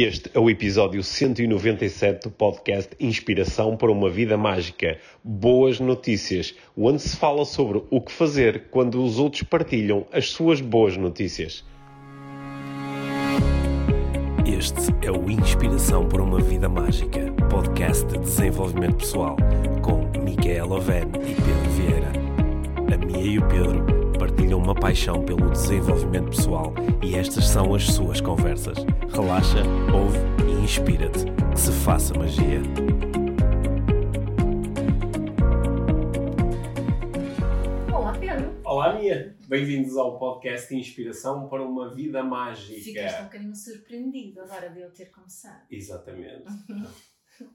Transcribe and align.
Este 0.00 0.30
é 0.32 0.38
o 0.38 0.48
episódio 0.48 1.02
197 1.02 2.28
do 2.28 2.30
podcast 2.30 2.94
Inspiração 3.00 3.76
para 3.76 3.90
uma 3.90 4.08
Vida 4.08 4.36
Mágica. 4.36 4.96
Boas 5.24 5.80
notícias, 5.80 6.54
onde 6.76 7.02
se 7.02 7.16
fala 7.16 7.44
sobre 7.44 7.82
o 7.90 8.00
que 8.00 8.12
fazer 8.12 8.68
quando 8.70 9.02
os 9.02 9.18
outros 9.18 9.42
partilham 9.42 10.06
as 10.12 10.30
suas 10.30 10.60
boas 10.60 10.96
notícias. 10.96 11.64
Este 14.46 14.94
é 15.04 15.10
o 15.10 15.28
Inspiração 15.28 16.06
para 16.06 16.22
uma 16.22 16.40
Vida 16.40 16.68
Mágica, 16.68 17.32
podcast 17.50 18.06
de 18.06 18.20
desenvolvimento 18.20 18.98
pessoal, 18.98 19.36
com 19.82 20.08
Micaela 20.22 20.76
Oven 20.76 21.08
e 21.26 21.34
Pedro 21.34 21.70
Vieira. 21.72 22.12
A 22.94 23.04
Mia 23.04 23.32
e 23.32 23.38
o 23.40 23.48
Pedro 23.48 23.97
partilham 24.38 24.60
uma 24.60 24.74
paixão 24.74 25.24
pelo 25.24 25.50
desenvolvimento 25.50 26.30
pessoal 26.30 26.72
e 27.02 27.16
estas 27.16 27.48
são 27.48 27.74
as 27.74 27.84
suas 27.84 28.20
conversas. 28.20 28.78
Relaxa, 29.12 29.64
ouve 29.92 30.18
e 30.46 30.62
inspira-te. 30.62 31.24
Que 31.50 31.58
se 31.58 31.72
faça 31.72 32.14
magia. 32.14 32.60
Olá, 37.92 38.16
Pedro. 38.16 38.60
Olá, 38.64 38.94
Mia. 38.96 39.36
Bem-vindos 39.48 39.96
ao 39.96 40.20
podcast 40.20 40.72
Inspiração 40.72 41.48
para 41.48 41.64
uma 41.64 41.92
Vida 41.92 42.22
Mágica. 42.22 42.80
Ficaste 42.80 43.20
um 43.20 43.24
bocadinho 43.24 43.56
surpreendido 43.56 44.40
agora 44.42 44.70
de 44.70 44.80
eu 44.80 44.92
ter 44.92 45.06
começado. 45.06 45.66
Exatamente. 45.68 46.44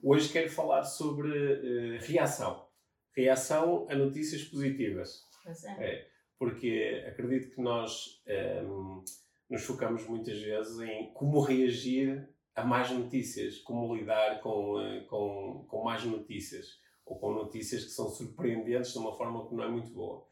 Hoje 0.02 0.30
quero 0.30 0.50
falar 0.50 0.84
sobre 0.84 1.28
uh, 1.28 1.98
reação. 2.02 2.66
Reação 3.16 3.86
a 3.88 3.96
notícias 3.96 4.44
positivas. 4.44 5.22
Pois 5.42 5.64
é. 5.64 5.70
é 5.78 6.13
porque 6.38 7.04
acredito 7.06 7.54
que 7.54 7.60
nós 7.60 8.22
um, 8.26 8.32
ehm, 8.32 9.04
nos 9.48 9.62
focamos 9.62 10.06
muitas 10.06 10.40
vezes 10.40 10.80
em 10.80 11.12
como 11.12 11.40
reagir 11.40 12.28
a 12.54 12.64
mais 12.64 12.90
notícias, 12.90 13.58
como 13.58 13.94
lidar 13.94 14.40
com, 14.40 14.80
eh, 14.80 15.00
com, 15.08 15.64
com 15.68 15.84
mais 15.84 16.04
notícias, 16.04 16.78
ou 17.04 17.18
com 17.18 17.32
notícias 17.32 17.84
que 17.84 17.90
são 17.90 18.08
surpreendentes 18.08 18.92
de 18.92 18.98
uma 18.98 19.12
forma 19.16 19.46
que 19.46 19.54
não 19.54 19.64
é 19.64 19.68
muito 19.68 19.92
boa. 19.92 20.24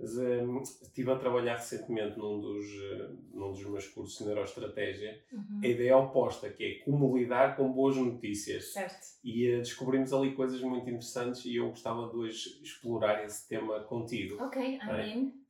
Mas, 0.00 0.16
um, 0.16 0.60
estive 0.62 1.10
a 1.10 1.16
trabalhar 1.16 1.56
recentemente 1.56 2.16
num 2.18 2.40
dos, 2.40 2.66
uh, 2.66 3.18
num 3.32 3.50
dos 3.50 3.64
meus 3.64 3.88
cursos 3.88 4.18
de 4.18 4.24
neuroestratégia 4.26 5.20
uhum. 5.32 5.60
a 5.62 5.66
ideia 5.66 5.96
oposta, 5.96 6.48
que 6.50 6.64
é 6.64 6.84
como 6.84 7.16
lidar 7.16 7.56
com 7.56 7.72
boas 7.72 7.96
notícias. 7.96 8.72
Certo. 8.72 9.06
E 9.24 9.52
uh, 9.52 9.58
descobrimos 9.58 10.12
ali 10.12 10.34
coisas 10.34 10.60
muito 10.60 10.88
interessantes 10.88 11.44
e 11.44 11.56
eu 11.56 11.68
gostava 11.70 12.08
de 12.08 12.16
hoje 12.16 12.60
explorar 12.62 13.24
esse 13.24 13.48
tema 13.48 13.80
contigo. 13.80 14.42
Ok, 14.42 14.62
I'm 14.76 14.90
é? 14.90 15.08
in. 15.16 15.48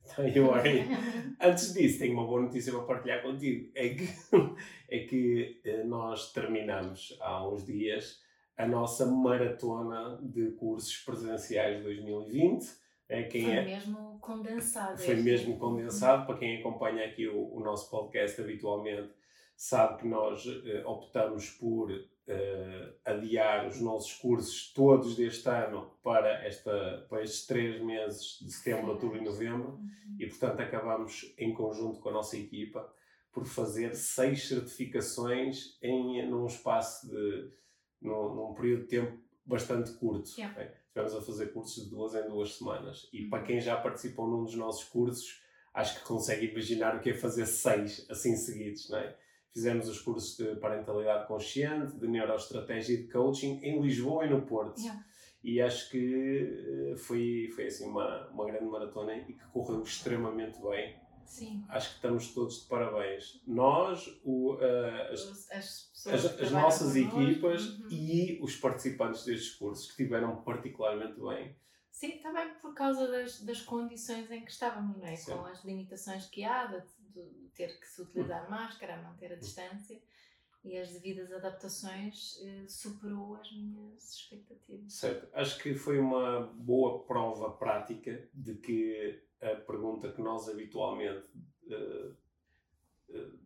Antes 1.40 1.74
disso, 1.74 1.98
tenho 1.98 2.14
uma 2.14 2.26
boa 2.26 2.42
notícia 2.42 2.72
para 2.72 2.82
partilhar 2.82 3.22
contigo. 3.22 3.70
É 3.74 3.90
que, 3.90 4.08
é 4.88 4.98
que 5.00 5.60
eh, 5.64 5.84
nós 5.84 6.32
terminamos 6.32 7.16
há 7.20 7.46
uns 7.46 7.66
dias 7.66 8.22
a 8.56 8.66
nossa 8.66 9.06
maratona 9.06 10.18
de 10.22 10.52
cursos 10.52 10.96
presenciais 11.04 11.78
de 11.78 11.84
2020. 11.84 12.66
É, 13.08 13.22
quem 13.22 13.44
foi 13.44 13.52
é, 13.52 13.64
mesmo 13.64 14.18
condensado. 14.20 14.98
Foi 14.98 15.16
mesmo 15.16 15.58
condensado. 15.58 16.26
Para 16.26 16.38
quem 16.38 16.58
acompanha 16.58 17.06
aqui 17.06 17.26
o, 17.26 17.54
o 17.54 17.60
nosso 17.60 17.90
podcast 17.90 18.40
habitualmente, 18.40 19.10
sabe 19.56 20.02
que 20.02 20.06
nós 20.06 20.44
uh, 20.44 20.86
optamos 20.86 21.50
por 21.50 21.90
uh, 21.90 22.94
adiar 23.04 23.66
os 23.66 23.80
nossos 23.80 24.12
cursos 24.14 24.72
todos 24.72 25.16
deste 25.16 25.48
ano 25.48 25.90
para, 26.02 26.44
esta, 26.44 27.06
para 27.08 27.22
estes 27.22 27.46
três 27.46 27.80
meses 27.80 28.38
de 28.40 28.52
setembro, 28.52 28.92
outubro 28.92 29.16
e 29.16 29.24
novembro 29.24 29.70
uhum. 29.70 30.16
e, 30.18 30.26
portanto, 30.26 30.60
acabamos 30.60 31.34
em 31.38 31.54
conjunto 31.54 32.00
com 32.00 32.10
a 32.10 32.12
nossa 32.12 32.36
equipa 32.36 32.92
por 33.32 33.46
fazer 33.46 33.94
seis 33.94 34.48
certificações 34.48 35.78
em 35.82 36.26
num 36.28 36.46
espaço 36.46 37.08
de 37.08 37.50
num, 38.00 38.34
num 38.34 38.54
período 38.54 38.82
de 38.82 38.88
tempo 38.88 39.18
bastante 39.44 39.92
curto. 39.92 40.30
Yeah. 40.36 40.77
Estivemos 40.98 41.14
a 41.14 41.20
fazer 41.20 41.52
cursos 41.52 41.84
de 41.84 41.90
duas 41.90 42.14
em 42.14 42.28
duas 42.28 42.56
semanas 42.56 43.08
e 43.12 43.26
para 43.26 43.44
quem 43.44 43.60
já 43.60 43.76
participou 43.76 44.26
num 44.26 44.44
dos 44.44 44.56
nossos 44.56 44.84
cursos 44.84 45.40
acho 45.72 46.00
que 46.00 46.04
consegue 46.04 46.46
imaginar 46.46 46.96
o 46.96 47.00
que 47.00 47.10
é 47.10 47.14
fazer 47.14 47.46
seis 47.46 48.04
assim 48.10 48.34
seguidos, 48.34 48.90
não 48.90 48.98
é? 48.98 49.16
Fizemos 49.52 49.88
os 49.88 50.00
cursos 50.00 50.36
de 50.36 50.56
parentalidade 50.56 51.26
consciente, 51.28 51.96
de 51.96 52.08
neuroestratégia 52.08 52.94
e 52.94 53.02
de 53.02 53.08
coaching 53.12 53.60
em 53.62 53.80
Lisboa 53.80 54.26
e 54.26 54.30
no 54.30 54.42
Porto. 54.42 54.80
Yeah. 54.80 55.04
E 55.42 55.60
acho 55.60 55.88
que 55.90 56.92
eh, 56.92 56.96
foi, 56.96 57.48
foi 57.54 57.66
assim 57.66 57.86
uma, 57.86 58.28
uma 58.28 58.44
grande 58.46 58.66
maratona 58.66 59.16
e 59.16 59.32
que 59.32 59.46
correu 59.52 59.82
extremamente 59.82 60.60
bem. 60.60 60.96
Sim. 61.28 61.64
Acho 61.68 61.90
que 61.90 61.94
estamos 61.96 62.34
todos 62.34 62.62
de 62.62 62.68
parabéns. 62.68 63.40
Nós, 63.46 64.18
o, 64.24 64.54
uh, 64.54 65.12
as, 65.12 65.50
as, 65.52 66.06
as, 66.06 66.40
as 66.40 66.50
nossas 66.50 66.96
equipas 66.96 67.68
uhum. 67.68 67.88
e 67.90 68.40
os 68.42 68.56
participantes 68.56 69.24
destes 69.24 69.54
cursos 69.54 69.90
que 69.90 70.04
tiveram 70.04 70.42
particularmente 70.42 71.20
bem. 71.20 71.54
Sim, 71.90 72.18
também 72.22 72.54
por 72.54 72.74
causa 72.74 73.06
das, 73.06 73.42
das 73.42 73.60
condições 73.60 74.30
em 74.30 74.44
que 74.44 74.50
estávamos, 74.50 74.96
não 74.96 75.06
é? 75.06 75.16
Sim. 75.16 75.32
Com 75.32 75.44
as 75.44 75.62
limitações 75.64 76.26
que 76.26 76.44
há, 76.44 76.66
de, 76.66 76.82
de, 77.12 77.48
ter 77.54 77.78
que 77.78 77.86
se 77.86 78.00
utilizar 78.00 78.48
máscara, 78.48 79.02
manter 79.02 79.32
a 79.32 79.36
distância 79.36 80.00
e 80.64 80.76
as 80.76 80.92
devidas 80.92 81.32
adaptações 81.32 82.40
eh, 82.42 82.64
superou 82.66 83.36
as 83.36 83.50
minhas 83.52 84.14
expectativas. 84.14 84.92
Certo. 84.92 85.28
Acho 85.32 85.62
que 85.62 85.74
foi 85.74 85.98
uma 85.98 86.40
boa 86.54 87.04
prova 87.04 87.50
prática 87.52 88.28
de 88.34 88.54
que 88.56 89.22
a 89.40 89.54
pergunta 89.54 90.12
que 90.12 90.20
nós 90.20 90.48
habitualmente 90.48 91.24
uh, 91.68 92.16
uh, 93.08 93.38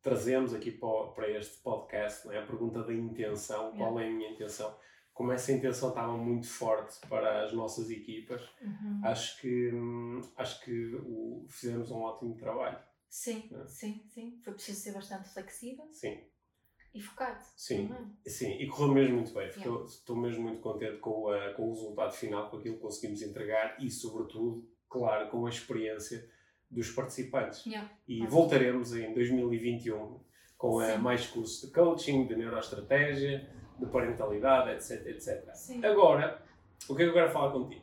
trazemos 0.00 0.54
aqui 0.54 0.70
para, 0.70 1.28
este 1.30 1.58
podcast, 1.58 2.28
é? 2.30 2.38
a 2.38 2.46
pergunta 2.46 2.84
da 2.84 2.94
intenção, 2.94 3.76
qual 3.76 3.98
é 3.98 4.06
a 4.06 4.10
minha 4.10 4.30
intenção? 4.30 4.74
como 5.20 5.32
essa 5.32 5.52
intenção 5.52 5.90
estava 5.90 6.16
muito 6.16 6.48
forte 6.48 6.98
para 7.06 7.44
as 7.44 7.52
nossas 7.52 7.90
equipas, 7.90 8.40
uhum. 8.62 9.02
acho 9.04 9.38
que, 9.38 9.70
acho 10.34 10.64
que 10.64 10.94
o, 10.94 11.44
fizemos 11.46 11.90
um 11.90 11.98
ótimo 11.98 12.34
trabalho. 12.36 12.78
Sim, 13.06 13.50
é? 13.52 13.66
sim, 13.66 14.02
sim. 14.08 14.40
Foi 14.42 14.54
preciso 14.54 14.80
ser 14.80 14.92
bastante 14.92 15.28
flexível. 15.28 15.86
Sim. 15.92 16.24
E 16.92 17.00
focado. 17.00 17.40
Sim, 17.56 17.88
sim. 18.26 18.52
E 18.58 18.66
correu 18.66 18.92
mesmo 18.94 19.16
muito 19.16 19.32
bem. 19.32 19.48
Yeah. 19.48 19.84
Estou 19.84 20.16
mesmo 20.16 20.42
muito 20.42 20.60
contente 20.60 20.98
com, 20.98 21.28
a, 21.28 21.52
com 21.54 21.68
o 21.68 21.74
resultado 21.74 22.12
final, 22.12 22.50
com 22.50 22.56
aquilo 22.56 22.76
que 22.76 22.80
conseguimos 22.80 23.22
entregar 23.22 23.76
e, 23.80 23.88
sobretudo, 23.90 24.68
claro, 24.88 25.30
com 25.30 25.46
a 25.46 25.48
experiência 25.48 26.28
dos 26.68 26.90
participantes. 26.90 27.64
Yeah. 27.64 27.90
E 28.08 28.26
voltaremos 28.26 28.94
em 28.94 29.14
2021 29.14 30.20
com 30.58 30.80
a, 30.80 30.98
mais 30.98 31.26
cursos 31.26 31.62
de 31.62 31.72
coaching, 31.72 32.26
de 32.26 32.36
neuroestratégia, 32.36 33.48
de 33.78 33.86
parentalidade, 33.86 34.70
etc, 34.70 35.06
etc. 35.06 35.54
Sim. 35.54 35.84
Agora, 35.84 36.42
o 36.88 36.94
que 36.94 37.02
é 37.02 37.04
que 37.04 37.10
eu 37.10 37.14
quero 37.14 37.30
falar 37.30 37.52
contigo? 37.52 37.82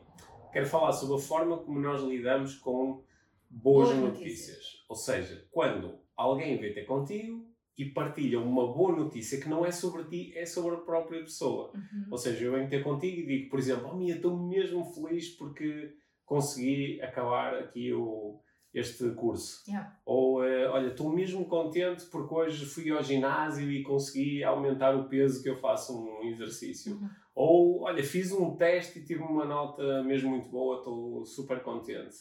Quero 0.52 0.66
falar 0.66 0.92
sobre 0.92 1.16
a 1.16 1.18
forma 1.18 1.58
como 1.58 1.80
nós 1.80 2.02
lidamos 2.02 2.56
com 2.56 3.02
boas, 3.50 3.88
boas 3.88 3.98
notícias. 3.98 4.20
notícias. 4.20 4.84
Ou 4.88 4.96
seja, 4.96 5.48
quando 5.50 5.98
alguém 6.16 6.58
vem 6.58 6.72
ter 6.72 6.84
contigo 6.84 7.47
e 7.78 7.84
partilha 7.84 8.40
uma 8.40 8.66
boa 8.72 8.94
notícia 8.94 9.40
que 9.40 9.48
não 9.48 9.64
é 9.64 9.70
sobre 9.70 10.02
ti, 10.04 10.36
é 10.36 10.44
sobre 10.44 10.74
a 10.74 10.80
própria 10.80 11.20
pessoa. 11.20 11.70
Uhum. 11.72 12.06
Ou 12.10 12.18
seja, 12.18 12.44
eu 12.44 12.52
venho 12.52 12.68
ter 12.68 12.82
contigo 12.82 13.20
e 13.20 13.26
digo, 13.26 13.50
por 13.50 13.60
exemplo, 13.60 13.88
oh 13.92 13.96
Mia, 13.96 14.16
estou 14.16 14.36
mesmo 14.36 14.84
feliz 14.84 15.28
porque 15.36 15.94
consegui 16.26 17.00
acabar 17.00 17.54
aqui 17.54 17.92
o, 17.92 18.40
este 18.74 19.08
curso. 19.12 19.62
Yeah. 19.66 19.96
Ou, 20.04 20.42
uh, 20.42 20.70
olha, 20.70 20.88
estou 20.88 21.08
mesmo 21.08 21.44
contente 21.44 22.04
porque 22.06 22.34
hoje 22.34 22.66
fui 22.66 22.90
ao 22.90 23.02
ginásio 23.02 23.70
e 23.70 23.84
consegui 23.84 24.42
aumentar 24.42 24.96
o 24.96 25.08
peso 25.08 25.40
que 25.40 25.48
eu 25.48 25.56
faço 25.56 25.96
um 25.96 26.24
exercício. 26.24 26.96
Uhum. 26.96 27.08
Ou, 27.34 27.82
olha, 27.82 28.02
fiz 28.02 28.32
um 28.32 28.56
teste 28.56 28.98
e 28.98 29.04
tive 29.04 29.22
uma 29.22 29.44
nota 29.44 30.02
mesmo 30.02 30.30
muito 30.30 30.48
boa, 30.48 30.78
estou 30.78 31.24
super 31.24 31.62
contente. 31.62 32.16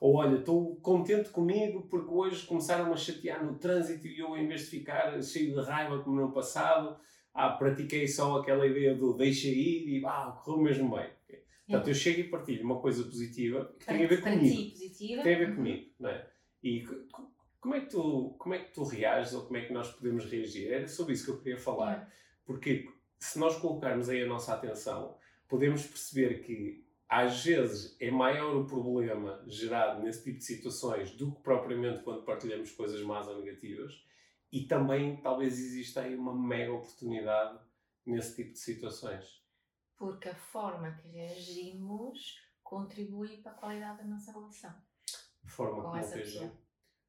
Ou, 0.00 0.16
olha, 0.16 0.38
estou 0.38 0.76
contente 0.76 1.30
comigo 1.30 1.86
porque 1.88 2.12
hoje 2.12 2.46
começaram 2.46 2.92
a 2.92 2.96
chatear 2.96 3.44
no 3.44 3.58
trânsito 3.58 4.06
e 4.06 4.18
eu, 4.18 4.36
em 4.36 4.46
vez 4.46 4.62
de 4.62 4.66
ficar 4.66 5.20
cheio 5.22 5.54
de 5.54 5.60
raiva 5.60 6.02
como 6.02 6.20
no 6.20 6.32
passado, 6.32 6.96
ah, 7.32 7.50
pratiquei 7.50 8.06
só 8.06 8.38
aquela 8.38 8.66
ideia 8.66 8.94
do 8.94 9.14
deixa 9.16 9.48
ir 9.48 9.88
e 9.88 10.06
ah, 10.06 10.40
correu 10.44 10.62
mesmo 10.62 10.94
bem. 10.94 11.08
Portanto, 11.66 11.88
eu 11.88 11.94
chego 11.94 12.20
e 12.20 12.24
partilho 12.24 12.64
uma 12.64 12.78
coisa 12.78 13.02
positiva 13.04 13.74
que 13.78 13.86
tem 13.86 14.04
a 14.04 14.08
ver 14.08 14.20
comigo. 14.20 14.44
Ti, 14.44 14.70
positiva. 14.70 15.22
Tem 15.22 15.34
a 15.34 15.38
ver 15.38 15.54
comigo, 15.54 15.90
não 15.98 16.10
é? 16.10 16.26
E 16.62 16.84
como 17.58 17.74
é, 17.74 17.80
que 17.80 17.86
tu, 17.86 18.36
como 18.38 18.54
é 18.54 18.58
que 18.58 18.74
tu 18.74 18.84
reages 18.84 19.32
ou 19.32 19.46
como 19.46 19.56
é 19.56 19.64
que 19.64 19.72
nós 19.72 19.90
podemos 19.90 20.26
reagir? 20.26 20.70
Era 20.70 20.86
sobre 20.86 21.14
isso 21.14 21.24
que 21.24 21.30
eu 21.30 21.38
queria 21.38 21.58
falar. 21.58 22.12
Porque 22.44 22.86
se 23.18 23.38
nós 23.38 23.56
colocarmos 23.56 24.10
aí 24.10 24.22
a 24.22 24.26
nossa 24.26 24.52
atenção, 24.52 25.16
podemos 25.48 25.86
perceber 25.86 26.42
que 26.42 26.83
às 27.22 27.44
vezes 27.44 27.96
é 28.00 28.10
maior 28.10 28.56
o 28.56 28.66
problema 28.66 29.42
gerado 29.46 30.02
nesse 30.02 30.24
tipo 30.24 30.38
de 30.38 30.44
situações 30.44 31.12
do 31.12 31.32
que 31.32 31.42
propriamente 31.42 32.02
quando 32.02 32.24
partilhamos 32.24 32.72
coisas 32.72 33.02
más 33.02 33.28
ou 33.28 33.38
negativas. 33.38 34.04
E 34.52 34.66
também 34.66 35.16
talvez 35.16 35.58
exista 35.58 36.02
aí 36.02 36.14
uma 36.14 36.34
mega 36.34 36.72
oportunidade 36.72 37.58
nesse 38.06 38.36
tipo 38.36 38.52
de 38.52 38.58
situações 38.58 39.44
porque 39.96 40.28
a 40.28 40.34
forma 40.34 40.92
que 40.92 41.08
reagimos 41.08 42.40
contribui 42.62 43.38
para 43.38 43.52
a 43.52 43.54
qualidade 43.54 43.98
da 43.98 44.04
nossa 44.04 44.32
relação. 44.32 44.70
A 44.70 45.48
forma 45.48 45.82
como 45.82 45.94
reagimos 45.94 46.52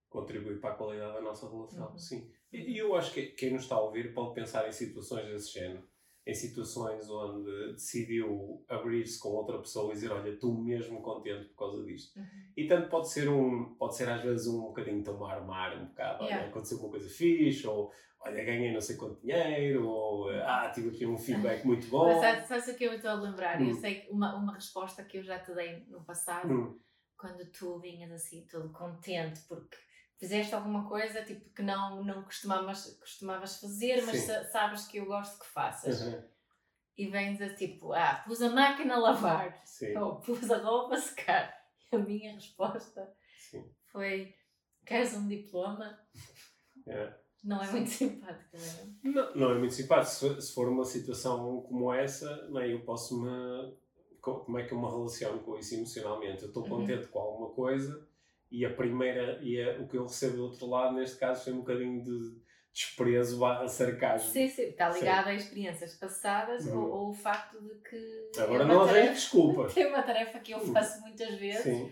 contribui 0.10 0.60
para 0.60 0.74
a 0.74 0.78
qualidade 0.78 1.14
da 1.14 1.22
nossa 1.22 1.50
relação, 1.50 1.92
uhum. 1.92 1.98
sim. 1.98 2.32
E 2.52 2.78
eu 2.78 2.96
acho 2.96 3.14
que 3.14 3.28
quem 3.28 3.52
nos 3.52 3.64
está 3.64 3.76
a 3.76 3.82
ouvir 3.82 4.14
pode 4.14 4.34
pensar 4.34 4.66
em 4.68 4.72
situações 4.72 5.28
desse 5.28 5.52
género. 5.52 5.86
Em 6.28 6.34
situações 6.34 7.08
onde 7.10 7.74
decidiu 7.74 8.64
abrir-se 8.68 9.20
com 9.20 9.30
outra 9.30 9.60
pessoa 9.60 9.92
e 9.92 9.96
dizer: 9.96 10.12
Olha, 10.12 10.30
estou 10.30 10.54
mesmo 10.54 11.02
contente 11.02 11.50
por 11.50 11.56
causa 11.56 11.84
disto. 11.84 12.18
Uhum. 12.18 12.26
E 12.58 12.68
tanto 12.68 12.90
pode 12.90 13.10
ser 13.12 13.30
um, 13.30 13.76
pode 13.76 13.96
ser 13.96 14.10
às 14.10 14.24
vezes 14.24 14.48
um 14.48 14.62
bocadinho 14.62 15.04
tomar 15.04 15.40
mar 15.46 15.78
um 15.78 15.86
bocado. 15.86 16.24
Yeah. 16.24 16.42
Olha, 16.44 16.50
aconteceu 16.50 16.80
uma 16.80 16.90
coisa 16.90 17.08
fixe, 17.10 17.68
ou 17.68 17.92
olha, 18.22 18.44
ganhei 18.44 18.74
não 18.74 18.82
sei 18.82 18.96
quanto 18.96 19.22
dinheiro, 19.22 19.88
ou 19.88 20.30
ah, 20.30 20.72
tive 20.74 20.90
aqui 20.90 21.06
um 21.06 21.16
feedback 21.18 21.64
muito 21.68 21.86
bom. 21.90 22.06
Mas 22.06 22.20
sabes, 22.22 22.46
sabes 22.48 22.68
o 22.70 22.76
que 22.76 22.86
eu 22.86 22.94
estou 22.94 23.12
a 23.12 23.22
lembrar? 23.22 23.62
Eu 23.62 23.68
Hum. 23.68 23.74
sei 23.74 24.02
que 24.02 24.12
uma, 24.12 24.36
uma 24.36 24.54
resposta 24.56 25.04
que 25.04 25.18
eu 25.20 25.24
já 25.24 25.38
te 25.38 25.54
dei 25.54 25.86
no 25.90 26.04
passado, 26.04 26.52
Hum, 26.52 26.80
quando 27.18 27.46
tu 27.52 27.78
vinhas 27.80 28.12
assim 28.12 28.46
todo 28.50 28.70
contente 28.72 29.42
porque 29.48 29.78
fizeste 30.18 30.54
alguma 30.56 30.88
coisa 30.88 31.24
tipo 31.24 31.50
que 31.50 31.62
não, 31.62 32.04
não 32.04 32.24
costumavas, 32.24 32.98
costumavas 33.00 33.60
fazer, 33.60 34.02
mas 34.06 34.18
sa- 34.22 34.44
sabes 34.46 34.88
que 34.88 34.98
eu 34.98 35.06
gosto 35.06 35.40
que 35.40 35.46
faças. 35.48 36.02
uhum, 36.02 36.24
E 36.98 37.08
vens 37.08 37.42
a 37.42 37.54
tipo, 37.54 37.92
ah, 37.94 38.24
pus 38.26 38.42
a 38.42 38.50
máquina 38.50 38.96
a 38.96 39.00
lavar, 39.00 39.62
Sim, 39.66 39.98
ou 39.98 40.16
pus 40.22 40.50
a 40.50 40.58
roupa 40.58 40.96
a 40.96 41.00
secar. 41.02 41.54
E 41.92 41.96
a 41.96 42.00
minha 42.00 42.34
resposta 42.34 43.14
sim. 43.38 43.70
foi: 43.88 44.34
queres 44.86 45.14
um 45.14 45.28
diploma? 45.28 46.00
é. 46.88 47.14
Não 47.44 47.62
é 47.62 47.70
muito 47.72 47.90
simpática, 47.92 48.58
não 48.58 48.66
é? 48.66 48.88
Não, 49.04 49.36
não 49.36 49.52
é 49.52 49.60
muito 49.60 49.74
simpático. 49.76 50.42
Se, 50.42 50.54
for 50.54 50.68
uma 50.68 50.84
situação 50.84 51.62
como 51.62 51.94
essa, 51.94 52.48
não 52.48 52.60
é? 52.60 52.74
eu 52.74 52.82
posso 52.84 53.22
me. 53.22 53.78
co- 54.20 54.40
Como 54.40 54.58
é 54.58 54.64
que 54.66 54.74
eu 54.74 54.80
me 54.80 54.88
relaciono 54.88 55.40
com 55.44 55.56
isso 55.58 55.76
emocionalmente? 55.76 56.42
Eu 56.42 56.48
estou 56.48 56.64
Uhum. 56.64 56.70
contente 56.70 57.08
com 57.08 57.20
alguma 57.20 57.50
coisa 57.52 58.08
e 58.60 58.66
a 58.66 58.74
primeira. 58.74 59.40
E 59.42 59.62
a- 59.62 59.80
o 59.82 59.88
que 59.88 59.98
eu 59.98 60.04
recebo 60.04 60.38
do 60.38 60.44
outro 60.46 60.66
lado, 60.68 60.96
neste 60.96 61.18
caso, 61.18 61.44
foi 61.44 61.54
um 61.54 61.58
bocadinho 61.60 62.04
de 62.04 62.46
desprezo 62.74 63.40
barra 63.40 63.68
sarcasmo. 63.68 64.30
Sim, 64.32 64.50
sim, 64.50 64.64
está 64.64 64.90
ligado 64.90 65.28
a 65.28 65.34
experiências 65.34 65.96
passadas 65.96 66.66
Uhum. 66.68 66.78
ou, 66.84 66.92
ou 66.92 67.10
o 67.10 67.14
facto 67.14 67.58
de 67.62 67.74
que. 67.90 68.32
Agora 68.42 68.64
é 68.64 68.68
não 68.68 68.86
tarefa- 68.86 69.14
desculpas. 69.14 69.74
Tem 69.74 69.86
uma 69.88 70.04
tarefa 70.04 70.40
que 70.40 70.52
eu 70.52 70.58
Hum. 70.60 70.74
faço 70.74 71.00
muitas 71.02 71.36
vezes 71.36 71.64
Sim. 71.64 71.92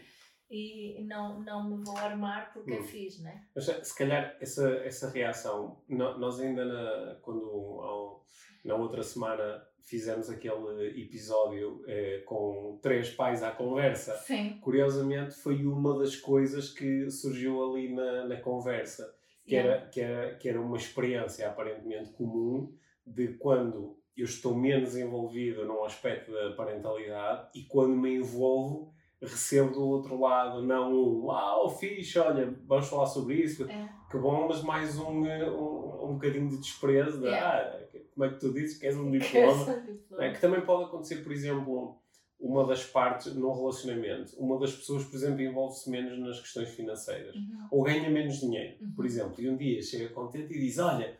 e 0.51 1.03
não, 1.05 1.39
não 1.41 1.69
me 1.69 1.83
vou 1.85 1.97
armar 1.97 2.51
porque 2.53 2.71
Hum. 2.73 2.79
a 2.79 2.83
fiz, 2.83 3.21
não 3.23 3.29
é? 3.31 3.41
Mas 3.55 3.65
se 3.65 3.97
calhar 3.97 4.35
essa, 4.41 4.69
essa 4.83 5.09
reação, 5.09 5.81
nós 5.87 6.39
ainda 6.41 6.65
na, 6.65 7.15
quando 7.21 7.39
um- 7.41 8.19
na 8.67 8.75
outra 8.75 9.01
semana 9.03 9.65
fizemos 9.83 10.29
aquele 10.29 11.01
episódio 11.01 11.83
eh, 11.87 12.23
com 12.25 12.79
três 12.81 13.09
pais 13.11 13.43
à 13.43 13.51
conversa, 13.51 14.15
Sim. 14.17 14.57
curiosamente 14.61 15.35
foi 15.35 15.65
uma 15.65 15.97
das 15.99 16.15
coisas 16.15 16.69
que 16.69 17.09
surgiu 17.11 17.63
ali 17.63 17.93
na, 17.93 18.25
na 18.25 18.37
conversa, 18.37 19.13
que, 19.45 19.55
Yeah. 19.55 19.71
era, 19.81 19.89
que, 19.89 19.99
era, 20.01 20.35
que 20.35 20.49
era 20.49 20.61
uma 20.61 20.77
experiência 20.77 21.47
aparentemente 21.47 22.11
comum 22.11 22.73
de 23.05 23.33
quando 23.33 23.97
eu 24.15 24.23
estou 24.25 24.55
menos 24.55 24.95
envolvido 24.95 25.65
num 25.65 25.83
aspecto 25.83 26.31
da 26.31 26.51
parentalidade 26.55 27.49
e 27.53 27.63
quando 27.63 27.95
me 27.95 28.15
envolvo 28.15 28.93
recebo 29.21 29.71
do 29.71 29.87
outro 29.87 30.19
lado 30.19 30.61
não 30.61 30.93
um 30.93 31.25
uau, 31.25 31.69
fixe, 31.69 32.19
olha, 32.19 32.53
vamos 32.65 32.87
falar 32.87 33.05
sobre 33.05 33.35
isso, 33.35 33.63
É. 33.69 33.89
que 34.11 34.17
bom, 34.17 34.47
mas 34.47 34.61
mais 34.61 34.97
um, 34.99 35.25
eh, 35.25 35.49
um, 35.49 36.09
um 36.09 36.13
bocadinho 36.13 36.49
de 36.49 36.57
desprezo 36.57 37.19
de, 37.19 37.25
Yeah. 37.27 37.57
ah, 37.79 37.82
como 38.13 38.25
é 38.25 38.29
que 38.29 38.39
tu 38.39 38.53
dizes, 38.53 38.77
queres 38.77 38.97
um 38.97 39.09
diploma? 39.11 39.65
Queres 39.65 39.65
um 39.65 39.65
Não 39.65 39.73
é? 39.73 39.91
diploma? 39.93 40.33
Que 40.33 40.41
também 40.41 40.61
pode 40.61 40.83
acontecer, 40.85 41.17
por 41.17 41.31
exemplo, 41.31 41.97
uma 42.39 42.65
das 42.67 42.83
partes 42.85 43.33
num 43.35 43.53
relacionamento, 43.53 44.35
uma 44.37 44.59
das 44.59 44.73
pessoas, 44.73 45.03
por 45.05 45.15
exemplo, 45.15 45.41
envolve-se 45.41 45.89
menos 45.89 46.17
nas 46.19 46.39
questões 46.39 46.69
financeiras 46.69 47.33
Uhum. 47.35 47.67
ou 47.71 47.83
ganha 47.83 48.09
menos 48.09 48.39
dinheiro, 48.39 48.75
Uhum. 48.81 48.91
por 48.95 49.05
exemplo, 49.05 49.35
e 49.39 49.49
um 49.49 49.55
dia 49.55 49.81
chega 49.81 50.09
contente 50.09 50.53
e 50.53 50.59
diz: 50.59 50.77
Olha, 50.77 51.17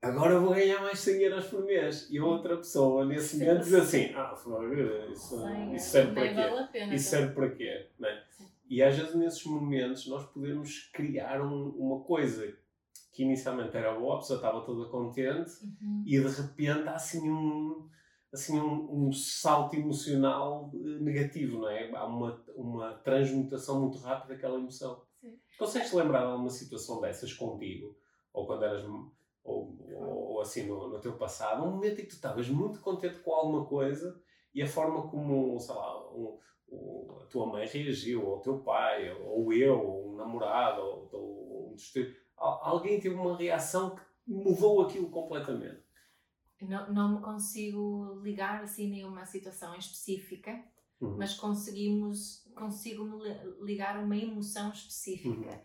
agora 0.00 0.38
vou 0.38 0.54
ganhar 0.54 0.80
mais 0.80 0.98
100 1.00 1.20
euros 1.22 1.46
por 1.46 1.62
mês. 1.64 2.08
E 2.10 2.18
outra 2.20 2.56
pessoa, 2.56 3.04
nesse 3.04 3.36
momento, 3.38 3.64
diz 3.64 3.74
assim: 3.74 4.12
Ah, 4.14 4.34
isso, 5.12 5.38
Sim, 5.38 5.74
isso 5.74 5.90
serve 5.90 6.12
para 6.14 6.28
quê? 6.28 6.66
pena. 6.72 6.94
Isso 6.94 7.10
serve 7.10 7.34
para 7.34 7.50
quê? 7.50 7.86
É? 8.02 8.22
E 8.70 8.82
às 8.82 8.96
vezes 8.96 9.14
nesses 9.14 9.44
momentos 9.44 10.06
nós 10.06 10.24
podemos 10.30 10.88
criar 10.94 11.42
um- 11.42 11.68
uma 11.78 12.00
coisa 12.00 12.50
que 13.12 13.22
inicialmente 13.22 13.76
era 13.76 13.92
boa, 13.94 14.14
a 14.16 14.18
pessoa 14.18 14.38
estava 14.38 14.62
toda 14.62 14.88
contente 14.88 15.50
Uhum. 15.62 16.02
e 16.06 16.18
de 16.18 16.26
repente 16.28 16.88
há 16.88 16.94
assim 16.94 17.30
um, 17.30 17.88
assim 18.32 18.58
um, 18.58 19.06
um 19.08 19.12
salto 19.12 19.76
emocional 19.76 20.70
eh, 20.74 20.78
negativo, 21.00 21.58
não 21.58 21.68
é? 21.68 21.90
Há 21.94 22.06
uma, 22.06 22.42
uma 22.56 22.94
transmutação 22.94 23.80
muito 23.80 23.98
rápida 23.98 24.34
daquela 24.34 24.58
emoção. 24.58 25.02
Sim. 25.20 25.38
Consegues 25.58 25.92
lembrar 25.92 26.20
de 26.20 26.32
alguma 26.32 26.50
situação 26.50 27.00
dessas 27.00 27.32
contigo? 27.34 27.94
Ou 28.32 28.46
quando 28.46 28.64
eras. 28.64 28.82
Ou, 29.44 29.76
ou, 29.92 30.30
ou 30.32 30.40
assim 30.40 30.66
no, 30.66 30.88
no 30.88 30.98
teu 31.00 31.12
passado? 31.14 31.62
Um 31.64 31.72
momento 31.72 32.00
em 32.00 32.04
que 32.04 32.10
tu 32.10 32.14
estavas 32.14 32.48
muito 32.48 32.80
contente 32.80 33.18
com 33.18 33.32
alguma 33.34 33.64
coisa 33.66 34.18
e 34.54 34.62
a 34.62 34.66
forma 34.66 35.08
como, 35.08 35.58
sei 35.60 35.74
lá, 35.74 36.10
um, 36.12 36.38
o- 36.68 37.18
a 37.20 37.26
tua 37.26 37.46
mãe 37.46 37.66
reagiu, 37.66 38.24
ou 38.26 38.36
o 38.38 38.40
teu 38.40 38.58
pai, 38.60 39.10
ou 39.12 39.52
eu, 39.52 39.78
ou 39.78 40.12
um 40.12 40.16
namorado, 40.16 40.80
ou, 40.80 41.08
ou 41.12 41.70
um 41.70 41.74
dos 41.74 41.92
teus- 41.92 42.14
alguém 42.42 43.00
teve 43.00 43.14
uma 43.14 43.36
reação 43.36 43.94
que 43.94 44.02
mudou 44.26 44.82
aquilo 44.82 45.10
completamente. 45.10 45.82
Não, 46.60 46.92
não 46.92 47.16
me 47.16 47.20
consigo 47.22 48.20
ligar 48.22 48.62
assim 48.62 48.88
nenhuma 48.88 49.24
situação 49.24 49.74
específica, 49.76 50.62
Uhum. 51.00 51.16
mas 51.18 51.34
conseguimos 51.34 52.44
consigo 52.54 53.04
me 53.04 53.24
li- 53.24 53.56
ligar 53.62 53.96
a 53.96 54.00
uma 54.00 54.16
emoção 54.16 54.70
específica 54.70 55.50
Uhum. 55.50 55.60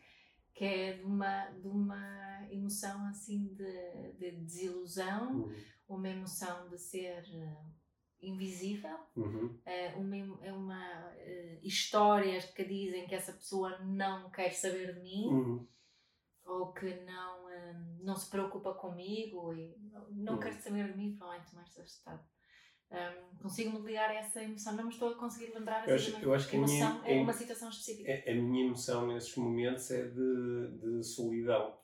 que 0.55 0.65
é 0.65 0.93
de 0.93 1.03
uma 1.03 1.45
de 1.51 1.67
uma 1.67 2.47
emoção 2.49 3.05
assim 3.05 3.45
de, 3.53 4.13
de 4.17 4.31
desilusão 4.31 5.35
Uhum. 5.35 5.55
uma 5.87 6.09
emoção 6.09 6.67
de 6.69 6.79
ser 6.79 7.23
eh, 7.31 7.55
invisível 8.19 8.97
Uhum. 9.15 9.59
é 9.63 9.93
uma, 9.95 10.17
é 10.43 10.51
uma 10.51 11.11
eh, 11.17 11.59
histórias 11.61 12.45
que 12.45 12.63
dizem 12.65 13.05
que 13.07 13.13
essa 13.13 13.33
pessoa 13.33 13.77
não 13.79 14.31
quer 14.31 14.51
saber 14.53 14.95
de 14.95 15.01
mim 15.01 15.27
Uhum. 15.27 15.67
Ou 16.47 16.71
que 16.73 16.95
não 17.03 17.49
eh, 17.49 17.73
não 18.01 18.15
se 18.15 18.29
preocupa 18.29 18.73
comigo 18.73 19.53
e 19.53 19.75
não, 20.11 20.33
Uhum. 20.35 20.39
quer 20.39 20.53
saber 20.53 20.91
de 20.91 20.97
mim 20.97 21.15
provavelmente 21.15 21.55
mais 21.55 21.73
deste 21.73 21.97
estado 21.99 22.23
Um, 22.89 23.37
consigo-me 23.39 23.85
ligar 23.85 24.09
a 24.09 24.13
essa 24.13 24.41
emoção 24.41 24.73
não 24.77 24.85
me 24.85 24.91
estou 24.93 25.09
a 25.09 25.15
conseguir 25.17 25.53
lembrar 25.53 25.85
Eu 25.85 25.95
assim, 25.95 26.15
acho- 26.15 26.23
eu 26.25 26.33
acho 26.33 26.49
que 26.49 26.55
a 26.55 26.59
minha- 26.61 26.85
emoção 26.85 27.05
é 27.05 27.13
em- 27.15 27.23
uma 27.23 27.33
situação 27.33 27.67
específica 27.69 28.09
A, 28.25 28.31
a 28.31 28.35
minha 28.35 28.65
emoção 28.65 29.07
nesses 29.07 29.35
momentos 29.35 29.91
é 29.91 30.03
de, 30.07 30.77
de 30.81 31.03
solidão. 31.03 31.77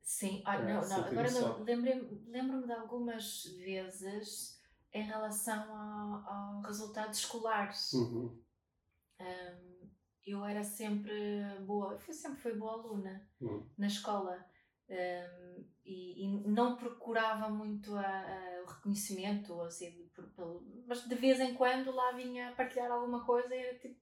Sim, 0.00 0.42
ah, 0.46 0.54
É, 0.56 0.62
não, 0.62 0.78
agora 0.78 1.28
lembro-me 2.28 2.66
de 2.66 2.72
algumas 2.72 3.44
vezes 3.58 4.60
em 4.92 5.02
relação 5.02 5.74
ao 5.76 6.60
resultados 6.60 7.18
escolares. 7.18 7.92
Uhum. 7.94 8.40
Um, 9.20 9.73
eu 10.26 10.44
era 10.44 10.62
sempre 10.64 11.12
boa, 11.66 11.98
sempre 11.98 12.40
fui 12.40 12.54
boa 12.54 12.72
aluna 12.72 13.26
Uhum. 13.40 13.66
na 13.76 13.86
escola 13.86 14.44
um, 14.88 15.64
e, 15.84 16.24
e 16.24 16.28
não 16.48 16.76
procurava 16.76 17.48
muito 17.48 17.94
a- 17.96 18.00
a- 18.02 18.62
o 18.62 18.66
reconhecimento, 18.66 19.60
assim, 19.62 20.08
por- 20.14 20.28
pelo- 20.30 20.62
mas 20.86 21.06
de 21.08 21.14
vez 21.14 21.40
em 21.40 21.54
quando 21.54 21.90
lá 21.90 22.12
vinha 22.12 22.52
partilhar 22.56 22.90
alguma 22.90 23.24
coisa 23.24 23.54
e 23.54 23.58
era 23.58 23.78
tipo, 23.78 23.98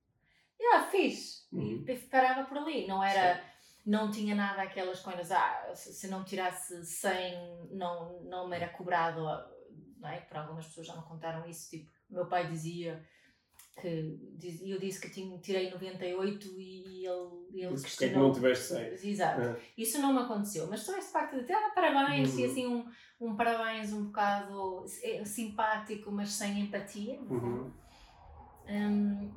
ah, 0.75 0.83
fiz, 0.91 1.49
Uhum. 1.53 1.85
e 1.87 1.97
parava 2.11 2.45
por 2.49 2.59
ali, 2.59 2.87
não 2.87 3.03
era 3.03 3.43
não 3.85 4.13
tinha 4.13 4.33
nada 4.33 4.63
aquelas 4.63 5.01
coisas, 5.01 5.33
ah, 5.33 5.73
se 5.75 6.07
não 6.07 6.23
tirasse 6.23 6.85
100 6.87 7.69
não, 7.73 8.23
não 8.23 8.47
me 8.49 8.55
era 8.55 8.69
cobrado, 8.69 9.21
não 9.99 10.09
é? 10.09 10.21
Por 10.21 10.37
algumas 10.37 10.67
pessoas 10.67 10.87
já 10.87 10.95
me 10.97 11.03
contaram 11.03 11.45
isso, 11.49 11.69
tipo, 11.71 11.91
meu 12.09 12.27
pai 12.29 12.47
dizia 12.47 13.05
que 13.81 14.19
eu 14.65 14.79
disse 14.79 15.01
que 15.01 15.11
tinha, 15.11 15.37
tirei 15.39 15.71
98 15.71 16.49
e 16.61 16.81
ele, 16.81 17.07
ele 17.07 17.69
Disse, 17.69 17.69
"Porquê 17.69 17.69
é 17.69 17.69
que 17.73 17.81
questionou. 17.81 18.29
não 18.29 18.35
tiveste 18.35 18.65
100?" 18.67 19.11
Exato. 19.11 19.41
É. 19.41 19.57
Isso 19.77 20.01
não 20.01 20.13
me 20.13 20.21
aconteceu, 20.21 20.67
mas 20.69 20.81
só 20.81 20.97
esse 20.99 21.13
facto 21.13 21.37
de 21.39 21.45
ter 21.45 21.55
ah, 21.55 21.71
parabéns 21.75 22.37
e 22.39 22.43
Uhum. 22.45 22.51
assim 22.51 22.67
um, 22.67 22.87
um 23.21 23.37
parabéns 23.37 23.93
um 23.93 24.05
bocado 24.05 24.85
eh, 25.03 25.25
simpático, 25.25 26.11
mas 26.13 26.31
sem 26.31 26.61
empatia. 26.61 27.19
Uhum. 27.23 27.71
Hum, 28.69 29.31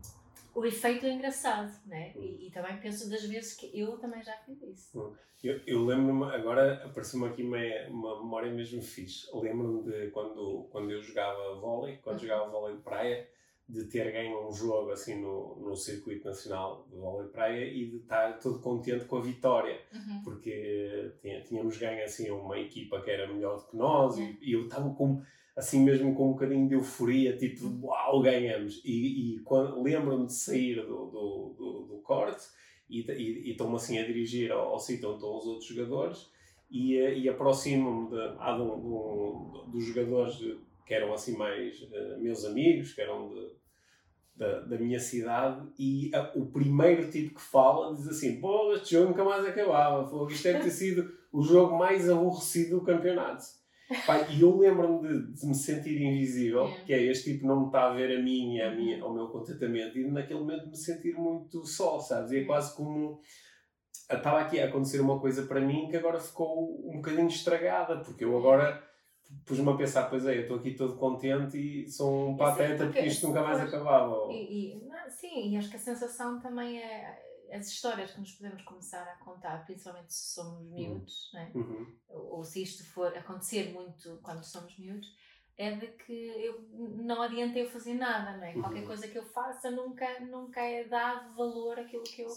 o 0.54 0.66
efeito 0.66 1.06
é 1.06 1.12
engraçado, 1.12 1.72
né? 1.86 2.14
E, 2.16 2.48
e 2.48 2.52
também 2.52 2.78
penso 2.78 3.10
das 3.10 3.24
vezes 3.26 3.54
que 3.56 3.78
eu 3.78 3.98
também 3.98 4.24
já 4.24 4.34
fiz 4.46 4.62
isso. 4.62 5.16
Eu, 5.44 5.60
eu 5.68 5.86
lembro-me, 5.86 6.24
agora 6.34 6.86
apareceu-me 6.86 7.28
aqui 7.28 7.44
uma, 7.44 7.58
uma 7.90 8.20
memória 8.24 8.52
mesmo 8.52 8.82
fixe. 8.82 9.28
Lembro-me 9.34 9.84
de 9.84 10.10
quando, 10.12 10.68
quando 10.72 10.90
eu 10.92 11.02
jogava 11.02 11.56
vôlei, 11.56 11.98
quando 11.98 12.16
Uhum. 12.16 12.28
jogava 12.28 12.50
vôlei 12.50 12.76
de 12.78 12.82
praia, 12.82 13.30
de 13.68 13.86
ter 13.86 14.12
ganho 14.12 14.48
um 14.48 14.54
jogo 14.54 14.92
assim 14.92 15.20
no, 15.20 15.56
no 15.60 15.76
circuito 15.76 16.26
nacional 16.28 16.86
de 16.90 16.96
vôlei 16.98 17.28
praia 17.30 17.66
e 17.66 17.88
de 17.88 17.98
estar 17.98 18.38
todo 18.40 18.60
contente 18.60 19.06
com 19.06 19.18
a 19.18 19.22
vitória. 19.22 19.80
Uhum. 19.94 20.22
porque 20.24 21.12
tinha- 21.22 21.42
tínhamos 21.42 21.78
ganho 21.78 22.04
assim 22.04 22.30
uma 22.30 22.60
equipa 22.60 23.02
que 23.02 23.10
era 23.10 23.28
melhor 23.32 23.58
do 23.58 23.64
que 23.68 23.76
nós 23.78 24.18
Yeah. 24.18 24.38
e, 24.42 24.50
e 24.50 24.54
eu 24.54 24.64
estava 24.66 24.90
com 24.94 25.22
assim 25.58 25.84
mesmo 25.84 26.14
com 26.14 26.30
um 26.30 26.34
bocadinho 26.34 26.68
de 26.68 26.76
euforia 26.76 27.36
tipo 27.38 27.66
Uhum. 27.66 27.80
uau 27.86 28.22
ganhamos 28.22 28.82
e, 28.86 29.36
e 29.36 29.40
quando 29.40 29.82
lembro-me 29.82 30.26
de 30.28 30.34
sair 30.34 30.76
do, 30.86 31.06
do, 31.08 31.56
do, 31.58 31.86
do 31.88 31.98
corte 32.04 32.46
e 32.90 33.00
e- 33.02 33.48
e 33.48 33.52
estou-me 33.52 33.76
assim 33.78 33.98
a 33.98 34.06
dirigir 34.06 34.52
ao, 34.52 34.74
ao 34.74 34.80
sítio 34.80 35.08
onde 35.10 35.18
estão 35.18 35.38
os 35.38 35.46
outros 35.48 35.66
jogadores 35.66 36.30
e, 36.70 36.94
e 36.98 37.28
aproximo-me 37.30 38.10
de, 38.10 38.20
ah, 38.40 38.58
de, 38.58 38.64
de, 38.66 39.72
dos 39.72 39.84
jogadores 39.86 40.36
que 40.86 40.94
eram 40.94 41.14
assim 41.14 41.36
mais 41.36 41.82
uh, 41.82 42.20
meus 42.20 42.46
amigos, 42.46 42.94
que 42.94 43.02
eram 43.02 43.34
de, 43.34 43.48
da, 44.36 44.60
da 44.62 44.78
minha 44.78 45.00
cidade, 45.00 45.68
e 45.80 46.12
a, 46.14 46.32
o 46.36 46.46
primeiro 46.46 47.10
tipo 47.10 47.36
que 47.36 47.42
fala 47.42 47.96
diz 47.96 48.08
assim: 48.08 48.40
pô, 48.40 48.74
este 48.74 48.92
jogo 48.92 49.10
nunca 49.10 49.24
mais 49.24 49.46
acabava, 49.46 50.08
Pô, 50.08 50.28
isto 50.28 50.44
deve 50.44 50.64
ter 50.64 50.72
sido 50.72 51.12
o 51.32 51.42
jogo 51.42 51.78
mais 51.78 52.10
aborrecido 52.10 52.80
do 52.80 52.86
campeonato. 52.86 53.44
Pai, 54.06 54.26
e 54.32 54.42
eu 54.42 54.58
lembro-me 54.58 55.08
de, 55.08 55.34
de, 55.34 55.46
me 55.46 55.54
sentir 55.54 56.02
invisível, 56.02 56.68
que 56.88 56.94
é 56.94 57.04
este 57.04 57.34
tipo 57.34 57.46
não 57.46 57.62
me 57.62 57.66
está 57.68 57.86
a 57.86 57.94
ver 57.94 58.18
a 58.18 58.22
mim 58.22 58.56
e 58.56 58.62
a 58.62 58.74
minha, 58.74 59.04
ao 59.04 59.14
meu 59.14 59.28
contentamento, 59.28 60.00
e 60.00 60.10
naquele 60.10 60.40
momento 60.40 60.68
me 60.68 60.76
sentir 60.76 61.14
muito 61.14 61.64
só, 61.66 62.00
sabes? 62.00 62.32
E 62.32 62.40
é 62.40 62.46
quase 62.46 62.76
como 62.76 63.20
estava 64.10 64.42
aqui 64.42 64.60
a 64.60 64.66
acontecer 64.66 65.00
uma 65.00 65.20
coisa 65.20 65.44
para 65.44 65.62
mim 65.62 65.88
que 65.88 65.98
agora 65.98 66.20
ficou 66.20 66.84
um 66.90 66.96
bocadinho 66.96 67.28
estragada, 67.28 67.98
porque 67.98 68.26
eu 68.26 68.36
agora 68.36 68.84
pus-me 69.46 69.70
a 69.70 69.76
pensar, 69.76 70.10
pois 70.10 70.26
é, 70.26 70.38
eu 70.38 70.42
estou 70.44 70.58
aqui 70.58 70.74
todo 70.74 70.98
contente 70.98 71.58
e 71.58 71.90
sou 71.90 72.30
um 72.30 72.38
pateta 72.38 72.86
porque, 72.86 73.02
isto 73.02 73.28
nunca 73.28 73.42
mais 73.42 73.60
acabava. 73.60 74.32
E, 74.32 74.74
e, 74.74 74.86
não, 74.86 75.10
sim, 75.10 75.52
e 75.52 75.58
acho 75.58 75.70
que 75.70 75.78
a 75.78 75.80
sensação 75.80 76.40
também 76.40 76.82
é 76.82 77.26
as 77.52 77.68
histórias 77.68 78.12
que 78.12 78.20
nos 78.20 78.32
podemos 78.34 78.64
começar 78.64 79.04
a 79.04 79.24
contar, 79.24 79.66
principalmente 79.66 80.14
se 80.14 80.34
somos 80.34 80.62
uhum. 80.62 80.74
miúdos, 80.74 81.32
né? 81.34 81.52
uhum. 81.54 81.96
ou, 82.10 82.38
ou 82.38 82.44
se 82.44 82.64
isto 82.64 82.84
for 82.86 83.16
acontecer 83.16 83.72
muito 83.72 84.20
quando 84.22 84.44
somos 84.44 84.78
miúdos, 84.78 85.08
é 85.58 85.72
de 85.72 85.88
que 85.88 86.28
eu, 86.46 86.68
não 86.72 87.22
adianta 87.22 87.58
eu 87.58 87.70
fazer 87.70 87.94
nada, 87.94 88.38
não 88.38 88.44
é? 88.44 88.54
Uhum. 88.54 88.62
Qualquer 88.62 88.86
coisa 88.86 89.08
que 89.08 89.18
eu 89.18 89.24
faça 89.24 89.72
nunca, 89.72 90.20
nunca 90.22 90.62
é 90.62 90.84
dado 90.84 91.34
valor 91.36 91.80
àquilo 91.80 92.04
que 92.04 92.24
eu, 92.24 92.30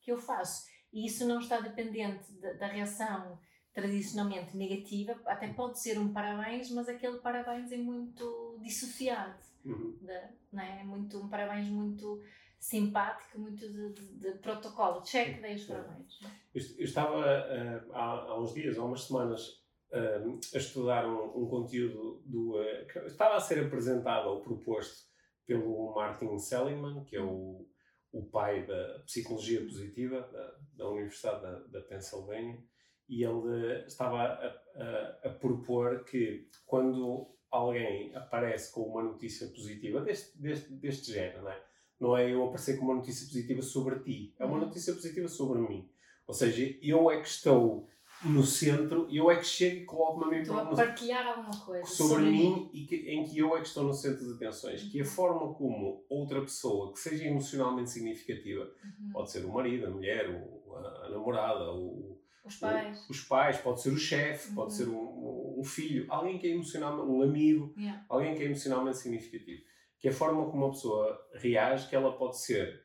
que 0.00 0.12
eu 0.12 0.18
faço. 0.18 0.68
E 0.92 1.06
isso 1.06 1.26
não 1.26 1.40
está 1.40 1.60
dependente 1.60 2.32
da, 2.34 2.52
da 2.52 2.66
reação 2.66 3.38
tradicionalmente 3.72 4.56
negativa, 4.56 5.18
até 5.26 5.48
pode 5.48 5.80
ser 5.80 5.98
um 5.98 6.12
parabéns, 6.12 6.70
mas 6.70 6.88
aquele 6.88 7.18
parabéns 7.18 7.70
é 7.70 7.76
muito 7.76 8.58
dissociado, 8.60 9.38
uhum. 9.64 9.96
de, 10.00 10.20
não 10.52 10.62
é? 10.62 10.80
é 10.80 10.84
muito, 10.84 11.18
um 11.18 11.28
parabéns 11.28 11.68
muito 11.68 12.20
simpático, 12.58 13.38
muito 13.38 13.66
de, 13.66 13.92
de, 13.92 14.14
de 14.18 14.38
protocolo, 14.38 15.02
check, 15.02 15.40
dei 15.40 15.54
os 15.54 15.64
parabéns. 15.64 16.18
Eu, 16.54 16.62
eu 16.78 16.84
estava 16.84 17.18
uh, 17.18 17.92
há, 17.92 18.02
há, 18.02 18.40
uns 18.40 18.52
dias, 18.52 18.78
há 18.78 18.84
umas 18.84 19.04
semanas, 19.04 19.48
uh, 19.92 20.40
a 20.54 20.58
estudar 20.58 21.06
um, 21.06 21.44
um 21.44 21.48
conteúdo 21.48 22.22
do, 22.26 22.60
uh, 22.60 22.86
que 22.86 22.98
estava 23.06 23.36
a 23.36 23.40
ser 23.40 23.64
apresentado 23.64 24.28
ou 24.28 24.42
proposto 24.42 25.08
pelo 25.46 25.94
Martin 25.94 26.38
Seligman, 26.38 27.04
que 27.04 27.16
é 27.16 27.22
o, 27.22 27.66
o 28.12 28.24
pai 28.26 28.66
da 28.66 29.00
psicologia 29.06 29.64
positiva 29.64 30.20
da, 30.20 30.58
da 30.74 30.88
Universidade 30.88 31.40
da, 31.40 31.58
da 31.66 31.80
Pennsylvania, 31.82 32.62
e 33.10 33.24
ele 33.24 33.84
estava 33.86 34.22
a, 34.22 34.46
a, 34.76 35.28
a, 35.28 35.30
propor 35.30 36.04
que 36.04 36.48
quando 36.64 37.26
alguém 37.50 38.14
aparece 38.14 38.72
com 38.72 38.82
uma 38.82 39.02
notícia 39.02 39.48
positiva 39.48 40.00
deste, 40.00 40.40
deste, 40.40 40.72
deste 40.74 41.12
género, 41.12 41.42
não 41.42 41.50
é? 41.50 41.62
não 41.98 42.16
é 42.16 42.32
eu 42.32 42.44
aparecer 42.44 42.78
com 42.78 42.84
uma 42.84 42.94
notícia 42.94 43.26
positiva 43.26 43.60
sobre 43.62 43.98
ti, 43.98 44.32
é 44.38 44.44
uma 44.44 44.54
uhum. 44.54 44.66
notícia 44.66 44.94
positiva 44.94 45.26
sobre 45.26 45.58
mim. 45.58 45.90
Ou 46.24 46.32
seja, 46.32 46.78
eu 46.80 47.10
é 47.10 47.20
que 47.20 47.26
estou 47.26 47.88
no 48.22 48.44
centro 48.44 49.08
eu 49.10 49.30
é 49.30 49.36
que 49.36 49.46
chego 49.46 49.76
e 49.80 49.84
coloco-me 49.86 50.26
a 50.26 50.28
mim 50.28 50.42
Estou 50.42 50.58
a 50.58 50.66
partilhar 50.66 51.26
alguma 51.26 51.58
coisa 51.64 51.86
sobre, 51.86 52.14
sobre 52.14 52.30
mim 52.30 52.70
e 52.72 52.84
que, 52.84 52.96
em 52.96 53.24
que 53.24 53.38
eu 53.38 53.56
é 53.56 53.60
que 53.60 53.66
estou 53.66 53.82
no 53.82 53.94
centro 53.94 54.24
das 54.24 54.36
atenções. 54.36 54.84
Uhum. 54.84 54.90
Que 54.90 55.00
a 55.00 55.04
uhum. 55.04 55.10
forma 55.10 55.54
como 55.54 56.04
outra 56.08 56.40
pessoa 56.42 56.92
que 56.92 57.00
seja 57.00 57.24
emocionalmente 57.24 57.90
significativa, 57.90 58.62
uhum. 58.62 59.10
pode 59.12 59.32
ser 59.32 59.44
o 59.44 59.52
marido, 59.52 59.86
a 59.86 59.90
mulher, 59.90 60.30
o, 60.30 60.76
a, 60.76 61.06
a 61.06 61.10
namorada, 61.10 61.72
o, 61.72 62.19
os 62.44 62.56
pais. 62.56 63.06
os 63.08 63.20
pais, 63.20 63.58
pode 63.58 63.80
ser 63.80 63.90
o 63.90 63.98
chefe, 63.98 64.48
uhum. 64.48 64.54
pode 64.54 64.74
ser 64.74 64.88
um, 64.88 65.60
um, 65.60 65.64
filho, 65.64 66.06
alguém 66.08 66.38
que 66.38 66.46
é 66.46 66.50
emocionalmente, 66.50 67.08
um 67.08 67.22
amigo, 67.22 67.74
yeah. 67.76 68.04
alguém 68.08 68.34
que 68.34 68.42
é 68.42 68.46
emocionalmente 68.46 68.98
significativo. 68.98 69.62
Que 69.98 70.08
a 70.08 70.12
forma 70.12 70.46
como 70.46 70.64
uma 70.64 70.72
pessoa 70.72 71.28
reage, 71.34 71.88
que 71.88 71.94
ela 71.94 72.16
pode 72.16 72.38
ser 72.38 72.82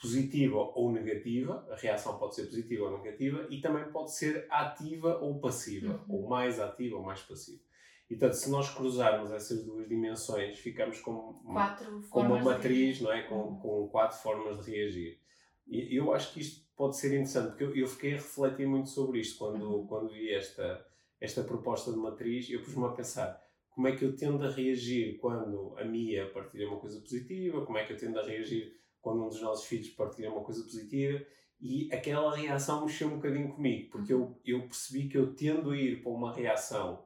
positiva 0.00 0.56
ou 0.56 0.92
negativa, 0.92 1.66
a 1.70 1.76
reação 1.76 2.18
pode 2.18 2.34
ser 2.34 2.46
positiva 2.46 2.84
ou 2.84 2.98
negativa, 2.98 3.46
e 3.48 3.60
também 3.60 3.84
pode 3.90 4.14
ser 4.14 4.46
ativa 4.50 5.18
ou 5.18 5.40
passiva, 5.40 6.04
uhum. 6.08 6.22
ou 6.22 6.28
mais 6.28 6.60
ativa 6.60 6.96
ou 6.96 7.02
mais 7.02 7.20
passiva. 7.22 7.62
E, 8.08 8.14
portanto, 8.14 8.34
se 8.34 8.50
nós 8.50 8.70
cruzarmos 8.70 9.32
essas 9.32 9.64
duas 9.64 9.88
dimensões, 9.88 10.58
ficamos 10.58 11.00
com, 11.00 11.32
quatro 11.44 12.02
com 12.08 12.20
uma 12.20 12.40
matriz, 12.40 13.00
não 13.00 13.12
é? 13.12 13.22
Com, 13.22 13.34
uhum. 13.34 13.58
com 13.58 13.88
quatro 13.88 14.18
formas 14.18 14.64
de 14.64 14.70
reagir. 14.70 15.20
E 15.66 15.96
eu 15.96 16.12
acho 16.12 16.32
que 16.32 16.40
isto 16.40 16.64
pode 16.76 16.96
ser 16.96 17.08
interessante, 17.08 17.48
porque 17.48 17.64
eu, 17.64 17.76
eu 17.76 17.86
fiquei 17.86 18.12
a 18.12 18.16
refletir 18.16 18.66
muito 18.66 18.88
sobre 18.88 19.20
isto 19.20 19.38
quando, 19.38 19.62
uhum. 19.62 19.86
quando 19.86 20.12
vi 20.12 20.32
esta, 20.32 20.86
esta 21.20 21.42
proposta 21.42 21.90
de 21.90 21.98
matriz. 21.98 22.48
Eu 22.50 22.62
pus-me 22.62 22.84
a 22.84 22.90
pensar 22.90 23.42
como 23.70 23.88
é 23.88 23.96
que 23.96 24.04
eu 24.04 24.14
tendo 24.14 24.44
a 24.44 24.50
reagir 24.50 25.18
quando 25.18 25.74
a 25.78 25.84
Mia 25.84 26.30
partilha 26.30 26.68
uma 26.68 26.78
coisa 26.78 27.00
positiva, 27.00 27.64
como 27.64 27.78
é 27.78 27.84
que 27.84 27.92
eu 27.92 27.96
tendo 27.96 28.18
a 28.18 28.24
reagir 28.24 28.72
quando 29.00 29.24
um 29.24 29.28
dos 29.28 29.40
nossos 29.40 29.66
filhos 29.66 29.88
partilha 29.90 30.30
uma 30.30 30.44
coisa 30.44 30.62
positiva. 30.62 31.24
E 31.58 31.88
aquela 31.92 32.36
reação 32.36 32.84
mexeu 32.84 33.08
um 33.08 33.16
bocadinho 33.16 33.48
comigo, 33.48 33.90
porque 33.90 34.12
eu, 34.12 34.38
eu 34.44 34.60
percebi 34.62 35.08
que 35.08 35.16
eu 35.16 35.34
tendo 35.34 35.70
a 35.70 35.76
ir 35.76 36.02
para 36.02 36.12
uma 36.12 36.32
reação 36.32 37.02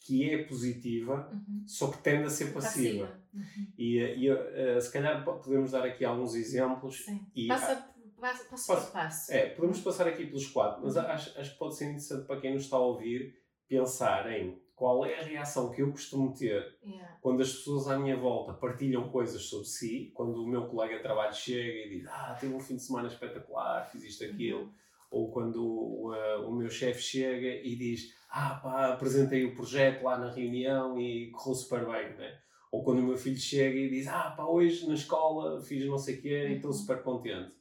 que 0.00 0.30
é 0.30 0.44
positiva, 0.44 1.28
uhum. 1.32 1.64
só 1.66 1.90
que 1.90 1.98
tende 1.98 2.24
a 2.24 2.30
ser 2.30 2.52
passiva. 2.52 3.06
passiva. 3.06 3.22
Uhum. 3.34 3.66
E, 3.76 3.98
e 3.98 4.30
uh, 4.30 4.80
se 4.80 4.92
calhar 4.92 5.24
podemos 5.24 5.72
dar 5.72 5.84
aqui 5.84 6.04
alguns 6.04 6.36
exemplos. 6.36 7.04
Sim. 7.04 7.26
E, 7.34 7.48
Passa 7.48 7.92
passo, 8.20 8.48
passo 8.48 8.66
por 8.66 8.92
passo. 8.92 9.32
É, 9.32 9.50
podemos 9.50 9.80
passar 9.80 10.06
aqui 10.06 10.26
pelos 10.26 10.46
quatro, 10.48 10.82
mas 10.82 10.96
uhum. 10.96 11.02
acho, 11.02 11.38
acho 11.38 11.52
que 11.52 11.58
pode 11.58 11.76
ser 11.76 11.84
interessante 11.84 12.26
para 12.26 12.40
quem 12.40 12.54
nos 12.54 12.64
está 12.64 12.76
a 12.76 12.80
ouvir 12.80 13.34
pensar 13.68 14.30
em 14.32 14.60
qual 14.78 15.04
é 15.04 15.18
a 15.18 15.22
reação 15.22 15.70
que 15.70 15.82
eu 15.82 15.90
costumo 15.90 16.32
ter 16.32 16.78
yeah. 16.84 17.18
quando 17.20 17.42
as 17.42 17.52
pessoas 17.52 17.88
à 17.88 17.98
minha 17.98 18.16
volta 18.16 18.54
partilham 18.54 19.08
coisas 19.08 19.42
sobre 19.42 19.66
si, 19.66 20.12
quando 20.14 20.42
o 20.42 20.46
meu 20.46 20.68
colega 20.68 20.96
de 20.96 21.02
trabalho 21.02 21.34
chega 21.34 21.86
e 21.86 21.88
diz 21.88 22.06
ah, 22.06 22.36
tive 22.38 22.54
um 22.54 22.60
fim 22.60 22.76
de 22.76 22.82
semana 22.82 23.08
espetacular, 23.08 23.84
fiz 23.90 24.04
isto, 24.04 24.24
aquilo, 24.24 24.60
uhum. 24.60 24.72
ou 25.10 25.32
quando 25.32 25.64
o, 25.64 26.14
uh, 26.14 26.48
o 26.48 26.54
meu 26.54 26.70
chefe 26.70 27.02
chega 27.02 27.48
e 27.48 27.74
diz 27.74 28.14
ah 28.30 28.60
pá, 28.62 28.92
apresentei 28.92 29.44
o 29.44 29.54
projeto 29.54 30.04
lá 30.04 30.16
na 30.16 30.30
reunião 30.30 30.98
e 30.98 31.30
correu 31.32 31.54
super 31.54 31.84
bem, 31.84 32.16
né? 32.16 32.38
ou 32.70 32.84
quando 32.84 33.00
o 33.00 33.02
meu 33.02 33.16
filho 33.16 33.36
chega 33.36 33.76
e 33.76 33.90
diz 33.90 34.06
ah 34.06 34.30
pá, 34.30 34.44
hoje 34.44 34.86
na 34.86 34.94
escola 34.94 35.60
fiz 35.60 35.84
não 35.86 35.98
sei 35.98 36.18
o 36.18 36.22
quê 36.22 36.44
uhum. 36.44 36.50
e 36.50 36.56
estou 36.56 36.70
uhum. 36.70 36.76
super 36.76 37.02
contente. 37.02 37.58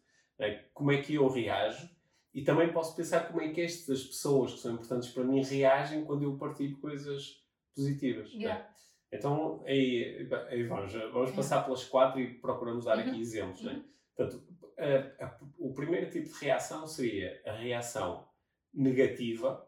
Como 0.78 0.92
é 0.92 1.02
que 1.02 1.16
eu 1.16 1.28
reajo 1.28 1.90
e 2.38 2.44
também 2.44 2.72
posso 2.72 2.96
pensar 2.96 3.22
como 3.22 3.42
é 3.42 3.50
que 3.50 3.62
estas 3.62 4.04
pessoas 4.04 4.54
que 4.54 4.60
são 4.60 4.76
importantes 4.76 5.10
para 5.10 5.24
mim 5.24 5.44
reagem 5.44 6.06
quando 6.06 6.22
eu 6.22 6.38
partilho 6.38 6.78
coisas 6.78 7.44
positivas. 7.76 8.32
É? 8.32 8.38
Yeah. 8.38 8.70
Então, 9.12 9.64
aí, 9.66 10.30
aí 10.48 10.64
vamos, 10.68 10.94
vamos 10.94 11.32
passar 11.32 11.64
pelas 11.64 11.84
quatro 11.86 12.20
e 12.20 12.36
procuramos 12.36 12.86
dar 12.86 13.00
aqui 13.00 13.10
uhum. 13.10 13.20
exemplos. 13.20 13.64
Né? 13.64 13.84
Portanto, 14.16 14.44
a, 14.78 15.26
a, 15.26 15.40
o 15.58 15.74
primeiro 15.74 16.12
tipo 16.12 16.28
de 16.28 16.46
reação 16.46 16.86
seria 16.86 17.42
a 17.44 17.54
reação 17.54 18.28
negativa, 18.72 19.68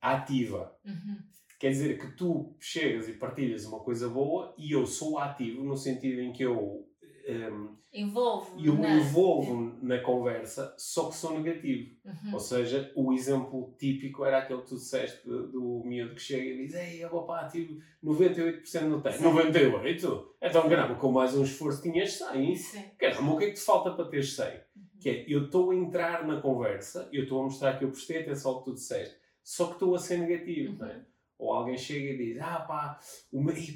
ativa. 0.00 0.78
Uhum. 0.84 1.18
Quer 1.58 1.70
dizer 1.70 1.98
que 1.98 2.16
tu 2.16 2.54
chegas 2.60 3.08
e 3.08 3.14
partilhas 3.14 3.64
uma 3.64 3.80
coisa 3.80 4.08
boa 4.08 4.54
e 4.56 4.70
eu 4.70 4.86
sou 4.86 5.18
ativo 5.18 5.64
no 5.64 5.76
sentido 5.76 6.20
em 6.20 6.32
que 6.32 6.44
eu 6.44 6.88
um, 7.28 7.74
envolvo 7.92 8.54
eu 8.62 8.74
me 8.74 8.86
envolvo 8.86 9.76
na 9.82 9.98
conversa, 9.98 10.74
só 10.78 11.08
que 11.08 11.16
sou 11.16 11.38
negativo. 11.38 11.96
Uhum. 12.04 12.34
Ou 12.34 12.40
seja, 12.40 12.92
o 12.94 13.12
exemplo 13.12 13.74
típico 13.78 14.24
era 14.24 14.38
aquele 14.38 14.62
que 14.62 14.68
tu 14.68 14.76
disseste 14.76 15.26
do, 15.26 15.48
do 15.48 15.82
miúdo 15.84 16.14
que 16.14 16.20
chega 16.20 16.44
e 16.44 16.56
diz: 16.58 16.74
Ei, 16.74 17.00
papá, 17.08 17.48
tive 17.48 17.82
98% 18.04 18.82
no 18.82 19.00
tempo. 19.00 19.18
98%? 19.18 20.24
É 20.40 20.48
tão 20.48 20.68
grave, 20.68 20.94
com 20.94 21.10
mais 21.10 21.34
um 21.34 21.42
esforço 21.42 21.82
tinhas 21.82 22.12
100. 22.12 22.56
Sim. 22.56 22.84
Caramba, 22.98 23.32
o 23.32 23.38
que 23.38 23.44
é 23.44 23.48
que 23.48 23.54
te 23.54 23.60
falta 23.60 23.90
para 23.90 24.04
ter 24.04 24.22
100? 24.22 24.46
Uhum. 24.46 24.60
Que 25.00 25.10
é, 25.10 25.24
eu 25.26 25.46
estou 25.46 25.70
a 25.70 25.74
entrar 25.74 26.26
na 26.26 26.40
conversa, 26.40 27.08
eu 27.12 27.24
estou 27.24 27.40
a 27.40 27.44
mostrar 27.44 27.78
que 27.78 27.84
eu 27.84 27.90
prestei 27.90 28.20
atenção 28.20 28.52
ao 28.52 28.58
que 28.58 28.70
tu 28.70 28.74
disseste, 28.74 29.16
só 29.42 29.66
que 29.66 29.72
estou 29.72 29.94
a 29.94 29.98
ser 29.98 30.18
negativo, 30.18 30.72
uhum. 30.72 30.78
não 30.78 30.86
é? 30.86 31.00
Ou 31.38 31.52
alguém 31.52 31.76
chega 31.76 32.12
e 32.12 32.16
diz: 32.16 32.40
Ah, 32.40 32.60
pá, 32.60 33.00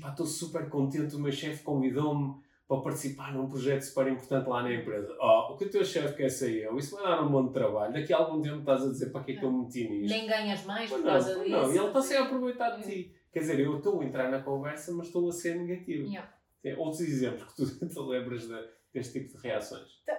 estou 0.09 0.27
super 0.27 0.69
contente, 0.69 1.17
o 1.17 1.19
meu 1.19 1.33
chefe 1.33 1.63
convidou-me 1.63 2.49
para 2.71 2.83
participar 2.83 3.35
num 3.35 3.49
projeto 3.49 3.83
super 3.83 4.07
importante 4.07 4.49
lá 4.49 4.63
na 4.63 4.73
empresa. 4.73 5.13
Oh, 5.21 5.53
o 5.53 5.57
que 5.57 5.65
o 5.65 5.69
teu 5.69 5.85
chefe 5.85 6.17
quer 6.17 6.29
ser 6.29 6.63
eu, 6.63 6.79
isso 6.79 6.95
vai 6.95 7.03
dar 7.03 7.21
um 7.21 7.29
monte 7.29 7.49
de 7.49 7.55
trabalho. 7.55 7.93
Daqui 7.93 8.13
a 8.13 8.19
algum 8.19 8.41
tempo 8.41 8.61
estás 8.61 8.85
a 8.85 8.91
dizer 8.91 9.11
para 9.11 9.25
que 9.25 9.33
é 9.33 9.37
que 9.37 9.45
eu 9.45 9.51
me 9.51 9.65
meti 9.65 9.89
nisto. 9.89 10.09
Nem 10.09 10.29
ganhas 10.29 10.65
mais 10.65 10.89
por 10.89 11.03
causa 11.03 11.35
não, 11.35 11.43
disso. 11.43 11.57
Não, 11.57 11.75
e 11.75 11.77
ele 11.77 11.87
está 11.89 12.01
sempre 12.01 12.23
a 12.23 12.27
aproveitar 12.27 12.77
de 12.77 12.83
ti. 12.85 13.17
Quer 13.33 13.41
dizer, 13.41 13.59
eu 13.59 13.79
estou 13.79 14.01
a 14.01 14.05
entrar 14.05 14.31
na 14.31 14.41
conversa, 14.41 14.93
mas 14.93 15.09
estou 15.09 15.29
a 15.29 15.33
ser 15.33 15.57
negativo. 15.57 16.07
Yeah. 16.07 16.33
Tem 16.63 16.77
outros 16.77 17.01
exemplos 17.01 17.53
que 17.55 17.87
tu 17.87 18.03
lembras 18.07 18.47
de, 18.47 18.69
deste 18.95 19.19
tipo 19.19 19.37
de 19.37 19.43
reações? 19.43 20.01
Tá, 20.07 20.17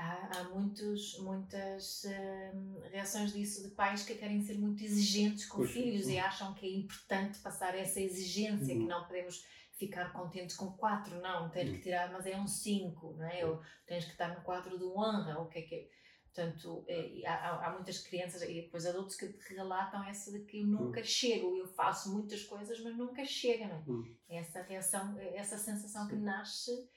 há, 0.00 0.40
há 0.40 0.44
muitos, 0.52 1.20
muitas 1.20 2.04
hum, 2.52 2.80
reações 2.90 3.32
disso 3.32 3.62
de 3.62 3.76
pais 3.76 4.02
que 4.02 4.16
querem 4.16 4.40
ser 4.42 4.58
muito 4.58 4.82
exigentes 4.82 5.46
com 5.46 5.62
os 5.62 5.70
filhos 5.70 6.08
e 6.08 6.18
acham 6.18 6.52
que 6.54 6.66
é 6.66 6.78
importante 6.78 7.38
passar 7.38 7.76
essa 7.76 8.00
exigência, 8.00 8.74
uhum. 8.74 8.80
que 8.80 8.88
não 8.88 9.04
podemos 9.04 9.44
ficar 9.86 10.12
contentes 10.12 10.56
com 10.56 10.72
4, 10.72 11.20
não, 11.20 11.50
tens 11.50 11.70
que 11.70 11.80
tirar, 11.80 12.12
mas 12.12 12.24
é 12.24 12.36
um 12.36 12.46
5, 12.46 13.14
não 13.14 13.26
é? 13.26 13.44
Ou 13.44 13.60
tens 13.84 14.04
que 14.04 14.12
estar 14.12 14.28
no 14.28 14.42
quadro 14.42 14.78
do 14.78 14.96
honra, 14.96 15.40
o 15.40 15.48
que 15.48 15.58
é 15.58 15.62
que 15.62 15.74
é? 15.74 15.88
Portanto, 16.32 16.84
é, 16.88 17.26
há, 17.26 17.66
há, 17.66 17.72
muitas 17.74 17.98
crianças 18.00 18.40
e 18.42 18.62
depois 18.62 18.86
adultos 18.86 19.16
que 19.16 19.26
relatam 19.54 20.02
essa 20.04 20.32
de 20.32 20.40
que 20.44 20.60
eu 20.60 20.66
nunca 20.66 21.00
hum. 21.00 21.04
chego, 21.04 21.56
eu 21.56 21.66
faço 21.66 22.12
muitas 22.12 22.44
coisas, 22.44 22.80
mas 22.80 22.96
nunca 22.96 23.24
chega, 23.24 23.66
não 23.66 23.76
é? 23.76 23.84
Hum. 23.86 24.16
Essa 24.30 24.62
reação, 24.62 25.18
essa 25.34 25.58
sensação 25.58 26.04
Sim. 26.04 26.08
que 26.10 26.16
nasce 26.16 26.88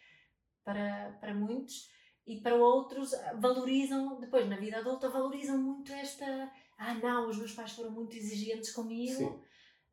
para, 0.63 1.17
para 1.19 1.33
muitos 1.33 1.89
e 2.25 2.39
para 2.39 2.55
outros 2.55 3.11
valorizam, 3.39 4.19
depois 4.21 4.47
na 4.47 4.57
vida 4.57 4.77
adulta, 4.77 5.09
valorizam 5.09 5.57
muito 5.57 5.91
esta. 5.91 6.51
Ah, 6.77 6.93
não, 6.93 7.29
os 7.29 7.37
meus 7.37 7.51
pais 7.51 7.73
foram 7.73 7.91
muito 7.91 8.15
exigentes 8.15 8.71
comigo. 8.71 9.43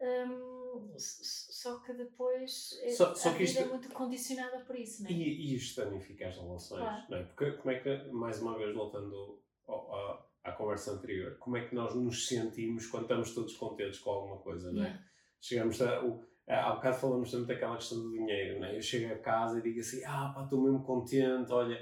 Um, 0.03 0.63
só 0.97 1.79
que 1.79 1.93
depois 1.93 2.77
é, 2.83 2.91
só, 2.91 3.15
só 3.15 3.29
a 3.29 3.33
vida 3.33 3.45
isto... 3.45 3.61
é 3.61 3.65
muito 3.67 3.89
condicionada 3.91 4.59
por 4.65 4.75
isso, 4.77 5.05
não 5.05 5.11
é? 5.11 5.13
E, 5.13 5.53
e 5.53 5.55
isto 5.55 5.81
danifica 5.81 6.27
as 6.27 6.37
relações, 6.37 6.81
claro. 6.81 7.05
não 7.09 7.19
é? 7.19 7.23
Porque 7.23 7.53
como 7.53 7.71
é 7.71 7.79
que, 7.79 8.11
mais 8.11 8.43
uma 8.43 8.59
vez 8.59 8.75
voltando 8.75 9.41
ao, 9.69 9.95
à, 9.95 10.27
à, 10.45 10.53
conversa 10.53 10.93
anterior, 10.93 11.37
como 11.39 11.57
é 11.57 11.69
que 11.69 11.75
nós 11.75 11.95
nos 11.95 12.27
sentimos 12.27 12.87
quando 12.87 13.05
estamos 13.05 13.33
todos 13.33 13.57
contentes 13.57 14.01
com 14.01 14.11
alguma 14.11 14.39
coisa, 14.39 14.73
não 14.73 14.83
é? 14.83 14.87
Yeah. 14.87 15.05
Chegamos 15.41 15.83
a. 15.83 16.05
O, 16.05 16.25
há 16.49 16.73
bocado 16.73 16.97
falamos 16.97 17.31
também 17.31 17.47
daquela 17.47 17.77
questão 17.77 18.03
do 18.03 18.11
dinheiro, 18.11 18.59
não 18.59 18.67
é? 18.67 18.77
Eu 18.77 18.83
chego 18.83 19.13
a 19.13 19.19
casa 19.19 19.59
e 19.59 19.63
digo 19.63 19.79
assim: 19.79 20.03
ah, 20.05 20.33
pá, 20.35 20.43
estou 20.43 20.61
mesmo 20.61 20.83
contente, 20.83 21.53
olha, 21.53 21.81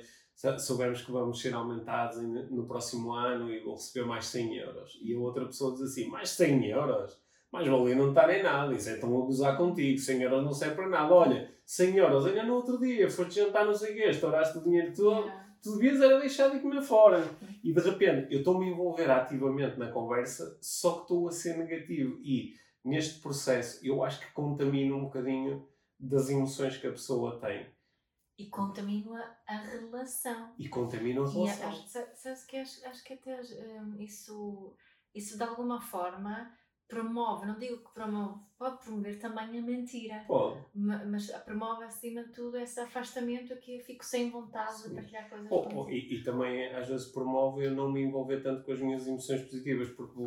soubermos 0.59 1.03
que 1.03 1.13
vamos 1.13 1.41
ser 1.41 1.55
aumentados 1.55 2.19
no 2.51 2.67
próximo 2.67 3.13
ano 3.13 3.51
e 3.51 3.61
vou 3.61 3.75
receber 3.75 4.07
mais 4.07 4.27
100 4.27 4.57
euros. 4.57 4.99
E 5.03 5.15
a 5.15 5.19
outra 5.19 5.47
pessoa 5.47 5.73
diz 5.73 5.83
assim: 5.83 6.09
mais 6.09 6.29
100 6.31 6.67
euros? 6.67 7.30
Mais 7.53 7.67
valia 7.67 7.97
não 7.97 8.11
estar 8.11 8.31
em 8.31 8.43
nada, 8.43 8.73
isso 8.75 8.89
é 8.89 8.97
tão 8.97 9.09
a 9.17 9.27
gozar 9.27 9.57
contigo, 9.57 9.99
100 9.99 10.23
euros 10.23 10.45
não 10.45 10.53
serve 10.53 10.77
para 10.77 10.89
nada. 10.89 11.13
Olha, 11.13 11.53
100 11.67 11.97
euros, 11.97 12.27
ainda 12.27 12.45
no 12.45 12.55
outro 12.55 12.79
dia, 12.79 13.11
foste 13.11 13.35
jantar 13.35 13.67
não 13.67 13.75
sei 13.75 13.93
o 13.93 13.95
quê, 13.95 14.09
estouraste 14.09 14.59
o 14.59 14.63
dinheiro 14.63 14.93
todo, 14.95 15.27
yeah. 15.27 15.55
tu 15.63 15.73
devias 15.77 16.01
era 16.01 16.21
deixar 16.21 16.49
de 16.49 16.61
comer 16.61 16.83
fora. 16.83 17.25
E 17.63 17.73
de 17.73 17.81
repente, 17.81 18.33
eu 18.33 18.39
estou-me 18.39 18.67
a 18.67 18.69
envolver 18.69 19.11
ativamente 19.11 19.79
na 19.79 19.91
conversa, 19.91 20.59
só 20.61 20.95
que 20.95 21.01
estou 21.03 21.29
a 21.29 21.33
ser 21.33 21.59
negativo. 21.59 22.21
E 22.23 22.55
neste 22.85 23.21
processo, 23.21 23.85
eu 23.85 24.03
acho 24.05 24.21
que 24.21 24.33
contamino 24.33 24.97
um 24.97 25.05
bocadinho 25.05 25.69
das 25.99 26.31
emoções 26.31 26.77
que 26.77 26.87
a 26.87 26.93
pessoa 26.93 27.39
tem. 27.41 27.67
E 28.39 28.47
contamina 28.47 29.37
a 29.47 29.57
relação. 29.59 30.55
E 30.59 30.69
contamina 30.69 31.21
a 31.21 31.29
relação. 31.29 31.71
E 31.71 31.75
acho, 31.75 31.89
sabes 32.15 32.45
que 32.47 32.57
acho, 32.57 32.87
acho 32.87 33.05
que 33.05 33.13
até 33.13 33.39
um, 33.83 34.01
isso, 34.01 34.75
isso 35.15 35.37
de 35.37 35.43
alguma 35.43 35.79
forma 35.79 36.51
promove, 36.91 37.47
não 37.47 37.59
digo 37.59 37.79
que 37.79 37.95
promove, 37.95 38.41
pode 38.59 38.85
promover 38.85 39.19
também 39.19 39.59
a 39.59 39.63
mentira. 39.63 40.25
Pode. 40.27 40.61
Mas 40.75 41.31
promove 41.45 41.85
acima 41.85 42.25
de 42.25 42.33
tudo 42.33 42.59
esse 42.59 42.79
afastamento 42.81 43.57
que 43.57 43.77
eu 43.77 43.81
fico 43.81 44.05
sem 44.05 44.29
vontade 44.29 44.83
Sim. 44.83 44.91
de 44.91 44.95
partilhar 44.97 45.31
coisas 45.31 45.49
oh, 45.51 45.69
oh, 45.75 45.89
e, 45.89 46.15
e, 46.15 46.23
também 46.23 46.67
às 46.75 46.89
vezes 46.89 47.07
promove 47.09 47.65
eu 47.65 47.71
não 47.71 47.91
me 47.91 48.03
envolver 48.03 48.43
tanto 48.43 48.65
com 48.65 48.73
as 48.73 48.81
minhas 48.81 49.07
emoções 49.07 49.41
positivas, 49.43 49.89
porque 49.91 50.21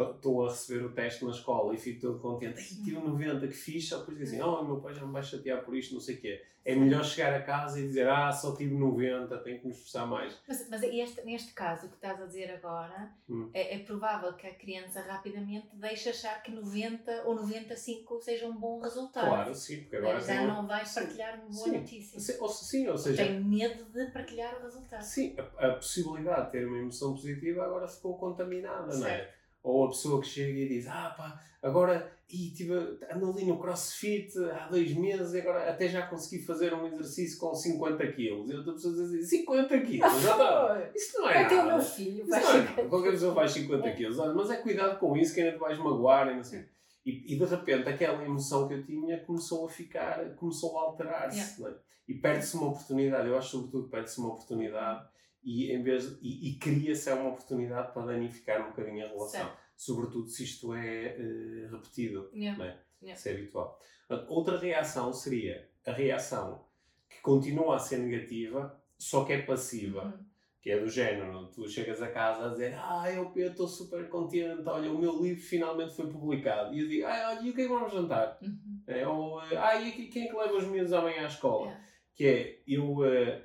estou 0.00 0.46
a 0.46 0.50
receber 0.50 0.84
o 0.84 0.92
teste 0.92 1.24
na 1.24 1.30
escola 1.30 1.74
e 1.74 1.78
fico 1.78 2.00
todo 2.00 2.18
contente. 2.18 2.58
Ei, 2.58 2.84
tive 2.84 2.98
90, 2.98 3.46
que 3.46 3.54
fixe, 3.54 3.88
só 3.88 3.98
depois 3.98 4.18
dizem, 4.18 4.42
oh, 4.42 4.62
meu 4.64 4.80
pai 4.80 4.94
já 4.94 5.04
me 5.04 5.12
vai 5.12 5.22
chatear 5.22 5.64
por 5.64 5.76
isto, 5.76 5.94
não 5.94 6.00
sei 6.00 6.16
o 6.16 6.20
quê. 6.20 6.42
É 6.64 6.76
melhor 6.76 7.04
chegar 7.04 7.34
a 7.34 7.42
casa 7.42 7.80
e 7.80 7.82
dizer, 7.82 8.08
ah, 8.08 8.30
só 8.30 8.54
tive 8.54 8.72
90, 8.72 9.36
tenho 9.38 9.58
que 9.58 9.66
me 9.66 9.72
esforçar 9.72 10.06
mais. 10.06 10.40
Mas, 10.46 10.68
mas 10.70 10.82
este, 10.84 11.22
neste 11.24 11.52
caso, 11.52 11.86
o 11.86 11.88
que 11.88 11.96
estás 11.96 12.20
a 12.22 12.26
dizer 12.26 12.52
agora, 12.52 13.12
hum. 13.28 13.50
é, 13.52 13.74
é, 13.74 13.78
provável 13.80 14.32
que 14.34 14.46
a 14.46 14.54
criança 14.54 15.00
rapidamente 15.00 15.74
deixe 15.92 16.08
achar 16.08 16.42
que 16.42 16.50
90 16.50 17.22
ou 17.24 17.34
95 17.34 18.20
seja 18.20 18.46
um 18.46 18.56
bom 18.56 18.80
resultado. 18.80 19.28
Claro, 19.28 19.54
sim, 19.54 19.80
porque 19.80 19.96
agora 19.96 20.20
já 20.20 20.46
não 20.46 20.66
vai 20.66 20.84
partilhar 20.84 21.34
uma 21.40 21.50
boa 21.50 21.64
sim. 21.68 21.78
notícia. 21.78 22.20
Sim, 22.20 22.36
ou, 22.40 22.48
sim, 22.48 22.88
ou 22.88 22.98
seja... 22.98 23.24
Tem 23.24 23.40
medo 23.40 23.84
de 23.84 24.06
partilhar 24.10 24.58
o 24.58 24.62
resultado. 24.62 25.02
Sim, 25.02 25.36
a, 25.38 25.68
a 25.68 25.74
possibilidade 25.74 26.46
de 26.46 26.52
ter 26.52 26.66
uma 26.66 26.78
emoção 26.78 27.12
positiva 27.14 27.64
agora 27.64 27.86
ficou 27.86 28.16
contaminada, 28.16 28.90
certo. 28.90 29.00
não 29.00 29.08
é? 29.08 29.41
Ou 29.62 29.84
a 29.84 29.88
pessoa 29.88 30.20
que 30.20 30.26
chega 30.26 30.58
e 30.58 30.68
diz, 30.68 30.88
ah 30.88 31.14
pá, 31.16 31.40
agora 31.62 32.12
e 32.32 32.50
tive, 32.50 32.72
ando 33.12 33.30
ali 33.30 33.44
no 33.44 33.58
crossfit 33.58 34.32
há 34.58 34.66
dois 34.66 34.94
meses 34.94 35.34
e 35.34 35.40
agora 35.40 35.68
até 35.68 35.86
já 35.86 36.06
consegui 36.06 36.42
fazer 36.42 36.72
um 36.72 36.86
exercício 36.86 37.38
com 37.38 37.54
50 37.54 38.06
quilos. 38.12 38.48
E 38.48 38.54
outra 38.54 38.72
pessoa 38.72 38.94
diz 38.94 39.02
assim, 39.02 39.22
50 39.22 39.80
quilos? 39.82 40.22
Já 40.22 40.36
tá. 40.38 40.90
Isso 40.96 41.18
não 41.18 41.28
é, 41.28 41.42
é 41.42 41.42
nada. 41.42 41.62
O 41.62 41.66
meu 41.66 41.80
filho. 41.82 42.26
Não 42.26 42.38
é, 42.38 42.84
qualquer 42.88 43.10
pessoa 43.10 43.34
faz 43.34 43.52
50 43.52 43.86
é. 43.86 43.94
quilos. 43.94 44.18
Olha, 44.18 44.32
mas 44.32 44.50
é 44.50 44.56
cuidado 44.56 44.98
com 44.98 45.14
isso, 45.14 45.34
que 45.34 45.42
ainda 45.42 45.52
te 45.52 45.58
vais 45.58 45.78
magoar 45.78 46.32
e 46.32 46.36
não 46.36 46.42
sei. 46.42 46.64
E, 47.04 47.34
e, 47.34 47.38
de 47.38 47.44
repente 47.44 47.88
aquela 47.88 48.24
emoção 48.24 48.66
que 48.66 48.74
eu 48.74 48.82
tinha 48.86 49.18
começou 49.24 49.66
a 49.66 49.68
ficar, 49.68 50.34
começou 50.36 50.78
a 50.78 50.82
alterar-se. 50.84 51.60
Yeah. 51.60 51.76
É? 51.76 51.92
E 52.08 52.14
perde-se 52.14 52.56
uma 52.56 52.68
oportunidade. 52.68 53.28
Eu 53.28 53.36
acho 53.36 53.50
sobretudo 53.50 53.84
que 53.84 53.90
perde-se 53.90 54.18
uma 54.18 54.28
oportunidade 54.28 55.06
e, 55.42 55.72
em 55.72 55.82
vez 55.82 56.18
e, 56.20 56.50
e 56.50 56.58
cria-se 56.58 57.10
uma 57.12 57.30
oportunidade 57.30 57.92
para 57.92 58.06
danificar 58.06 58.60
um 58.64 58.70
bocadinho 58.70 59.04
a 59.04 59.08
relação. 59.08 59.40
Certo 59.40 59.62
sobretudo 59.82 60.28
se 60.28 60.44
isto 60.44 60.72
é 60.74 61.16
uh, 61.18 61.72
repetido, 61.72 62.30
yeah. 62.34 62.64
é? 62.64 62.78
Yeah. 63.02 63.20
se 63.20 63.30
é 63.30 63.32
habitual. 63.32 63.80
Outra 64.28 64.58
reação 64.58 65.12
seria 65.12 65.68
a 65.84 65.92
reação 65.92 66.64
que 67.08 67.20
continua 67.20 67.76
a 67.76 67.78
ser 67.78 67.98
negativa, 67.98 68.80
só 68.96 69.24
que 69.24 69.32
é 69.32 69.42
passiva. 69.42 70.04
Uhum. 70.04 70.32
Que 70.60 70.70
é 70.70 70.78
do 70.78 70.88
género, 70.88 71.48
tu 71.48 71.68
chegas 71.68 72.00
a 72.00 72.08
casa 72.08 72.46
a 72.46 72.48
dizer 72.50 72.76
Ah, 72.78 73.10
eu 73.12 73.32
estou 73.36 73.66
super 73.66 74.08
contente, 74.08 74.62
olha, 74.64 74.92
o 74.92 74.96
meu 74.96 75.20
livro 75.20 75.42
finalmente 75.42 75.92
foi 75.92 76.08
publicado. 76.08 76.72
E 76.72 76.82
eu 76.82 76.88
digo, 76.88 77.04
ah, 77.04 77.30
olha, 77.30 77.44
e 77.44 77.50
o 77.50 77.52
que 77.52 77.62
é 77.62 77.64
que 77.64 77.68
vamos 77.68 77.92
jantar? 77.92 78.38
Uhum. 78.40 78.80
É, 78.86 79.08
ou, 79.08 79.40
ah, 79.40 79.82
e 79.82 79.90
quem 80.06 80.26
é 80.26 80.30
que 80.30 80.36
leva 80.36 80.56
os 80.56 80.68
meus 80.68 80.92
amanhã 80.92 81.24
à 81.24 81.26
escola? 81.26 81.66
Yeah. 81.66 81.84
Que 82.14 82.26
é, 82.26 82.62
eu, 82.68 83.04
eh, 83.04 83.42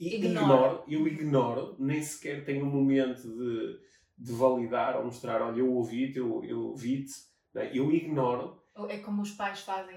eu 0.00 0.12
ignoro, 0.12 0.84
eu 0.88 1.06
ignoro, 1.06 1.76
nem 1.78 2.02
sequer 2.02 2.44
tenho 2.44 2.64
um 2.64 2.70
momento 2.70 3.28
de 3.28 3.90
de 4.20 4.32
validar 4.32 4.96
ou 4.98 5.06
mostrar, 5.06 5.40
olha, 5.40 5.58
eu 5.58 5.72
ouvi-te, 5.72 6.18
eu, 6.18 6.44
eu 6.44 6.74
vi-te, 6.74 7.14
né? 7.54 7.70
eu 7.72 7.90
ignoro. 7.90 8.60
É 8.88 8.98
como 8.98 9.22
os 9.22 9.32
pais 9.32 9.60
fazem, 9.60 9.96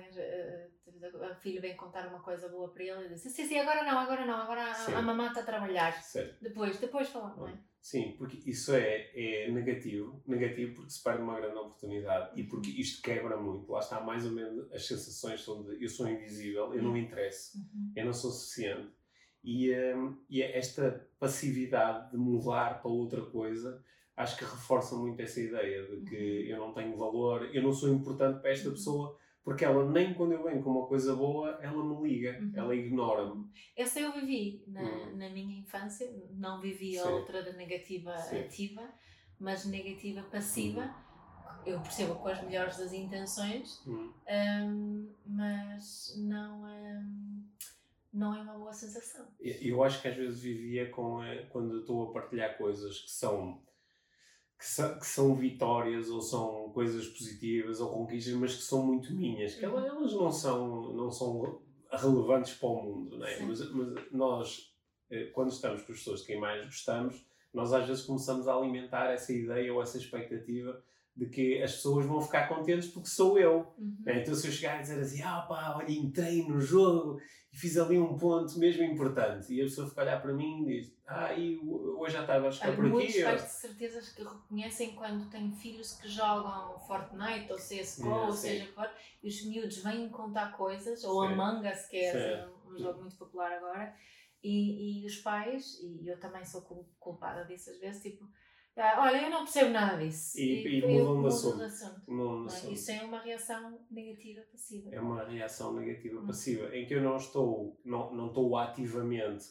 a 1.30 1.36
filha 1.36 1.62
vem 1.62 1.76
contar 1.76 2.08
uma 2.08 2.20
coisa 2.20 2.48
boa 2.48 2.70
para 2.70 2.84
ele 2.84 3.06
e 3.06 3.10
diz, 3.10 3.22
sim, 3.22 3.46
sim, 3.46 3.60
agora 3.60 3.84
não, 3.84 4.00
agora 4.00 4.26
não, 4.26 4.36
agora 4.36 4.62
a, 4.62 4.98
a 4.98 5.02
mamãe 5.02 5.28
está 5.28 5.42
a 5.42 5.46
trabalhar. 5.46 5.92
Certo. 6.02 6.42
Depois, 6.42 6.80
depois 6.80 7.10
falamos, 7.10 7.38
não 7.38 7.48
é? 7.50 7.58
Sim, 7.82 8.16
porque 8.18 8.50
isso 8.50 8.74
é, 8.74 9.12
é 9.14 9.52
negativo, 9.52 10.24
negativo 10.26 10.76
porque 10.76 10.90
se 10.90 11.04
perde 11.04 11.22
uma 11.22 11.38
grande 11.38 11.58
oportunidade 11.58 12.32
uhum. 12.32 12.40
e 12.40 12.44
porque 12.48 12.70
isto 12.70 13.02
quebra 13.02 13.36
muito. 13.36 13.70
Lá 13.70 13.80
está 13.80 14.00
mais 14.00 14.26
ou 14.26 14.32
menos 14.32 14.72
as 14.72 14.88
sensações 14.88 15.44
são 15.44 15.64
de 15.64 15.84
eu 15.84 15.90
sou 15.90 16.08
invisível, 16.08 16.74
eu 16.74 16.82
não 16.82 16.94
me 16.94 17.02
interesso, 17.02 17.58
uhum. 17.58 17.92
eu 17.94 18.06
não 18.06 18.14
sou 18.14 18.32
suficiente. 18.32 18.90
E, 19.44 19.74
um, 19.94 20.18
e 20.30 20.42
é 20.42 20.58
esta 20.58 21.06
passividade 21.20 22.12
de 22.12 22.18
mudar 22.18 22.82
para 22.82 22.90
outra 22.90 23.22
coisa 23.22 23.84
acho 24.16 24.38
que 24.38 24.44
reforça 24.44 24.96
muito 24.96 25.20
essa 25.22 25.40
ideia 25.40 25.84
de 25.84 26.02
que 26.02 26.44
uhum. 26.44 26.50
eu 26.50 26.58
não 26.60 26.74
tenho 26.74 26.98
valor, 26.98 27.50
eu 27.54 27.64
não 27.64 27.74
sou 27.74 27.90
importante 27.90 28.40
para 28.40 28.52
esta 28.52 28.68
uhum. 28.70 28.76
pessoa, 28.76 29.18
porque 29.44 29.66
ela 29.66 29.90
nem 29.90 30.14
quando 30.14 30.34
eu 30.34 30.44
venho 30.44 30.64
com 30.64 30.70
uma 30.70 30.88
coisa 30.88 31.16
boa, 31.16 31.58
ela 31.62 31.84
me 31.84 32.08
liga, 32.08 32.38
uhum. 32.40 32.52
ela 32.56 32.76
ignora-me. 32.76 33.46
Essa 33.76 34.00
eu 34.00 34.14
vivi 34.14 34.64
na, 34.68 34.82
uhum. 34.82 35.18
na 35.18 35.30
minha 35.30 35.60
infância, 35.60 36.08
não 36.32 36.62
vivi 36.62 36.98
a 36.98 37.04
Sim. 37.04 37.10
outra 37.10 37.44
da 37.44 37.54
negativa 37.54 38.16
Sim. 38.18 38.40
ativa, 38.40 38.84
mas 39.40 39.66
negativa 39.66 40.22
passiva. 40.24 40.82
Uhum. 40.82 41.04
Eu 41.66 41.80
percebo 41.80 42.16
com 42.16 42.28
as 42.28 42.42
melhores 42.44 42.78
das 42.78 42.92
intenções, 42.92 43.82
uhum. 43.88 44.14
um, 44.30 45.10
mas 45.26 46.14
não. 46.18 46.64
Um, 46.64 47.33
não 48.14 48.36
é 48.36 48.42
uma 48.42 48.54
boa 48.54 48.72
sensação. 48.72 49.26
Eu 49.40 49.84
acho 49.84 50.02
que 50.02 50.08
às 50.08 50.16
vezes 50.16 50.40
vivia 50.40 50.90
com 50.92 51.24
eh, 51.24 51.48
quando 51.50 51.80
estou 51.80 52.10
a 52.10 52.14
partilhar 52.14 52.58
coisas 52.58 53.00
que 53.02 53.12
são 53.12 53.62
que, 54.58 54.66
são, 54.66 55.00
que 55.00 55.06
são 55.06 55.36
vitórias 55.36 56.10
ou 56.10 56.22
são 56.22 56.72
coisas 56.74 57.08
positivas 57.08 57.82
ou 57.82 57.90
conquistas, 57.90 58.34
mas 58.36 58.56
que 58.56 58.62
são 58.62 58.86
muito 58.86 59.14
minhas, 59.14 59.56
que 59.56 59.66
elas, 59.66 59.86
elas 59.86 60.14
não, 60.14 60.32
são, 60.32 60.94
não 60.94 61.12
são 61.12 61.62
relevantes 61.92 62.54
para 62.54 62.70
o 62.70 62.82
mundo, 62.82 63.18
não 63.18 63.26
é? 63.26 63.40
Mas, 63.42 63.72
mas, 63.72 64.12
nós, 64.12 64.74
eh, 65.10 65.26
quando 65.34 65.50
estamos 65.50 65.82
com 65.82 65.92
as 65.92 65.98
pessoas 65.98 66.22
de 66.22 66.28
quem 66.28 66.40
mais 66.40 66.64
gostamos, 66.64 67.26
nós 67.54 67.74
às 67.74 67.86
vezes 67.88 68.06
começamos 68.06 68.48
a 68.48 68.56
alimentar 68.56 69.12
essa 69.12 69.34
ideia 69.34 69.74
ou 69.74 69.82
essa 69.82 69.98
expectativa 69.98 70.82
de 71.16 71.28
que 71.28 71.62
as 71.62 71.74
pessoas 71.74 72.06
vão 72.06 72.20
ficar 72.20 72.48
contentes 72.48 72.90
porque 72.90 73.08
sou 73.08 73.38
eu. 73.38 73.74
Uhum. 73.78 73.98
Né? 74.04 74.22
Então, 74.22 74.34
se 74.34 74.48
eu 74.48 74.52
chegar 74.52 74.80
a 74.80 74.82
dizer 74.82 75.00
assim, 75.00 75.22
ah 75.22 75.42
pá, 75.48 75.76
olha, 75.78 75.92
entrei 75.92 76.44
no 76.48 76.60
jogo 76.60 77.22
e 77.52 77.58
fiz 77.58 77.78
ali 77.78 78.00
um 78.00 78.18
ponto 78.18 78.58
mesmo 78.58 78.84
importante, 78.84 79.54
e 79.54 79.62
a 79.62 79.66
pessoa 79.66 79.88
fica 79.88 80.02
a 80.02 80.04
olhar 80.06 80.22
para 80.22 80.34
mim 80.34 80.68
e 80.68 80.80
diz, 80.80 80.92
ah, 81.06 81.32
e 81.34 81.60
hoje 81.60 82.14
já 82.14 82.22
estava 82.22 82.48
a 82.48 82.52
chegar 82.52 82.76
por 82.76 82.86
aqui. 82.86 82.94
Muitos 82.94 83.22
pais 83.22 83.44
de 83.44 83.52
certeza 83.52 84.16
que 84.16 84.24
reconhecem 84.24 84.96
quando 84.96 85.30
têm 85.30 85.52
filhos 85.52 85.94
que 85.94 86.08
jogam 86.08 86.80
Fortnite 86.80 87.52
ou 87.52 87.58
CSGO, 87.58 88.10
é, 88.10 88.26
ou 88.26 88.32
seja 88.32 88.66
que 88.66 88.72
for, 88.72 88.90
e 89.22 89.28
os 89.28 89.46
miúdos 89.46 89.78
vêm 89.84 90.10
contar 90.10 90.58
coisas, 90.58 91.04
ou 91.04 91.28
sim. 91.28 91.34
Among 91.34 91.68
Us, 91.68 91.86
que 91.86 91.98
é 91.98 92.48
um, 92.68 92.76
jogo 92.76 93.02
muito 93.02 93.16
popular 93.18 93.52
agora, 93.52 93.96
e, 94.44 95.04
e 95.04 95.06
os 95.06 95.18
pais, 95.18 95.80
e 95.84 96.08
eu 96.08 96.20
também 96.20 96.44
sou 96.44 96.64
culpada 97.00 97.46
disso 97.46 97.70
às 97.70 97.80
vezes, 97.80 98.02
tipo 98.02 98.28
olha, 98.78 99.24
eu 99.24 99.30
não 99.30 99.44
percebo 99.44 99.72
nada 99.72 99.98
disso. 99.98 100.40
E, 100.40 100.68
e, 100.68 100.80
e 100.80 100.82
mudam 100.82 101.22
de 101.22 101.28
assunto. 101.28 102.02
Mudam 102.08 102.46
de 102.46 102.54
assunto. 102.54 102.74
Isso 102.74 102.92
é 102.92 103.04
uma 103.04 103.20
reação 103.20 103.80
negativa 103.92 104.42
passiva. 104.52 104.90
É 104.92 105.00
uma 105.00 105.24
reação 105.24 105.74
negativa 105.74 106.20
hum. 106.20 106.26
passiva, 106.26 106.76
em 106.76 106.86
que 106.86 106.96
eu 106.96 107.02
não 107.02 107.18
estou, 107.18 107.80
não, 107.86 108.14
não 108.14 108.28
estou 108.28 108.58
ativamente 108.58 109.46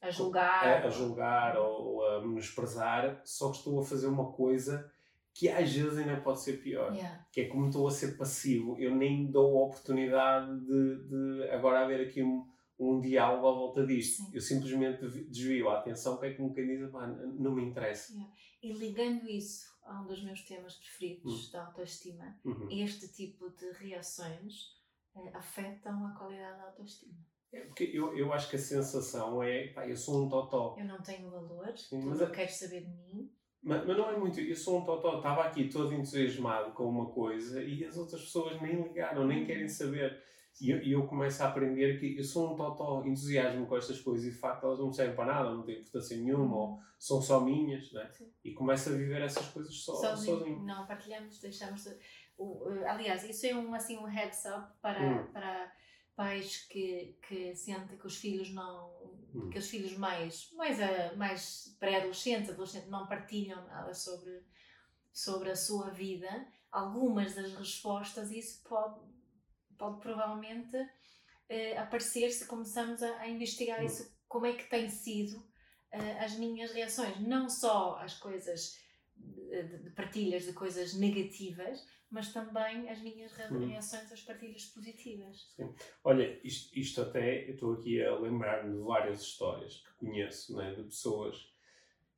a 0.00 0.10
julgar, 0.10 0.82
a, 0.82 0.86
a 0.86 0.90
julgar 0.90 1.56
ou, 1.58 1.96
ou 1.96 2.06
a 2.06 2.20
menosprezar, 2.20 3.20
só 3.24 3.50
que 3.50 3.58
estou 3.58 3.80
a 3.80 3.84
fazer 3.84 4.08
uma 4.08 4.32
coisa 4.32 4.90
que 5.34 5.48
às 5.48 5.72
vezes 5.72 5.98
ainda 5.98 6.20
pode 6.20 6.42
ser 6.42 6.62
pior. 6.62 6.92
Yeah. 6.92 7.26
Que 7.32 7.42
é 7.42 7.48
como 7.48 7.66
estou 7.66 7.86
a 7.86 7.90
ser 7.90 8.16
passivo, 8.16 8.76
eu 8.78 8.94
nem 8.94 9.30
dou 9.30 9.58
a 9.58 9.66
oportunidade 9.66 10.60
de, 10.60 11.08
de 11.08 11.48
agora 11.50 11.84
haver 11.84 12.06
aqui 12.06 12.22
um, 12.22 12.46
um 12.82 13.00
diálogo 13.00 13.46
à 13.48 13.52
volta 13.52 13.86
disto. 13.86 14.16
Sim. 14.22 14.30
Eu 14.34 14.40
simplesmente 14.40 15.06
desvio 15.28 15.68
a 15.68 15.78
atenção, 15.78 16.18
que 16.18 16.26
é 16.26 16.34
quem 16.34 16.52
diz, 16.52 16.90
"Pá, 16.90 17.06
não 17.06 17.54
me 17.54 17.62
interessa. 17.64 18.12
Yeah. 18.12 18.32
E 18.62 18.72
ligando 18.72 19.28
isso 19.28 19.64
a 19.84 20.00
um 20.00 20.06
dos 20.06 20.22
meus 20.24 20.42
temas 20.42 20.76
preferidos 20.76 21.50
da 21.50 21.66
autoestima, 21.66 22.36
Uhum. 22.44 22.68
este 22.70 23.08
tipo 23.12 23.50
de 23.50 23.70
reações 23.72 24.80
eh, 25.16 25.30
afetam 25.34 26.06
a 26.06 26.10
qualidade 26.16 26.58
da 26.58 26.64
autoestima. 26.68 27.14
É 27.52 27.60
porque 27.66 27.84
eu, 27.92 28.16
eu 28.16 28.32
acho 28.32 28.48
que 28.48 28.56
a 28.56 28.58
sensação 28.58 29.42
é, 29.42 29.68
pá, 29.74 29.86
eu 29.86 29.96
sou 29.96 30.24
um 30.24 30.28
totó. 30.28 30.74
Eu 30.78 30.86
não 30.86 31.02
tenho 31.02 31.30
valor, 31.30 31.76
Sim, 31.76 32.00
tu 32.00 32.06
mas 32.06 32.20
não 32.20 32.26
é- 32.26 32.30
queres 32.30 32.54
saber 32.54 32.80
de 32.86 32.90
mim. 32.90 33.30
Mas, 33.62 33.86
mas 33.86 33.96
não 33.96 34.10
é 34.10 34.16
muito, 34.18 34.40
eu 34.40 34.56
sou 34.56 34.80
um 34.80 34.84
totó, 34.84 35.18
estava 35.18 35.44
aqui 35.44 35.68
todo 35.68 35.92
entusiasmado 35.92 36.72
com 36.72 36.84
uma 36.88 37.10
coisa 37.12 37.62
e 37.62 37.84
as 37.84 37.96
outras 37.96 38.22
pessoas 38.22 38.60
nem 38.62 38.82
ligaram, 38.82 39.26
nem 39.26 39.44
querem 39.44 39.68
saber. 39.68 40.20
E 40.60 40.70
eu, 40.70 40.78
eu 40.82 41.06
começo 41.06 41.42
a 41.42 41.48
aprender 41.48 41.98
que 41.98 42.16
eu 42.18 42.22
sou 42.24 42.52
um 42.52 42.56
totó, 42.56 43.02
entusiasmo 43.04 43.66
com 43.66 43.76
estas 43.76 44.00
coisas 44.00 44.26
e 44.26 44.30
de 44.30 44.36
facto 44.36 44.64
elas 44.64 44.78
não 44.78 44.88
me 44.88 44.94
servem 44.94 45.16
para 45.16 45.26
nada, 45.32 45.50
não 45.50 45.62
têm 45.64 45.80
importância 45.80 46.16
nenhuma, 46.16 46.56
ou 46.56 46.80
são 46.98 47.20
só 47.20 47.40
minhas, 47.40 47.90
né? 47.92 48.08
Sim. 48.12 48.30
E 48.44 48.52
começo 48.52 48.90
a 48.90 48.92
viver 48.92 49.22
essas 49.22 49.48
coisas 49.48 49.74
só, 49.82 49.94
sozinho. 49.94 50.38
sozinho. 50.38 50.62
Não 50.62 50.86
partilhamos, 50.86 51.40
deixamos. 51.40 51.84
de- 51.84 51.96
o- 52.38 52.68
eh, 52.70 52.86
aliás, 52.88 53.24
isso 53.24 53.46
é 53.46 53.54
um, 53.56 53.74
assim, 53.74 53.96
um 53.98 54.04
heads 54.04 54.44
up 54.44 54.72
para, 54.80 55.00
Hum. 55.02 55.32
para 55.32 55.72
pais 56.14 56.66
que, 56.68 57.16
que 57.26 57.54
sentem 57.56 57.96
que 57.98 58.06
os 58.06 58.16
filhos 58.16 58.52
não. 58.52 58.92
Hum. 59.34 59.48
que 59.48 59.58
os 59.58 59.66
filhos 59.68 59.96
mais, 59.96 60.50
mais, 60.52 60.78
a- 60.80 61.14
mais 61.16 61.74
pré-adolescentes, 61.80 62.50
adolescentes, 62.50 62.90
não 62.90 63.06
partilham 63.06 63.64
nada 63.66 63.94
sobre, 63.94 64.42
sobre 65.10 65.50
a 65.50 65.56
sua 65.56 65.88
vida. 65.88 66.46
Algumas 66.70 67.34
das 67.34 67.54
respostas, 67.54 68.30
isso 68.30 68.62
pode, 68.68 69.00
pode 69.78 70.00
provavelmente 70.00 70.76
eh, 71.48 71.76
aparecer 71.76 72.30
se 72.30 72.46
começamos 72.46 73.02
a, 73.02 73.18
a 73.20 73.28
investigar 73.28 73.80
Hum. 73.80 73.86
isso, 73.86 74.12
como 74.28 74.46
é 74.46 74.52
que 74.52 74.68
tem 74.68 74.88
sido 74.88 75.42
eh, 75.90 76.18
as 76.20 76.36
minhas 76.38 76.72
reações, 76.72 77.20
não 77.20 77.48
só 77.48 77.98
as 77.98 78.14
coisas 78.14 78.78
de, 79.14 79.78
de 79.78 79.90
partilhas 79.90 80.44
de 80.44 80.52
coisas 80.52 80.94
negativas, 80.94 81.86
mas 82.10 82.32
também 82.32 82.88
as 82.90 83.00
minhas 83.00 83.32
Hum. 83.50 83.68
reações 83.68 84.10
às 84.12 84.20
partilhas 84.22 84.66
positivas. 84.66 85.54
Olha, 86.04 86.38
isto, 86.44 86.78
isto 86.78 87.00
até, 87.00 87.48
eu 87.48 87.54
estou 87.54 87.72
aqui 87.74 88.02
a 88.02 88.14
lembrar-me 88.18 88.72
de 88.76 88.82
várias 88.82 89.22
histórias 89.22 89.76
que 89.78 90.06
conheço, 90.06 90.56
né, 90.56 90.74
de 90.74 90.82
pessoas 90.84 91.50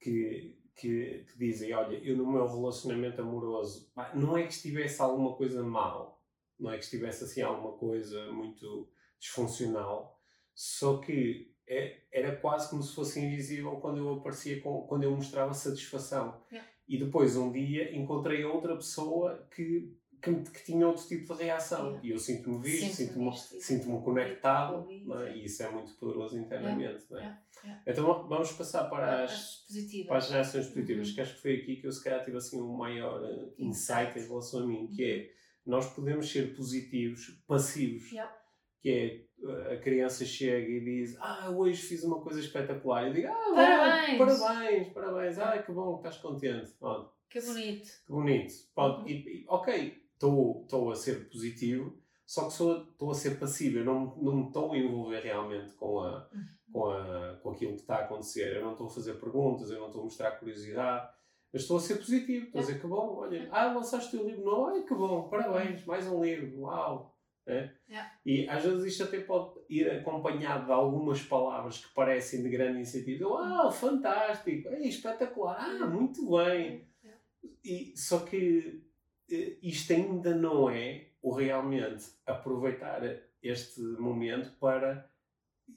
que, 0.01 0.57
que, 0.75 1.25
que 1.31 1.39
dizem, 1.39 1.73
olha, 1.75 1.97
eu 1.99 2.17
no 2.17 2.31
meu 2.31 2.47
relacionamento 2.47 3.21
amoroso, 3.23 3.93
não 4.15 4.37
é 4.37 4.43
que 4.45 4.53
estivesse 4.53 5.01
alguma 5.01 5.35
coisa 5.37 5.63
mal, 5.63 6.24
não 6.59 6.71
é 6.71 6.79
que 6.79 6.85
estivesse 6.85 7.25
assim 7.25 7.43
alguma 7.43 7.73
coisa 7.77 8.31
muito 8.33 8.89
disfuncional, 9.19 10.19
só 10.55 10.99
que 10.99 11.53
é, 11.67 12.03
era 12.13 12.37
quase 12.37 12.69
como 12.71 12.83
se 12.83 12.95
fosse 12.95 13.19
invisível 13.21 13.73
quando 13.77 13.99
eu 13.99 14.13
aparecia, 14.15 14.61
com, 14.61 14.83
quando 14.87 15.05
eu 15.05 15.11
mostrava 15.11 15.53
satisfação. 15.55 16.41
Yeah. 16.53 16.71
E 16.87 16.99
depois, 16.99 17.37
um 17.37 17.51
dia, 17.51 17.97
encontrei 17.97 18.45
outra 18.45 18.77
pessoa 18.77 19.49
que, 19.55 19.97
que, 20.23 20.35
que 20.51 20.65
tinha 20.65 20.87
outro 20.87 21.07
tipo 21.09 21.35
de 21.35 21.43
reação. 21.45 21.87
Yeah. 21.87 22.07
E 22.07 22.11
eu 22.11 22.19
sinto-me 22.19 22.59
visto, 22.63 22.95
Sinto-me 22.95 23.31
visto, 23.31 23.61
sinto 23.61 24.01
conectado, 24.03 24.87
é? 24.91 25.37
e 25.37 25.45
isso 25.47 25.63
é 25.63 25.71
muito 25.71 25.95
poderoso 25.95 26.39
internamente. 26.39 27.05
é? 27.13 27.17
Yeah, 27.17 27.43
yeah. 27.65 27.83
Então 27.87 28.29
vamos 28.29 28.53
passar 28.53 28.85
para 28.91 29.25
as, 29.25 29.33
As 29.33 29.57
positivas. 29.67 30.07
para 30.09 30.17
as 30.19 30.31
reações 30.31 30.67
positivas, 30.67 31.09
Uhum. 31.09 31.15
que 31.15 31.21
acho 31.23 31.35
que 31.35 31.41
foi 31.41 31.57
aqui 31.57 31.77
que 31.77 31.87
eu 31.87 31.93
se 31.93 32.05
calhar 32.05 32.23
tive 32.25 32.37
assim 32.37 32.61
um 32.61 32.77
maior 32.77 33.23
insight 33.59 34.11
Insight. 34.11 34.19
em 34.19 34.29
relação 34.29 34.61
a 34.61 34.67
mim, 34.67 34.87
que 34.89 35.03
é 35.03 35.31
nós 35.67 35.87
podemos 35.95 36.31
ser 36.31 36.55
positivos, 36.55 37.43
passivos, 37.47 38.11
Yeah. 38.13 38.33
que 38.81 38.91
é 38.91 39.25
eh, 39.49 39.75
a 39.75 39.81
criança 39.81 40.25
chega 40.25 40.69
e 40.69 40.81
diz 40.85 41.17
ah, 41.21 41.51
hoje 41.51 41.81
fiz 41.83 42.05
uma 42.05 42.21
coisa 42.21 42.41
espetacular, 42.41 43.05
e 43.05 43.09
eu 43.09 43.13
digo 43.15 43.29
ah, 43.29 43.53
Parabéns! 43.55 44.19
parabéns, 44.39 44.89
parabéns, 44.93 45.39
ah, 45.39 45.63
que 45.63 45.73
bom, 45.73 45.97
estás 45.97 46.19
contente, 46.19 46.71
Pronto, 46.79 47.11
Que 47.31 47.41
bonito. 47.41 47.89
que 48.07 48.13
bonito, 48.13 48.55
Pronto, 48.75 49.01
Uhum. 49.01 49.09
e, 49.09 49.13
e, 49.13 49.45
ok, 49.49 50.03
estou 50.15 50.91
a 50.91 50.95
ser 50.95 51.29
positivo, 51.29 51.99
só 52.27 52.43
que 52.49 52.53
estou 52.53 53.11
a 53.11 53.15
ser 53.15 53.39
passivo, 53.39 53.79
eu 53.79 53.85
não, 53.85 54.17
não 54.17 54.37
me 54.37 54.47
estou 54.47 54.73
a 54.73 54.79
envolver 54.79 55.21
realmente 55.21 55.75
com 55.75 56.01
a 56.01 56.29
com, 56.73 56.91
a, 56.91 57.39
com 57.41 57.51
aquilo 57.51 57.75
que 57.75 57.83
está 57.83 57.99
a 57.99 58.05
acontecer. 58.05 58.57
Eu 58.57 58.65
não 58.65 58.73
estou 58.73 58.89
a 58.89 58.91
fazer 58.91 59.15
perguntas, 59.21 59.71
eu 59.71 59.79
não 59.79 59.87
estou 59.87 60.01
a 60.01 60.05
mostrar 60.05 60.33
curiosidade, 60.33 61.09
mas 61.55 61.63
estou 61.63 61.77
a 61.77 61.81
ser 61.81 61.99
positivo. 61.99 62.47
Estou 62.47 62.61
a 62.61 62.65
dizer 62.65 62.81
que 62.81 62.87
bom, 62.89 63.15
olha, 63.17 63.49
ah, 63.53 63.73
lançaste 63.73 64.17
o 64.17 64.27
livro 64.27 64.45
novo, 64.45 64.63
olha 64.73 64.83
que 64.83 64.93
bom, 64.93 65.29
parabéns, 65.29 65.85
mais 65.85 66.05
um 66.09 66.23
livro, 66.23 66.63
uau. 66.63 67.15
É? 67.47 67.71
Yeah. 67.89 68.11
E 68.25 68.49
às 68.49 68.65
vezes 68.65 68.85
isto 68.87 69.05
até 69.05 69.21
pode 69.21 69.61
ir 69.69 69.89
acompanhado 69.91 70.65
de 70.65 70.73
algumas 70.73 71.21
palavras 71.23 71.85
que 71.85 71.93
parecem 71.93 72.43
de 72.43 72.49
grande 72.49 72.81
incentivo. 72.81 73.29
Uau, 73.29 73.71
fantástico, 73.71 74.69
é 74.69 74.81
espetacular, 74.81 75.61
ah, 75.61 75.87
muito 75.87 76.23
bem. 76.29 76.89
Yeah. 77.05 77.21
E, 77.63 77.97
só 77.97 78.21
que 78.21 78.83
eh, 79.31 79.57
isto 79.63 79.93
ainda 79.93 80.35
não 80.35 80.69
é 80.69 81.11
o 81.23 81.33
realmente 81.33 82.05
aproveitar 82.27 83.03
este 83.43 83.81
momento 83.81 84.51
para 84.59 85.09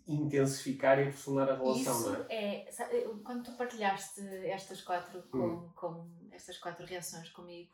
intensificar 0.08 1.00
e 1.00 1.04
aprofundar 1.04 1.50
a 1.50 1.56
relação, 1.58 1.94
Isso 2.00 2.10
não 2.10 2.26
é? 2.30 2.66
é, 2.66 3.06
eu- 3.06 3.20
quando 3.20 3.44
tu 3.44 3.52
partilhaste 3.58 4.22
estas 4.46 4.82
quatro, 4.82 5.24
com, 5.30 5.38
Hum. 5.38 5.70
com 5.76 6.10
estas 6.32 6.58
quatro 6.58 6.86
reações 6.86 7.30
comigo, 7.30 7.72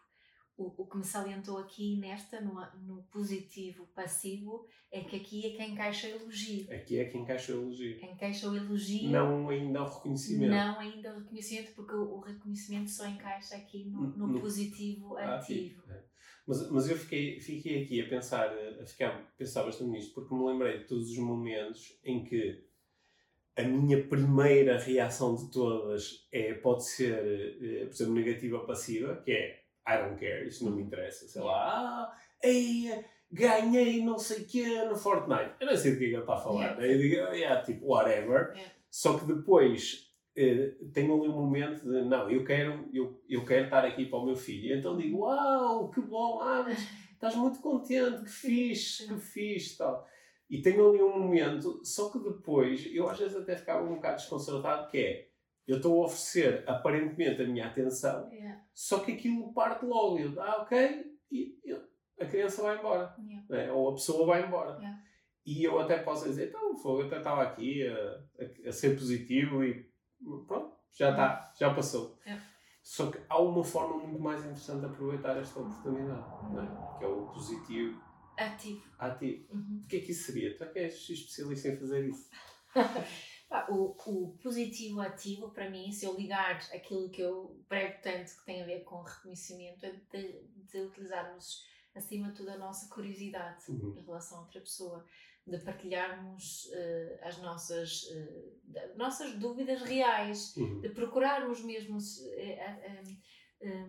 o, 0.55 0.83
o 0.83 0.87
que 0.87 0.97
me 0.97 1.03
salientou 1.03 1.57
aqui 1.57 1.97
nesta, 1.99 2.39
no, 2.39 2.53
no 2.83 3.03
positivo 3.11 3.87
passivo, 3.95 4.65
é 4.91 5.01
que 5.01 5.15
aqui 5.15 5.45
é 5.47 5.57
quem 5.57 5.71
encaixa 5.73 6.07
o 6.07 6.11
elogio. 6.11 6.71
Aqui 6.71 6.99
é 6.99 7.05
que 7.05 7.17
encaixa 7.17 7.53
o 7.53 7.61
elogio. 7.63 7.99
Quem 7.99 8.11
encaixa 8.13 8.47
o 8.49 8.55
elogio, 8.55 9.09
Não 9.09 9.49
ainda 9.49 9.81
o 9.81 9.89
reconhecimento. 9.89 10.51
não 10.51 10.79
ainda 10.79 11.15
o 11.15 11.19
reconhecimento, 11.19 11.73
porque 11.73 11.95
o, 11.95 12.19
reconhecimento 12.19 12.89
só 12.91 13.07
encaixa 13.07 13.55
aqui 13.55 13.85
no, 13.85 14.01
no 14.15 14.27
No- 14.27 14.39
positivo 14.39 15.17
ativo. 15.17 15.81
É. 15.91 16.03
Mas, 16.45 16.69
mas 16.69 16.89
eu 16.89 16.97
fiquei, 16.97 17.39
fiquei 17.39 17.83
aqui 17.83 18.01
a 18.01 18.09
pensar, 18.09 18.53
a 18.81 18.85
ficar, 18.85 19.09
a 19.09 19.37
pensar 19.37 19.63
bastante 19.63 19.91
nisto, 19.91 20.13
porque 20.13 20.35
me 20.35 20.45
lembrei 20.45 20.79
de 20.79 20.85
todos 20.85 21.09
os 21.09 21.17
momentos 21.17 21.97
em 22.03 22.23
que 22.23 22.63
a 23.55 23.63
minha 23.63 24.03
primeira 24.07 24.77
reação 24.77 25.35
de 25.35 25.51
todas 25.51 26.27
é, 26.31 26.53
pode 26.55 26.85
ser, 26.85 27.13
eh, 27.61 27.85
por 27.85 27.93
exemplo, 27.93 28.13
negativa 28.13 28.57
ou 28.57 28.65
passiva, 28.65 29.15
que 29.23 29.31
é 29.31 29.63
I 29.87 29.97
don't 29.97 30.19
care, 30.19 30.47
isso 30.47 30.65
não 30.65 30.75
me 30.75 30.81
interessa. 30.81 31.27
Sei 31.27 31.41
lá, 31.41 31.53
ah, 31.53 32.17
ei, 32.41 33.05
ganhei 33.31 34.03
não 34.03 34.17
sei 34.17 34.41
o 34.41 34.45
quê 34.45 34.83
no 34.85 34.95
Fortnite. 34.95 35.55
Eu 35.59 35.67
não 35.67 35.77
sei 35.77 35.93
do 35.93 35.97
que 35.97 36.05
é 36.05 36.07
que 36.09 36.13
ele 36.13 36.21
está 36.21 36.33
a 36.33 36.37
falar. 36.37 36.77
né? 36.77 36.93
Eu 36.93 36.97
digo, 36.97 37.15
yeah, 37.15 37.61
tipo, 37.61 37.87
whatever. 37.87 38.51
Yeah. 38.53 38.73
Só 38.89 39.17
que 39.17 39.25
depois 39.25 40.02
eh, 40.35 40.75
tenho 40.93 41.19
ali 41.19 41.29
um 41.29 41.41
momento 41.41 41.81
de, 41.81 42.01
não, 42.03 42.29
eu 42.29 42.43
quero, 42.43 42.89
eu, 42.93 43.21
eu 43.29 43.45
quero 43.45 43.65
estar 43.65 43.85
aqui 43.85 44.05
para 44.05 44.19
o 44.19 44.25
meu 44.25 44.35
filho. 44.35 44.75
Então 44.77 44.97
digo, 44.97 45.19
uau, 45.19 45.89
que 45.89 46.01
bom, 46.01 46.39
ah, 46.41 46.63
mas 46.65 46.79
estás 47.11 47.35
muito 47.35 47.59
contente, 47.59 48.23
que 48.23 48.29
fixe, 48.29 49.07
que 49.07 49.17
fixe, 49.19 49.77
tal. 49.77 50.07
E 50.49 50.61
tenho 50.61 50.87
ali 50.89 51.01
um 51.01 51.17
momento, 51.19 51.81
só 51.83 52.09
que 52.09 52.19
depois, 52.19 52.85
eu 52.93 53.09
às 53.09 53.17
vezes 53.17 53.35
até 53.35 53.55
ficava 53.55 53.83
um 53.83 53.95
bocado 53.95 54.17
desconcertado, 54.17 54.87
que 54.89 54.97
é, 54.97 55.29
eu 55.67 55.77
estou 55.77 56.01
a 56.01 56.05
oferecer 56.05 56.63
aparentemente 56.67 57.41
a 57.41 57.47
minha 57.47 57.67
atenção, 57.67 58.29
Yeah, 58.31 58.61
só 58.73 58.99
que 58.99 59.13
aquilo 59.13 59.53
parte 59.53 59.85
logo. 59.85 60.19
Eu, 60.19 60.39
ah, 60.41 60.61
ok, 60.61 61.05
e 61.31 61.57
a 62.19 62.25
criança 62.25 62.61
vai 62.61 62.77
embora, 62.77 63.15
yeah. 63.19 63.45
né? 63.49 63.71
ou 63.71 63.89
a 63.89 63.93
pessoa 63.93 64.25
vai 64.25 64.45
embora. 64.45 64.77
Yeah. 64.77 65.01
E 65.45 65.63
eu 65.63 65.79
até 65.79 65.97
posso 65.99 66.25
dizer, 66.25 66.49
então, 66.49 66.77
fogo, 66.77 67.01
eu 67.01 67.07
até 67.07 67.17
estava 67.17 67.41
aqui 67.41 67.85
a, 67.87 67.95
a- 68.39 68.69
a 68.69 68.71
ser 68.71 68.95
positivo 68.95 69.63
e 69.63 69.92
pronto, 70.47 70.75
já 70.91 71.11
está, 71.11 71.53
já 71.57 71.73
passou. 71.73 72.17
Yeah. 72.25 72.43
Só 72.81 73.09
que 73.09 73.19
há 73.29 73.39
uma 73.41 73.63
forma 73.63 73.97
muito 73.97 74.21
mais 74.21 74.41
interessante 74.41 74.81
de 74.81 74.85
aproveitar 74.87 75.37
esta 75.37 75.59
oportunidade, 75.59 76.21
é? 76.57 76.97
que 76.99 77.05
é 77.05 77.07
o 77.07 77.27
positivo 77.27 78.01
Ativo. 78.37 78.83
ativo. 78.99 79.53
Uhum. 79.53 79.81
O 79.83 79.87
que 79.87 79.97
é 79.97 79.99
que 80.01 80.11
isso 80.11 80.25
seria? 80.25 80.57
Tu 80.57 80.63
é 80.63 80.67
que 80.67 80.79
és 80.79 81.09
especialista 81.09 81.67
em 81.69 81.77
fazer 81.77 82.07
isso. 82.09 82.29
O, 83.69 83.95
o 84.07 84.35
positivo 84.41 84.99
ativo, 84.99 85.51
para 85.51 85.69
mim, 85.69 85.91
se 85.91 86.05
eu 86.05 86.15
ligar 86.17 86.55
aquilo 86.73 87.07
que 87.11 87.21
eu 87.21 87.63
prego 87.69 88.01
tanto 88.01 88.35
que 88.35 88.45
tem 88.45 88.63
a 88.63 88.65
ver 88.65 88.79
com 88.83 89.03
reconhecimento, 89.03 89.85
é 89.85 89.91
de, 90.11 90.41
de 90.71 90.81
utilizarmos, 90.81 91.63
acima 91.93 92.29
de 92.29 92.37
tudo, 92.37 92.49
a 92.49 92.57
nossa 92.57 92.89
curiosidade 92.91 93.63
Uhum. 93.69 93.95
em 93.95 94.03
relação 94.03 94.39
a 94.39 94.41
outra 94.41 94.59
pessoa, 94.59 95.05
de 95.45 95.57
partilharmos 95.59 96.69
eh, 96.73 97.19
as 97.23 97.37
nossas, 97.39 98.01
da- 98.63 98.95
nossas 98.95 99.33
dúvidas 99.37 99.81
reais, 99.81 100.55
Uhum. 100.55 100.79
de 100.81 100.89
procurarmos 100.89 101.61
mesmo 101.63 101.97
eh, 102.37 102.59
eh, 102.59 103.03
eh, 103.61 103.85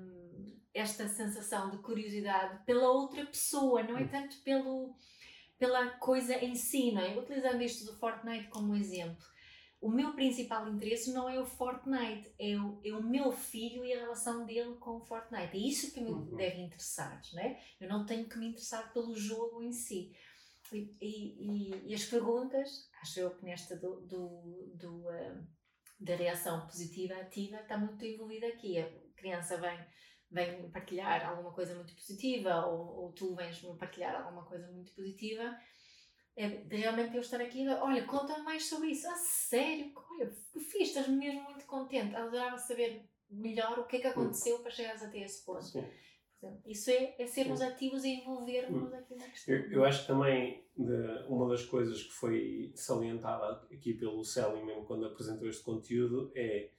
esta 0.74 1.08
sensação 1.08 1.70
de 1.70 1.78
curiosidade 1.78 2.64
pela 2.64 2.90
outra 2.90 3.24
pessoa, 3.26 3.82
não 3.84 3.96
é 3.96 4.02
Uhum. 4.02 4.08
tanto 4.08 4.36
pelo, 4.42 4.96
pela 5.56 5.90
coisa 5.98 6.34
em 6.44 6.56
si, 6.56 6.90
não 6.92 7.00
é? 7.02 7.16
Utilizando 7.16 7.62
isto 7.62 7.84
do 7.86 7.96
Fortnite 7.98 8.48
como 8.48 8.74
exemplo, 8.74 9.24
o 9.80 9.88
meu 9.90 10.14
principal 10.14 10.66
interesse 10.68 11.12
não 11.12 11.28
é 11.28 11.38
o 11.38 11.46
Fortnite, 11.46 12.34
é 12.38 12.56
o, 12.56 12.80
é 12.84 12.92
o 12.92 13.02
meu 13.02 13.30
filho 13.30 13.84
e 13.84 13.92
a 13.92 14.00
relação 14.00 14.44
dele 14.44 14.74
com 14.76 14.96
o 14.96 15.04
Fortnite. 15.04 15.56
É 15.56 15.60
isso 15.60 15.92
que 15.92 16.00
me 16.00 16.10
Uhum. 16.10 16.36
deve 16.36 16.60
interessar, 16.62 17.20
não 17.32 17.42
é? 17.42 17.60
Eu 17.80 17.88
não 17.88 18.04
tenho 18.04 18.28
que 18.28 18.38
me 18.38 18.48
interessar 18.48 18.92
pelo 18.92 19.14
jogo 19.14 19.62
em 19.62 19.72
si. 19.72 20.10
E, 20.74 20.96
e- 21.00 21.90
e- 21.90 21.94
as 21.94 22.04
perguntas, 22.04 22.90
acho 23.00 23.20
eu 23.20 23.30
que 23.36 23.44
nesta 23.44 23.76
do, 23.76 24.00
do, 24.02 24.72
do, 24.74 25.08
ah, 25.08 25.44
da 26.00 26.16
reação 26.16 26.66
positiva 26.66 27.14
ativa 27.14 27.60
está 27.60 27.78
muito 27.78 28.04
envolvida 28.04 28.46
aqui. 28.48 28.78
A 28.78 28.90
criança 29.16 29.56
vem, 29.56 29.78
vem 30.30 30.70
partilhar 30.70 31.28
alguma 31.28 31.52
coisa 31.52 31.74
muito 31.74 31.94
positiva 31.94 32.66
ou, 32.66 33.04
ou 33.04 33.12
tu 33.12 33.34
vens 33.34 33.60
partilhar 33.78 34.16
alguma 34.16 34.44
coisa 34.44 34.66
muito 34.72 34.92
positiva. 34.94 35.56
É 36.36 36.48
de 36.48 36.76
realmente 36.76 37.14
eu 37.14 37.20
estar 37.20 37.40
aqui, 37.40 37.66
olha, 37.68 38.04
conta 38.06 38.36
mais 38.42 38.66
sobre 38.66 38.88
isso. 38.88 39.08
Ah, 39.08 39.14
sério? 39.16 39.92
Olha, 40.10 40.28
que 40.52 40.58
fiz, 40.58 40.88
estás 40.88 41.06
mesmo 41.08 41.42
muito 41.44 41.64
contente. 41.66 42.16
Adorava 42.16 42.58
saber 42.58 43.08
melhor 43.30 43.78
o 43.78 43.86
que 43.86 43.96
é 43.96 44.00
que 44.00 44.06
aconteceu 44.08 44.58
para 44.60 44.72
chegares 44.72 45.02
até 45.02 45.18
esse 45.20 45.44
ponto. 45.44 45.62
Sim. 45.62 45.84
Isso 46.66 46.90
é, 46.90 47.14
é 47.18 47.26
sermos 47.26 47.60
ativos 47.60 48.04
e 48.04 48.14
envolvermos 48.20 48.92
aqui 48.92 49.14
na 49.16 49.24
questão. 49.24 49.54
Eu, 49.54 49.70
eu 49.70 49.84
acho 49.84 50.02
que 50.02 50.06
também 50.06 50.64
de- 50.76 51.24
uma 51.28 51.48
das 51.48 51.64
coisas 51.64 52.02
que 52.02 52.12
foi 52.12 52.72
salientada 52.74 53.62
aqui 53.72 53.94
pelo 53.94 54.24
Seligman 54.24 54.84
quando 54.84 55.06
apresentou 55.06 55.48
este 55.48 55.62
conteúdo 55.62 56.30
é 56.34 56.70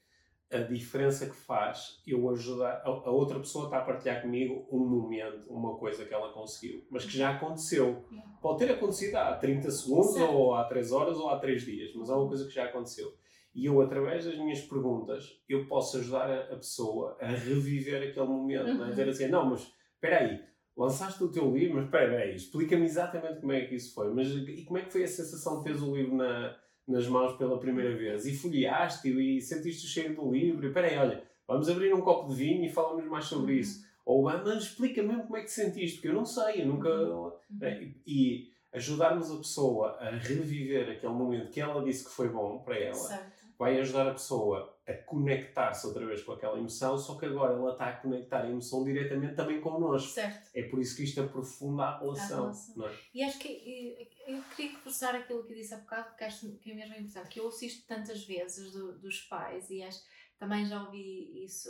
a 0.52 0.60
diferença 0.60 1.26
que 1.26 1.36
faz 1.36 2.02
eu 2.06 2.30
ajudar 2.30 2.82
a, 2.86 2.88
a 2.90 3.10
outra 3.10 3.40
pessoa 3.40 3.66
está 3.66 3.80
a 3.80 3.82
partilhar 3.82 4.22
comigo 4.22 4.68
um 4.72 4.80
momento, 4.88 5.52
uma 5.52 5.76
coisa 5.76 6.06
que 6.06 6.14
ela 6.14 6.32
conseguiu, 6.32 6.86
mas 6.90 7.04
que 7.04 7.18
já 7.18 7.32
aconteceu. 7.36 8.06
Pode 8.42 8.60
ter 8.60 8.72
acontecido 8.72 9.16
há 9.16 9.34
30 9.36 9.72
segundos, 9.72 10.14
Certo. 10.14 10.32
ou 10.34 10.54
há 10.54 10.64
3 10.66 10.92
horas, 10.92 11.18
ou 11.18 11.30
há 11.30 11.40
3 11.40 11.64
dias, 11.64 11.94
mas 11.96 12.10
é 12.10 12.14
uma 12.14 12.28
coisa 12.28 12.46
que 12.48 12.54
já 12.54 12.66
aconteceu. 12.66 13.12
E 13.56 13.66
eu, 13.68 13.80
através 13.82 14.26
das 14.26 14.38
minhas 14.38 14.60
perguntas, 14.60 15.40
eu 15.48 15.66
posso 15.66 15.98
ajudar 15.98 16.30
a, 16.30 16.42
a 16.54 16.56
pessoa 16.58 17.18
a 17.22 17.28
reviver 17.28 18.10
aquele 18.10 18.28
momento. 18.28 18.66
Não 18.74 18.84
é? 18.84 18.84
Uhum. 18.84 18.90
Dizer 18.90 19.08
assim, 19.08 19.28
não, 19.30 19.50
mas 19.50 19.72
espera 19.94 20.26
aí, 20.26 20.42
lançaste 20.76 21.24
o 21.24 21.32
teu 21.32 21.50
livro, 21.56 21.76
mas 21.76 21.86
espera 21.86 22.18
aí, 22.18 22.36
explica-me 22.36 22.84
exatamente 22.86 23.40
como 23.40 23.54
é 23.54 23.62
que 23.62 23.76
isso 23.76 23.94
foi. 23.96 24.14
Mas 24.14 24.28
e 24.28 24.64
como 24.66 24.78
é 24.78 24.82
que 24.82 24.92
foi 24.92 25.04
a 25.06 25.08
sensação 25.08 25.60
de 25.60 25.64
teres 25.64 25.82
o 25.82 25.96
livro 25.96 26.16
na, 26.18 26.54
nas 26.86 27.08
mãos 27.08 27.38
pela 27.38 27.58
primeira 27.58 27.96
vez? 27.96 28.26
E 28.26 28.36
folheaste 28.36 29.08
e 29.08 29.40
sentiste 29.42 29.86
o 29.86 29.90
cheiro 29.90 30.16
do 30.16 30.30
livro? 30.32 30.66
E 30.66 30.68
espera 30.68 30.88
aí, 30.88 30.98
olha, 30.98 31.24
vamos 31.48 31.70
abrir 31.70 31.94
um 31.94 32.02
copo 32.02 32.28
de 32.30 32.36
vinho 32.36 32.66
e 32.66 32.70
falamos 32.70 33.06
mais 33.06 33.24
sobre 33.24 33.54
Uhum. 33.54 33.60
isso. 33.60 33.86
Ou, 34.06 34.28
ah, 34.28 34.42
mas 34.46 34.64
explica 34.64 35.02
mesmo 35.02 35.24
como 35.24 35.38
é 35.38 35.40
que 35.40 35.46
te 35.48 35.54
sentiste, 35.54 35.96
porque 35.96 36.10
eu 36.10 36.14
não 36.14 36.26
sei, 36.26 36.62
eu 36.62 36.68
nunca... 36.68 36.90
Uhum. 36.90 37.32
E, 37.62 37.96
e 38.06 38.56
ajudarmos 38.74 39.32
a 39.32 39.38
pessoa 39.38 39.98
a 40.00 40.10
reviver 40.12 40.90
aquele 40.90 41.14
momento 41.14 41.50
que 41.50 41.62
ela 41.62 41.82
disse 41.84 42.04
que 42.04 42.12
foi 42.12 42.28
bom 42.28 42.60
para 42.60 42.78
ela, 42.78 42.94
Certo. 42.94 43.35
Vai 43.58 43.80
ajudar 43.80 44.08
a 44.08 44.12
pessoa 44.12 44.78
a 44.88 44.94
conectar-se 44.94 45.88
outra 45.88 46.06
vez 46.06 46.22
com 46.24 46.34
aquela 46.34 46.58
emoção, 46.58 46.98
só 46.98 47.16
que 47.18 47.26
agora 47.26 47.54
ela 47.54 47.72
está 47.72 47.88
a 47.90 47.94
conectar 47.96 48.42
a 48.42 48.50
emoção 48.50 48.84
diretamente 48.84 49.36
também 49.36 49.60
connosco. 49.62 50.12
Certo. 50.12 50.50
É 50.54 50.64
por 50.64 50.80
isso 50.80 50.96
que 50.96 51.04
isto 51.04 51.22
aprofunda 51.22 51.84
a 51.84 52.00
relação. 52.00 52.42
relação. 52.44 52.76
Não 52.78 52.88
é? 52.88 52.96
E 53.14 53.24
acho 53.24 53.40
que 53.40 53.48
eh, 53.48 54.32
eu 54.34 54.44
queria 54.56 54.72
reforçar 54.74 55.16
aquilo 55.16 55.44
que 55.44 55.54
eu 55.54 55.58
disse 55.58 55.74
há 55.74 55.78
bocado, 55.78 56.16
que 56.16 56.24
acho 56.24 56.50
que 56.58 56.72
é 56.72 56.76
mesmo 56.76 56.96
importante, 56.96 57.30
que 57.30 57.40
eu 57.40 57.46
ouço 57.46 57.66
isto 57.66 57.88
tantas 57.88 58.24
vezes 58.26 58.72
do- 58.74 59.00
dos 59.00 59.22
pais 59.22 59.70
e 59.70 59.82
acho, 59.82 60.02
também 60.38 60.66
já 60.66 60.84
ouvi 60.84 61.44
isso 61.46 61.70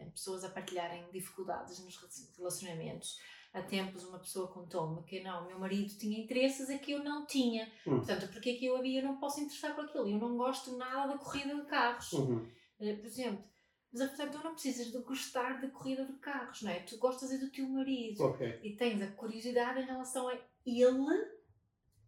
em 0.00 0.10
pessoas 0.10 0.44
a 0.44 0.50
partilharem 0.50 1.02
dificuldades 1.10 1.82
nos 1.82 1.96
relacionamentos. 2.36 3.18
Há 3.52 3.62
tempos 3.62 4.04
uma 4.04 4.18
pessoa 4.20 4.46
contou-me 4.48 5.02
que 5.02 5.20
não, 5.22 5.42
o 5.42 5.46
meu 5.48 5.58
marido 5.58 5.92
tinha 5.98 6.18
interesses 6.20 6.70
a 6.70 6.78
que 6.78 6.92
eu 6.92 7.02
não 7.02 7.26
tinha. 7.26 7.64
Hum. 7.86 7.96
Portanto, 7.96 8.28
porque 8.30 8.50
é 8.50 8.54
que 8.54 8.66
eu 8.66 8.76
havia, 8.76 9.00
eu 9.00 9.04
não 9.08 9.16
posso 9.18 9.40
interessar 9.40 9.74
por 9.74 9.84
aquilo. 9.86 10.08
Eu 10.08 10.18
não 10.18 10.36
gosto 10.36 10.76
nada 10.76 11.12
da 11.12 11.18
corrida 11.18 11.54
de 11.56 11.66
carros. 11.66 12.12
Uhum. 12.12 12.48
Eh, 12.78 12.94
por 12.94 13.06
exemplo, 13.06 13.44
mas 13.92 14.08
portanto, 14.08 14.38
tu 14.38 14.44
não 14.44 14.52
precisas 14.52 14.92
de 14.92 14.98
gostar 15.00 15.60
de 15.60 15.66
corrida 15.68 16.04
de 16.04 16.12
carros, 16.20 16.62
não 16.62 16.70
é? 16.70 16.78
Tu 16.80 16.96
gostas 16.98 17.32
é 17.32 17.38
do 17.38 17.50
teu 17.50 17.68
marido 17.68 18.22
Ok. 18.22 18.60
e 18.62 18.76
tens 18.76 19.02
a 19.02 19.08
curiosidade 19.08 19.80
em 19.80 19.84
relação 19.84 20.28
a 20.28 20.34
ele 20.64 21.26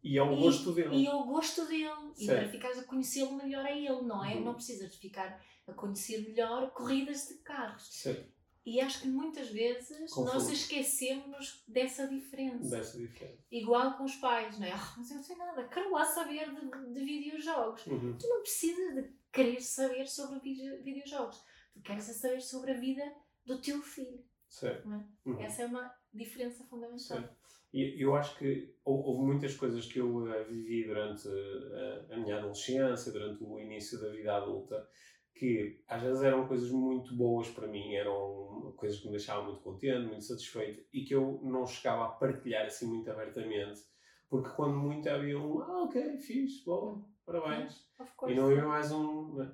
E 0.05 0.17
é 0.17 0.23
o 0.23 0.33
E- 0.33 0.41
gosto 0.41 0.73
dele. 0.73 0.95
e 0.97 1.07
ao 1.09 1.25
gosto 1.27 1.67
dele 1.67 2.13
e 2.17 2.25
Certo. 2.27 2.41
para 2.43 2.49
ficares 2.53 2.79
a 2.79 2.85
conhecê-lo 2.85 3.33
melhor 3.37 3.67
a 3.67 3.73
ele, 3.73 4.03
não 4.03 4.25
é? 4.25 4.37
Uhum. 4.37 4.45
Não 4.45 4.55
precisas 4.55 4.93
de 4.93 4.99
ficar 4.99 5.45
a 5.67 5.73
conhecer 5.73 6.23
melhor 6.23 6.71
corridas 6.71 7.27
de 7.27 7.35
carros. 7.39 7.89
Certo. 7.93 8.31
E 8.65 8.81
acho 8.81 9.01
que 9.03 9.09
muitas 9.09 9.49
vezes 9.49 10.09
Confundo. 10.13 10.35
nós 10.35 10.49
esquecemos 10.51 11.65
dessa 11.67 12.07
diferença. 12.07 12.71
Dessa 12.77 12.97
diferença. 12.99 13.43
Igual 13.51 13.97
com 13.97 14.05
os 14.05 14.15
pais, 14.17 14.59
não 14.59 14.67
é? 14.67 14.73
Ah, 14.73 14.95
mas 14.97 15.11
eu 15.11 15.17
não 15.17 15.23
sei 15.25 15.37
nada, 15.37 15.67
quero 15.69 15.91
lá 15.91 16.05
saber 16.05 16.49
de, 16.55 16.93
de 16.95 17.05
videojogos. 17.05 17.85
Uhum. 17.87 18.17
Tu 18.17 18.29
não 18.29 18.41
precisas 18.41 18.95
de 18.95 19.11
querer 19.33 19.61
saber 19.61 20.07
sobre 20.07 20.39
videojogos. 20.83 21.43
Tu 21.75 21.81
queres 21.83 22.09
é 22.09 22.13
saber 22.13 22.41
sobre 22.41 22.71
a 22.73 22.79
vida 22.79 23.03
do 23.45 23.61
teu 23.61 23.81
filho. 23.83 24.25
Certo. 24.49 24.89
É? 24.93 25.05
Uhum. 25.29 25.41
Essa 25.41 25.63
é 25.63 25.67
uma 25.67 25.93
diferença 26.15 26.63
fundamental. 26.65 26.99
Certo. 26.99 27.35
E 27.73 27.97
eu 28.05 28.15
acho 28.15 28.37
que 28.39 28.77
hou- 28.85 29.03
houve 29.03 29.25
muitas 29.27 29.57
coisas 29.57 29.87
que 29.91 29.99
eu 29.99 30.29
eh, 30.33 30.45
vivi 30.45 30.85
durante 30.87 31.27
eh, 31.27 32.07
a 32.13 32.17
minha 32.19 32.37
adolescência, 32.37 33.11
durante 33.11 33.43
o 33.43 33.59
início 33.59 33.99
da 33.99 34.11
vida 34.11 34.37
adulta, 34.37 34.87
que 35.35 35.83
às 35.89 36.03
vezes 36.03 36.23
eram 36.23 36.47
coisas 36.47 36.71
muito 36.71 37.15
boas 37.15 37.49
para 37.49 37.67
mim, 37.67 37.95
eram 37.95 38.73
coisas 38.77 38.99
que 38.99 39.07
me 39.07 39.13
deixavam 39.13 39.47
muito 39.47 39.63
contente, 39.63 40.07
muito 40.07 40.25
satisfeito 40.25 40.85
e 40.93 41.05
que 41.05 41.15
eu 41.15 41.41
não 41.43 41.67
chegava 41.67 42.05
a 42.05 42.09
partilhar 42.09 42.67
assim 42.67 42.87
muito 42.87 43.11
abertamente, 43.11 43.81
porque 44.29 44.51
quando 44.51 44.77
muito 44.77 45.09
havia 45.09 45.39
um, 45.39 45.61
ah, 45.63 45.85
ok, 45.85 46.19
fixe, 46.19 46.65
bom, 46.65 47.05
parabéns. 47.25 47.87
Of 47.99 48.13
E 48.29 48.35
não 48.35 48.47
havia 48.47 48.65
mais 48.65 48.93
um. 48.93 49.35
né? 49.35 49.53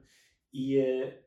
E 0.52 0.78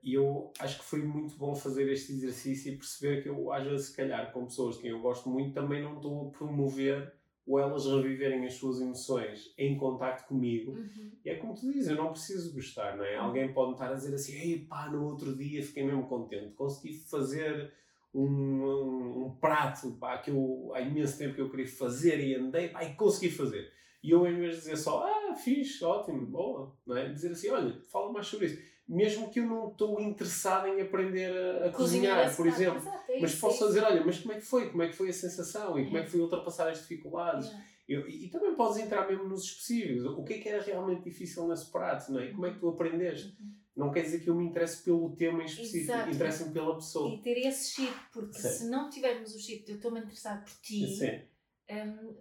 e 0.04 0.14
eu 0.16 0.52
acho 0.60 0.80
que 0.80 0.86
foi 0.86 1.02
muito 1.04 1.36
bom 1.38 1.54
fazer 1.56 1.90
este 1.92 2.12
exercício 2.12 2.74
e 2.74 2.78
perceber 2.78 3.22
que 3.22 3.30
eu, 3.30 3.52
às 3.52 3.64
vezes, 3.66 3.88
se 3.88 3.96
calhar, 3.96 4.32
com 4.32 4.46
pessoas 4.46 4.76
de 4.76 4.82
quem 4.82 4.92
eu 4.92 5.02
gosto 5.02 5.30
muito, 5.30 5.54
também 5.54 5.82
não 5.82 5.96
estou 5.98 6.28
a 6.28 6.32
promover 6.32 7.14
ou 7.46 7.60
elas 7.60 7.86
reviverem 7.86 8.46
as 8.46 8.54
suas 8.54 8.80
emoções 8.80 9.54
em 9.58 9.78
contacto 9.78 10.28
comigo. 10.28 10.72
Uhum. 10.72 11.12
E 11.26 11.30
é 11.30 11.36
como 11.36 11.54
tu 11.54 11.72
dizes, 11.72 11.90
eu 11.90 11.96
não 11.96 12.12
preciso 12.12 12.54
gostar, 12.54 12.96
não 12.96 13.04
é? 13.04 13.16
Alguém 13.16 13.54
pode 13.54 13.74
estar 13.74 13.92
a 13.92 13.96
dizer 13.96 14.14
assim, 14.14 14.34
ei 14.34 14.60
pá, 14.60 14.90
no 14.90 15.04
outro 15.06 15.36
dia 15.36 15.64
fiquei 15.64 15.84
mesmo 15.84 16.08
contente, 16.08 16.54
consegui 16.54 16.94
fazer 16.94 17.74
um, 18.14 18.26
um, 18.26 19.26
um 19.26 19.36
prato 19.40 19.92
pá, 20.00 20.18
que 20.18 20.30
eu, 20.30 20.72
há 20.74 20.82
imenso 20.82 21.18
tempo 21.18 21.36
que 21.36 21.42
eu 21.42 21.50
queria 21.50 21.68
fazer 21.68 22.20
e 22.20 22.36
andei 22.36 22.70
pá, 22.70 22.84
e 22.84 22.94
consegui 22.96 23.30
fazer. 23.30 23.72
E 24.04 24.10
eu, 24.12 24.26
em 24.26 24.36
vez 24.36 24.56
de 24.56 24.62
dizer 24.62 24.78
só, 24.78 25.06
ah, 25.06 25.36
fixe, 25.36 25.84
ótimo, 25.84 26.26
boa, 26.26 26.76
não 26.86 26.98
é? 26.98 27.10
Dizer 27.10 27.32
assim, 27.32 27.50
olha, 27.50 27.80
fala 27.92 28.12
mais 28.12 28.28
sobre 28.28 28.48
isso. 28.48 28.71
Mesmo 28.88 29.30
que 29.30 29.40
eu 29.40 29.46
não 29.46 29.70
estou 29.70 30.02
interessado 30.02 30.68
em 30.68 30.82
aprender 30.82 31.32
a, 31.32 31.68
a 31.68 31.72
cozinhar, 31.72 32.26
esse 32.26 32.36
por 32.36 32.48
exemplo. 32.48 32.80
Exato, 32.80 33.12
é 33.12 33.20
Mas 33.20 33.32
isso, 33.32 33.42
posso 33.42 33.64
é 33.64 33.68
dizer, 33.68 33.84
olha, 33.84 34.06
mas 34.06 34.20
como 34.20 34.34
é 34.34 34.36
que 34.38 34.46
foi? 34.46 34.70
Como 34.70 34.84
é 34.84 34.88
que 34.90 34.96
foi 34.96 35.10
a 35.10 35.14
sensação? 35.14 35.80
E 35.80 35.86
como 35.86 35.98
é 35.98 36.04
que 36.04 36.10
foi 36.10 36.20
ultrapassar 36.20 36.70
as 36.70 36.80
dificuldades? 36.80 37.48
Yeah. 37.48 37.66
Eu- 37.88 38.08
e, 38.08 38.26
e 38.26 38.30
também 38.30 38.56
podes 38.56 38.78
entrar 38.78 39.08
mesmo 39.08 39.26
nos 39.28 39.44
específicos. 39.44 40.06
O 40.06 40.24
que 40.24 40.34
é 40.34 40.38
que 40.40 40.50
era 40.50 40.64
realmente 40.64 41.04
difícil 41.04 41.48
nesse 41.48 41.70
prato, 41.72 42.12
não 42.12 42.20
é? 42.20 42.30
E 42.30 42.32
como 42.34 42.46
é 42.46 42.54
que 42.54 42.60
tu 42.60 42.70
aprendeste? 42.70 43.36
Uhum. 43.40 43.52
Não 43.76 43.92
quer 43.92 44.02
dizer 44.04 44.20
que 44.20 44.30
eu 44.30 44.36
me 44.36 44.46
interesse 44.46 44.84
pelo 44.84 45.16
tema 45.16 45.42
em 45.42 45.46
específico, 45.46 46.10
interessa-me 46.10 46.52
pela 46.54 46.76
pessoa. 46.76 47.14
E 47.14 47.22
ter 47.22 47.38
esse 47.48 47.72
chip, 47.72 47.94
porque 48.12 48.38
Sim. 48.38 48.50
se 48.50 48.70
não 48.70 48.90
tivermos 48.90 49.34
o 49.34 49.40
chip 49.40 49.66
de 49.66 49.72
eu 49.72 49.76
estou-me 49.78 50.00
a 50.00 50.04
interessar 50.04 50.44
por 50.44 50.54
ti, 50.62 50.86
Sim, 50.88 51.22
hum, 51.70 52.16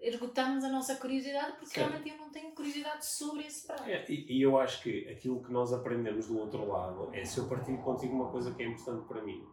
esgotamos 0.00 0.64
a 0.64 0.68
nossa 0.70 0.96
curiosidade 0.96 1.52
porque 1.58 1.66
Sim. 1.80 1.80
realmente 1.80 2.08
eu 2.10 2.16
não 2.16 2.30
tenho 2.30 2.50
curiosidade 2.52 3.04
sobre 3.04 3.46
esse 3.46 3.66
prato. 3.66 3.82
É, 3.84 4.04
e, 4.08 4.38
e 4.38 4.42
eu 4.42 4.58
acho 4.58 4.82
que 4.82 5.08
aquilo 5.08 5.42
que 5.42 5.52
nós 5.52 5.72
aprendemos 5.72 6.26
do 6.28 6.38
outro 6.38 6.66
lado 6.66 7.10
é 7.12 7.24
se 7.24 7.38
eu 7.38 7.48
partilho 7.48 7.78
contigo 7.78 8.14
uma 8.14 8.30
coisa 8.30 8.54
que 8.54 8.62
é 8.62 8.66
importante 8.66 9.06
para 9.08 9.22
mim 9.22 9.44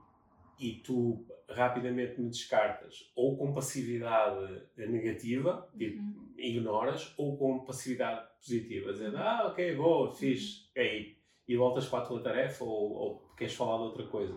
e 0.60 0.76
tu 0.86 1.26
rapidamente 1.50 2.20
me 2.20 2.30
descartas 2.30 3.12
ou 3.16 3.38
com 3.38 3.54
passividade 3.54 4.64
negativa, 4.78 5.70
tipo, 5.78 6.02
Uhum. 6.02 6.34
ignoras, 6.38 7.14
ou 7.18 7.38
com 7.38 7.60
passividade 7.66 8.28
positiva, 8.40 8.92
dizendo, 8.94 9.18
ah, 9.18 9.48
ok, 9.52 9.76
boa, 9.76 10.12
fixe, 10.14 10.70
aí, 10.78 11.18
e 11.48 11.56
voltas 11.58 11.88
para 11.88 12.00
a 12.00 12.06
tua 12.08 12.22
tarefa 12.22 12.64
ou, 12.64 12.94
ou 12.94 13.34
queres 13.38 13.54
falar 13.54 13.78
de 13.78 13.84
outra 13.84 14.08
coisa. 14.08 14.36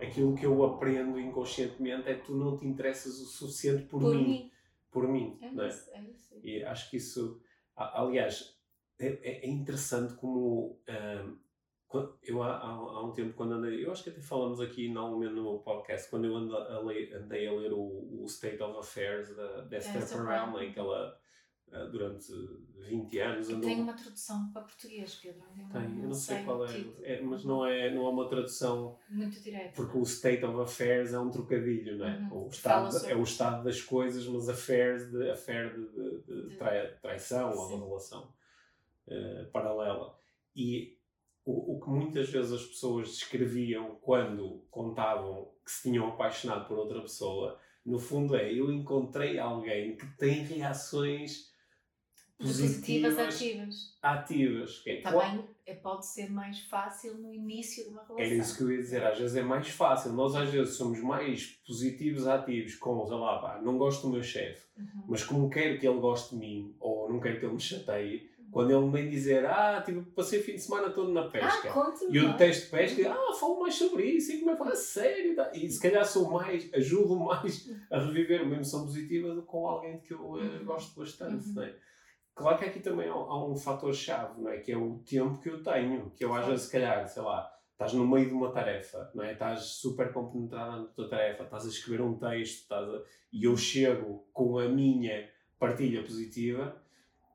Aquilo 0.00 0.34
que 0.34 0.44
eu 0.44 0.64
aprendo 0.64 1.18
inconscientemente 1.18 2.08
é 2.08 2.14
que 2.14 2.26
tu 2.26 2.34
não 2.34 2.58
te 2.58 2.66
interessas 2.66 3.20
o 3.20 3.24
suficiente 3.26 3.84
por, 3.84 4.00
Por 4.00 4.14
mim, 4.14 4.24
mim. 4.24 4.51
Por 4.92 5.08
mim, 5.08 5.38
É 5.40 5.50
não 5.50 5.64
é? 5.64 5.68
isso, 5.68 5.90
é 5.90 6.02
isso. 6.02 6.40
E 6.44 6.62
acho 6.62 6.88
que 6.90 6.98
isso, 6.98 7.40
aliás, 7.74 8.56
é, 9.00 9.06
é- 9.08 9.44
é 9.46 9.48
interessante 9.48 10.14
como 10.14 10.80
quan- 11.88 12.12
eu 12.22 12.42
há, 12.42 12.56
há- 12.58 13.04
um 13.04 13.12
tempo 13.12 13.34
quando 13.34 13.54
andei, 13.54 13.84
eu 13.84 13.90
acho 13.90 14.04
que 14.04 14.10
até 14.10 14.20
falamos 14.20 14.60
aqui 14.60 14.88
momento 15.12 15.34
no 15.34 15.58
podcast, 15.60 16.08
quando 16.10 16.26
eu 16.26 16.36
ando 16.36 16.56
a 16.56 16.78
ler- 16.80 17.12
andei 17.16 17.46
a 17.48 17.52
ler 17.52 17.72
o, 17.72 18.22
o 18.22 18.24
State 18.26 18.62
of 18.62 18.78
Affairs 18.78 19.34
da, 19.34 19.62
da 19.62 19.76
Esther 19.78 20.02
Esther 20.02 20.22
Perel, 20.24 20.62
em 20.62 20.72
que 20.72 20.78
ela 20.78 21.18
durante 21.90 22.32
20 22.78 23.18
anos 23.20 23.48
andou... 23.48 23.60
tenho 23.62 23.82
uma 23.82 23.92
tradução 23.94 24.50
para 24.52 24.62
português, 24.62 25.14
Pedro. 25.14 25.42
Eu 25.58 25.68
Tem, 25.68 25.82
eu 26.02 26.08
não 26.08 26.14
sei, 26.14 26.44
qual 26.44 26.58
o 26.60 26.66
é, 26.66 26.84
é, 27.02 27.20
mas 27.22 27.44
não 27.44 27.64
é, 27.66 27.94
não 27.94 28.06
é 28.06 28.10
uma 28.10 28.28
tradução 28.28 28.98
Muito 29.08 29.40
direto. 29.40 29.74
porque 29.76 29.96
o 29.98 30.02
state 30.02 30.44
of 30.44 30.60
affairs 30.60 31.12
é 31.12 31.18
um 31.18 31.30
trocadilho, 31.30 31.96
não 31.98 32.06
é? 32.06 32.18
Uhum. 32.30 32.44
O 32.44 32.48
estado, 32.48 32.92
sobre- 32.92 33.12
É 33.12 33.16
o 33.16 33.22
estado 33.22 33.64
das 33.64 33.80
coisas, 33.80 34.26
mas 34.26 34.48
affairs 34.48 35.10
de, 35.10 35.30
affair 35.30 35.74
de, 35.74 35.88
de- 36.22 36.48
de 36.50 36.56
trai- 36.56 36.94
traição 37.00 37.50
ou 37.56 37.68
Sim. 37.68 37.78
de 37.78 37.84
relação 37.86 38.32
eh, 39.08 39.48
paralela. 39.52 40.16
e 40.54 40.98
o, 41.44 41.76
o 41.76 41.80
que 41.80 41.90
muitas 41.90 42.28
vezes 42.28 42.52
as 42.52 42.64
pessoas 42.64 43.08
descreviam 43.08 43.96
quando 44.00 44.64
contavam 44.70 45.50
que 45.64 45.70
se 45.72 45.82
tinham 45.90 46.06
apaixonado 46.06 46.68
por 46.68 46.78
outra 46.78 47.00
pessoa, 47.00 47.58
no 47.84 47.98
fundo 47.98 48.36
é 48.36 48.52
eu 48.52 48.70
encontrei 48.72 49.40
alguém 49.40 49.96
que 49.96 50.06
tem 50.16 50.44
reações 50.44 51.51
positivas, 52.38 53.18
ativas. 53.18 53.98
ativas. 54.02 54.78
Que 54.78 54.90
é, 54.90 55.00
Também 55.00 55.44
é, 55.66 55.74
pode 55.74 56.06
ser 56.06 56.30
mais 56.30 56.60
fácil 56.60 57.14
no 57.18 57.32
início 57.32 57.84
de 57.84 57.90
uma 57.90 58.02
relação. 58.02 58.24
Era 58.24 58.34
isso 58.34 58.56
que 58.56 58.62
eu 58.62 58.72
ia 58.72 58.78
dizer, 58.78 59.04
às 59.04 59.18
vezes 59.18 59.36
é 59.36 59.42
mais 59.42 59.68
fácil. 59.68 60.12
Nós 60.12 60.34
às 60.34 60.50
vezes 60.50 60.74
somos 60.76 61.00
mais 61.00 61.46
positivos, 61.66 62.26
ativos, 62.26 62.74
com, 62.76 63.06
sei 63.06 63.16
lá, 63.16 63.38
pá, 63.38 63.60
não 63.62 63.78
gosto 63.78 64.02
do 64.02 64.12
meu 64.12 64.22
chefe, 64.22 64.66
uhum. 64.76 65.04
mas 65.08 65.24
como 65.24 65.50
quero 65.50 65.78
que 65.78 65.86
ele 65.86 66.00
goste 66.00 66.34
de 66.34 66.40
mim, 66.40 66.76
ou 66.80 67.10
não 67.10 67.20
quero 67.20 67.38
que 67.38 67.46
ele 67.46 67.54
me 67.54 67.60
chateie, 67.60 68.32
quando 68.52 68.70
ele 68.70 68.84
me 68.84 68.92
vem 68.92 69.08
dizer, 69.08 69.46
ah, 69.46 69.82
tipo, 69.82 70.02
passei 70.10 70.38
o 70.38 70.42
fim 70.42 70.52
de 70.52 70.60
semana 70.60 70.90
todo 70.90 71.10
na 71.10 71.26
pesca. 71.26 71.72
Ah, 71.74 71.94
e 72.10 72.16
eu 72.18 72.32
detesto 72.32 72.70
pesca, 72.70 73.10
ah, 73.10 73.34
falo 73.34 73.60
mais 73.60 73.74
sobre 73.74 74.04
isso, 74.04 74.30
e 74.30 74.40
como 74.40 74.50
é 74.50 74.52
que 74.52 74.58
fala, 74.58 74.76
sério? 74.76 75.34
E 75.54 75.70
se 75.70 75.80
calhar 75.80 76.04
sou 76.04 76.30
mais, 76.30 76.68
ajudo 76.74 77.18
mais 77.18 77.70
a 77.90 77.98
reviver 77.98 78.42
uma 78.42 78.54
emoção 78.54 78.84
positiva 78.84 79.34
do 79.34 79.40
que 79.40 79.48
com 79.48 79.66
alguém 79.66 79.98
que 80.00 80.12
eu 80.12 80.20
uh, 80.20 80.64
gosto 80.66 81.00
bastante, 81.00 81.48
uhum. 81.48 81.54
não 81.54 81.62
é? 81.62 81.74
Claro 82.34 82.58
que 82.58 82.64
aqui 82.64 82.80
também 82.80 83.08
há, 83.08 83.12
há 83.12 83.44
um 83.44 83.56
fator-chave, 83.56 84.40
não 84.40 84.50
é? 84.50 84.58
Que 84.58 84.72
é 84.72 84.76
o 84.76 84.98
tempo 84.98 85.38
que 85.38 85.48
eu 85.48 85.62
tenho, 85.62 86.10
que 86.10 86.24
eu 86.24 86.34
às 86.34 86.46
vezes, 86.46 86.66
se 86.66 86.72
calhar, 86.72 87.06
sei 87.06 87.22
lá, 87.22 87.52
estás 87.72 87.92
no 87.92 88.06
meio 88.06 88.28
de 88.28 88.34
uma 88.34 88.50
tarefa, 88.50 89.10
não 89.14 89.24
é? 89.24 89.32
Estás 89.32 89.62
super 89.62 90.12
compenetrada 90.12 90.76
na 90.78 90.84
tua 90.86 91.08
tarefa, 91.08 91.44
estás 91.44 91.66
a 91.66 91.68
escrever 91.68 92.02
um 92.02 92.18
texto, 92.18 92.62
estás 92.62 92.88
a... 92.88 93.02
e 93.32 93.44
eu 93.44 93.56
chego 93.56 94.26
com 94.32 94.58
a 94.58 94.68
minha 94.68 95.28
partilha 95.58 96.02
positiva 96.02 96.80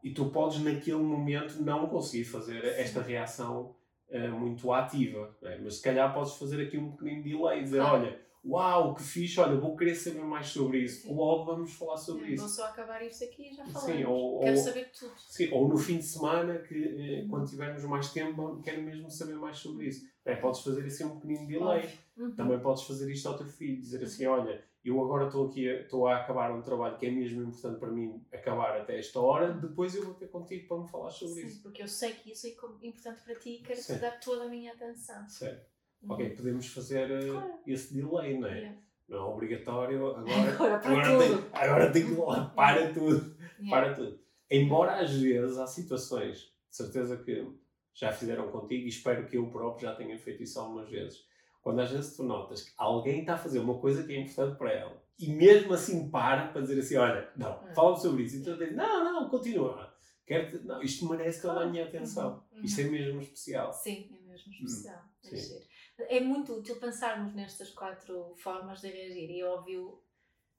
e 0.03 0.11
tu 0.11 0.29
podes 0.29 0.59
naquele 0.61 0.97
momento 0.97 1.61
não 1.61 1.87
conseguir 1.87 2.25
fazer 2.25 2.63
esta 2.63 3.01
reação 3.01 3.75
uh, 4.09 4.31
muito 4.31 4.71
ativa, 4.71 5.35
é? 5.43 5.57
mas 5.59 5.75
se 5.75 5.81
calhar 5.81 6.13
podes 6.13 6.33
fazer 6.33 6.61
aqui 6.61 6.77
um 6.77 6.91
pequenino 6.91 7.23
delay, 7.23 7.61
dizer, 7.61 7.79
olha, 7.79 8.19
uau, 8.47 8.95
que 8.95 9.03
fixe, 9.03 9.39
olha, 9.39 9.59
vou 9.59 9.75
querer 9.75 9.95
saber 9.95 10.23
mais 10.23 10.47
sobre 10.47 10.79
isso, 10.79 11.07
sim. 11.07 11.13
logo 11.13 11.45
vamos 11.45 11.73
falar 11.73 11.97
sobre 11.97 12.33
isso. 12.33 12.43
Vou 12.43 12.49
só 12.49 12.65
acabar 12.65 13.01
isto 13.05 13.23
aqui 13.23 13.49
e 13.49 13.53
já 13.53 13.65
falamos. 13.65 13.95
Sim, 13.95 14.05
ou, 14.05 14.39
quero 14.39 14.57
ou, 14.57 14.63
saber 14.63 14.91
tudo. 14.97 15.13
Sim, 15.17 15.49
ou 15.51 15.67
no 15.67 15.77
fim 15.77 15.97
de 15.97 16.03
semana, 16.03 16.57
que 16.59 16.75
eh, 16.75 17.25
quando 17.29 17.49
tivermos 17.49 17.83
mais 17.83 18.11
tempo, 18.11 18.61
quero 18.63 18.81
mesmo 18.81 19.09
saber 19.09 19.35
mais 19.35 19.57
sobre 19.57 19.87
isso. 19.87 20.07
É, 20.23 20.35
podes 20.35 20.61
fazer 20.61 20.85
assim 20.85 21.05
um 21.05 21.19
pequenino 21.19 21.47
delay. 21.47 21.89
Uhum. 22.17 22.31
Também 22.35 22.59
podes 22.59 22.83
fazer 22.83 23.11
isto 23.11 23.27
ao 23.27 23.37
teu 23.37 23.47
filho, 23.47 23.79
dizer 23.79 24.03
assim, 24.03 24.25
olha, 24.25 24.63
eu 24.83 25.03
agora 25.03 25.27
estou 25.27 25.47
aqui, 25.47 25.65
estou 25.65 26.07
a 26.07 26.17
acabar 26.17 26.51
um 26.51 26.61
trabalho 26.61 26.97
que 26.97 27.05
é 27.05 27.11
mesmo 27.11 27.43
importante 27.43 27.79
para 27.79 27.91
mim 27.91 28.25
acabar 28.33 28.79
até 28.79 28.97
esta 28.97 29.19
hora, 29.19 29.51
depois 29.51 29.93
eu 29.95 30.03
vou 30.03 30.13
ter 30.13 30.27
contigo 30.27 30.67
para 30.67 30.77
me 30.77 30.87
falar 30.87 31.11
sobre 31.11 31.41
Sim, 31.41 31.47
isso. 31.47 31.61
porque 31.61 31.83
eu 31.83 31.87
sei 31.87 32.13
que 32.13 32.31
isso 32.31 32.47
é 32.47 32.51
importante 32.87 33.21
para 33.23 33.35
ti 33.35 33.55
e 33.55 33.61
quero 33.61 33.81
te 33.81 33.93
dar 33.95 34.19
toda 34.19 34.45
a 34.45 34.47
minha 34.47 34.71
atenção. 34.71 35.27
Certo. 35.27 35.76
Uhum. 36.03 36.11
Ok, 36.13 36.29
podemos 36.31 36.67
fazer 36.67 37.11
uh, 37.11 37.31
claro. 37.31 37.53
esse 37.65 37.93
delay, 37.93 38.37
não 38.39 38.47
é? 38.47 38.57
Yeah. 38.57 38.77
Não 39.07 39.17
é 39.17 39.21
obrigatório, 39.21 40.07
agora, 40.07 40.53
agora, 40.53 40.79
para 40.79 40.91
agora, 40.91 41.17
tudo. 41.17 41.41
Tem, 41.41 41.61
agora 41.61 41.91
tem 41.91 42.05
que 42.05 42.15
para 42.55 42.93
tudo. 42.93 43.37
Yeah. 43.59 43.69
Para 43.69 43.95
tudo. 43.95 44.19
Embora 44.49 44.99
às 44.99 45.11
vezes 45.11 45.57
há 45.57 45.67
situações, 45.67 46.37
de 46.69 46.75
certeza 46.75 47.17
que 47.17 47.47
já 47.93 48.11
fizeram 48.11 48.49
contigo 48.51 48.85
e 48.85 48.89
espero 48.89 49.25
que 49.25 49.37
eu 49.37 49.49
próprio 49.49 49.87
já 49.87 49.95
tenha 49.95 50.17
feito 50.17 50.43
isso 50.43 50.59
algumas 50.59 50.89
vezes 50.89 51.25
quando 51.61 51.81
às 51.81 51.89
vezes 51.89 52.15
tu 52.15 52.23
notas 52.23 52.61
que 52.61 52.71
alguém 52.77 53.21
está 53.21 53.33
a 53.33 53.37
fazer 53.37 53.59
uma 53.59 53.79
coisa 53.79 54.03
que 54.03 54.13
é 54.13 54.21
importante 54.21 54.57
para 54.57 54.71
ela 54.71 55.07
e 55.19 55.33
mesmo 55.33 55.73
assim 55.73 56.09
para 56.09 56.47
para 56.47 56.61
dizer 56.61 56.79
assim: 56.79 56.95
olha, 56.95 57.29
não, 57.35 57.63
hum. 57.63 57.73
fala 57.73 57.97
sobre 57.97 58.23
isso. 58.23 58.37
E 58.37 58.43
tu 58.43 58.55
dizes: 58.55 58.75
não, 58.75 59.03
não, 59.03 59.29
continua. 59.29 59.93
Quero 60.25 60.63
não, 60.65 60.81
isto 60.81 61.07
merece 61.09 61.41
toda 61.41 61.61
a 61.61 61.65
minha 61.65 61.85
atenção. 61.85 62.43
Uhum. 62.51 62.61
Isto 62.63 62.81
é 62.81 62.83
mesmo 62.83 63.21
especial. 63.21 63.73
Sim, 63.73 64.09
é 64.13 64.29
mesmo 64.29 64.51
especial. 64.51 65.01
Hum. 65.25 65.29
É, 65.33 65.61
é 65.99 66.19
muito 66.19 66.53
útil 66.53 66.79
pensarmos 66.79 67.33
nestas 67.33 67.71
quatro 67.71 68.35
formas 68.37 68.81
de 68.81 68.89
reagir. 68.89 69.29
E 69.29 69.43
óbvio, 69.43 70.01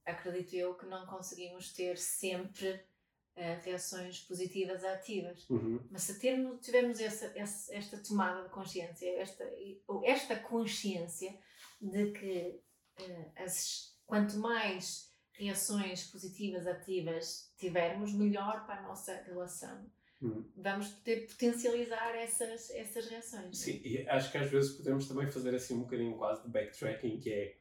acredito 0.05 0.55
eu, 0.55 0.75
que 0.75 0.87
não 0.87 1.07
conseguimos 1.07 1.73
ter 1.73 1.97
sempre 1.97 2.87
Uh, 3.39 3.55
reações 3.65 4.19
positivas 4.19 4.83
ativas. 4.83 5.49
Uhum. 5.49 5.79
Mas 5.93 6.03
se 6.03 6.19
termos, 6.19 6.61
tivermos 6.61 6.99
essa, 6.99 7.27
essa, 7.37 7.73
esta 7.73 7.97
tomada 7.99 8.43
de 8.43 8.49
consciência, 8.49 9.09
esta, 9.17 9.45
esta 10.03 10.35
consciência 10.35 11.39
de 11.81 12.11
que 12.11 12.61
uh, 13.01 13.33
as, 13.37 13.97
quanto 14.05 14.37
mais 14.39 15.15
reações 15.31 16.03
positivas 16.11 16.67
ativas 16.67 17.53
tivermos, 17.57 18.13
melhor 18.13 18.67
para 18.67 18.81
a 18.81 18.89
nossa 18.89 19.15
relação. 19.23 19.89
Uhum. 20.21 20.45
Vamos 20.57 20.89
poder 20.89 21.27
potencializar 21.27 22.15
essas, 22.17 22.71
essas 22.71 23.09
reações. 23.09 23.57
Sim, 23.57 23.81
e 23.85 24.09
acho 24.09 24.33
que 24.33 24.39
às 24.39 24.51
vezes 24.51 24.73
podemos 24.73 25.07
também 25.07 25.29
fazer 25.29 25.55
assim 25.55 25.75
um 25.75 25.81
bocadinho 25.81 26.17
quase 26.17 26.43
de 26.43 26.49
backtracking, 26.49 27.21
que 27.21 27.31
é 27.31 27.57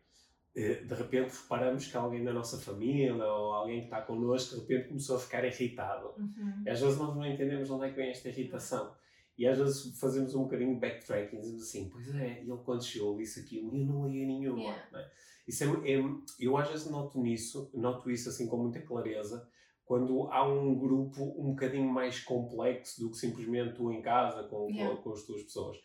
eh, 0.56 0.84
de 0.84 0.94
repente 0.96 1.36
reparamos 1.40 1.86
que 1.86 1.96
alguém 1.96 2.24
da 2.24 2.34
nossa 2.34 2.58
família 2.58 3.14
ou 3.14 3.54
alguém 3.54 3.82
que 3.82 3.86
está 3.86 4.02
connosco 4.02 4.56
de 4.56 4.62
repente 4.62 4.88
começou 4.88 5.18
a 5.18 5.20
ficar 5.20 5.46
irritado. 5.46 6.16
Uhum. 6.18 6.64
E 6.66 6.70
às 6.70 6.82
vezes 6.82 6.98
nós 6.98 7.16
não 7.16 7.24
entendemos 7.24 7.70
onde 7.70 7.86
é 7.86 7.90
que 7.92 7.96
vem 7.96 8.10
esta 8.10 8.30
irritação. 8.30 8.96
E 9.38 9.48
às 9.48 9.60
vezes 9.60 10.00
fazemos 10.00 10.34
um 10.34 10.44
bocadinho 10.46 10.74
de 10.74 10.80
backtracking, 10.80 11.40
dizemos 11.40 11.62
assim, 11.62 11.90
pois 11.90 12.14
é, 12.16 12.40
ele 12.40 12.58
quando 12.66 12.84
chegou 12.84 13.16
disse 13.16 13.42
aquilo 13.42 13.76
e 13.76 13.82
eu 13.82 13.86
não 13.86 14.08
liguei 14.08 14.26
nenhuma. 14.26 14.60
Yeah. 14.60 14.92
Né? 14.92 15.12
Isso 15.48 15.64
é, 15.64 15.92
é, 15.92 16.04
eu 16.40 16.58
às 16.58 16.70
vezes 16.70 16.90
noto 16.90 17.22
nisso, 17.22 17.70
noto 17.76 18.10
isso 18.10 18.28
assim 18.30 18.48
com 18.48 18.58
muita 18.58 18.82
clareza, 18.82 19.48
quando 19.88 20.30
há 20.32 20.46
um 20.46 20.76
grupo 20.76 21.24
um 21.38 21.52
bocadinho 21.52 21.90
mais 21.90 22.20
complexo 22.20 23.02
do 23.02 23.10
que 23.10 23.18
simplesmente 23.18 23.74
tu 23.74 23.92
em 23.92 24.02
casa 24.02 24.44
com, 24.44 24.70
yeah. 24.70 24.96
com, 24.98 25.02
com 25.02 25.14
as 25.14 25.24
tuas 25.24 25.42
pessoas 25.42 25.78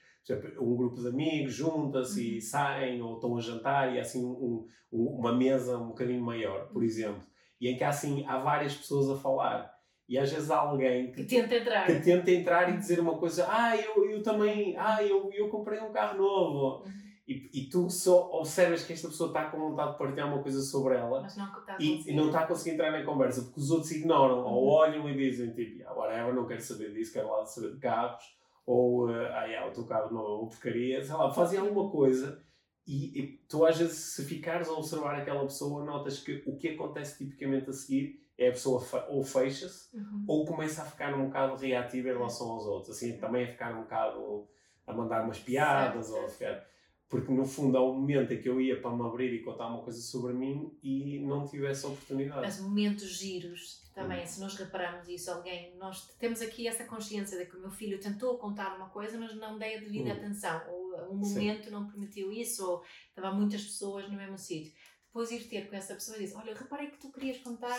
um 0.60 0.76
grupo 0.76 1.00
de 1.00 1.08
amigos 1.08 1.52
junta-se 1.52 2.20
uhum. 2.20 2.36
e 2.36 2.40
saem 2.40 3.02
ou 3.02 3.14
estão 3.14 3.36
a 3.36 3.40
jantar 3.40 3.92
e 3.92 3.98
há 3.98 4.02
assim 4.02 4.24
um, 4.24 4.66
um, 4.92 5.06
uma 5.18 5.34
mesa 5.34 5.78
um 5.78 5.88
bocadinho 5.88 6.22
maior, 6.22 6.68
por 6.68 6.78
uhum. 6.78 6.84
exemplo, 6.84 7.22
e 7.60 7.68
em 7.68 7.76
que 7.76 7.82
há, 7.82 7.88
assim, 7.88 8.24
há 8.26 8.38
várias 8.38 8.74
pessoas 8.74 9.10
a 9.10 9.20
falar. 9.20 9.72
E 10.08 10.18
às 10.18 10.30
vezes 10.30 10.50
há 10.50 10.58
alguém 10.58 11.10
que, 11.10 11.24
que, 11.24 11.36
tenta 11.36 11.56
entrar, 11.56 11.86
que 11.86 12.00
tenta 12.00 12.30
entrar 12.30 12.72
e 12.72 12.76
dizer 12.76 13.00
uma 13.00 13.16
coisa, 13.18 13.46
ah, 13.48 13.76
eu, 13.76 14.10
eu 14.10 14.22
também, 14.22 14.76
ah, 14.76 15.02
eu, 15.02 15.30
eu 15.32 15.48
comprei 15.48 15.80
um 15.80 15.92
carro 15.92 16.18
novo. 16.18 16.84
Uhum. 16.84 17.11
E, 17.32 17.50
e, 17.52 17.66
tu 17.70 17.88
só 17.88 18.30
observas 18.32 18.84
que 18.84 18.92
esta 18.92 19.08
pessoa 19.08 19.28
está 19.28 19.46
com 19.46 19.70
vontade 19.70 19.92
de 19.92 19.98
partilhar 19.98 20.28
uma 20.28 20.42
coisa 20.42 20.60
sobre 20.60 20.96
ela 20.96 21.20
não 21.20 21.26
está 21.26 21.76
e, 21.80 22.10
e, 22.10 22.14
não 22.14 22.26
está 22.26 22.40
a 22.40 22.46
conseguir 22.46 22.74
entrar 22.74 22.92
na 22.92 23.04
conversa 23.04 23.42
porque 23.42 23.60
os 23.60 23.70
outros 23.70 23.90
ignoram 23.90 24.40
uhum. 24.40 24.52
ou 24.52 24.68
olham 24.68 25.08
e 25.08 25.16
dizem 25.16 25.50
tipo, 25.52 25.88
agora 25.88 26.18
eu 26.18 26.34
não 26.34 26.46
quero 26.46 26.60
saber 26.60 26.92
disso, 26.92 27.12
quero 27.12 27.30
lá 27.30 27.44
saber 27.46 27.72
de 27.72 27.78
carros 27.78 28.22
ou 28.66 29.08
uh, 29.08 29.12
ah, 29.32 29.44
yeah, 29.44 29.66
o 29.66 29.72
teu 29.72 29.84
carro 29.84 30.12
não 30.12 30.20
é 30.20 30.38
uma 30.38 30.48
porcaria, 30.48 31.02
sei 31.02 31.14
lá, 31.14 31.32
fazem 31.32 31.58
alguma 31.58 31.90
coisa 31.90 32.42
e, 32.86 33.18
e, 33.18 33.26
tu 33.48 33.64
às 33.64 33.78
vezes 33.78 33.96
se 33.96 34.24
ficares 34.24 34.68
a 34.68 34.72
observar 34.72 35.14
aquela 35.14 35.42
pessoa 35.42 35.84
notas 35.84 36.18
que 36.18 36.42
o 36.46 36.56
que 36.56 36.68
acontece 36.68 37.24
tipicamente 37.24 37.70
a 37.70 37.72
seguir 37.72 38.20
é 38.36 38.48
a 38.48 38.52
pessoa 38.52 38.84
ou 39.08 39.22
fecha-se 39.22 39.96
uhum. 39.96 40.24
ou 40.26 40.44
começa 40.44 40.82
a 40.82 40.84
ficar 40.84 41.14
um 41.14 41.26
bocado 41.26 41.56
reativa 41.56 42.08
em 42.08 42.12
relação 42.12 42.50
aos 42.50 42.66
outros, 42.66 42.96
assim 42.96 43.16
também 43.18 43.44
a 43.44 43.48
ficar 43.48 43.74
um 43.74 43.82
bocado 43.82 44.48
a 44.86 44.92
mandar 44.92 45.24
umas 45.24 45.38
piadas 45.38 46.06
certo, 46.06 46.18
ou 46.18 46.26
a 46.26 46.28
ficar 46.28 46.71
porque 47.12 47.30
no 47.30 47.44
fundo 47.44 47.76
há 47.76 47.86
um 47.86 47.92
momento 47.92 48.32
em 48.32 48.40
que 48.40 48.48
eu 48.48 48.58
ia 48.58 48.80
para 48.80 48.96
me 48.96 49.02
abrir 49.02 49.34
e 49.34 49.42
contar 49.42 49.66
uma 49.66 49.82
coisa 49.82 50.00
sobre 50.00 50.32
mim 50.32 50.74
e 50.82 51.18
não 51.18 51.46
tive 51.46 51.66
essa 51.66 51.86
oportunidade. 51.86 52.40
Mas 52.40 52.58
momentos 52.58 53.06
giros 53.06 53.82
também, 53.94 54.22
hum. 54.22 54.26
se 54.26 54.40
nós 54.40 54.56
repararmos 54.56 55.06
isso, 55.06 55.30
alguém, 55.30 55.76
nós 55.76 56.08
temos 56.18 56.40
aqui 56.40 56.66
essa 56.66 56.84
consciência 56.84 57.36
de 57.36 57.44
que 57.44 57.54
o 57.54 57.60
meu 57.60 57.70
filho 57.70 58.00
tentou 58.00 58.38
contar 58.38 58.74
uma 58.76 58.88
coisa, 58.88 59.18
mas 59.18 59.36
não 59.36 59.58
dei 59.58 59.76
a 59.76 59.80
devida 59.80 60.08
hum. 60.08 60.12
atenção, 60.12 60.62
ou 60.70 61.12
um 61.12 61.16
momento 61.16 61.64
Sim. 61.66 61.70
não 61.70 61.86
permitiu 61.86 62.32
isso, 62.32 62.66
ou 62.66 62.82
estavam 63.10 63.38
muitas 63.38 63.62
pessoas 63.62 64.08
no 64.08 64.16
mesmo 64.16 64.38
sítio. 64.38 64.72
Depois 65.04 65.30
ir 65.30 65.46
ter 65.50 65.68
com 65.68 65.76
essa 65.76 65.92
pessoa 65.92 66.16
e 66.16 66.20
dizer: 66.20 66.38
Olha, 66.38 66.54
reparei 66.54 66.86
que 66.86 66.96
tu 66.96 67.12
querias 67.12 67.36
contar, 67.42 67.78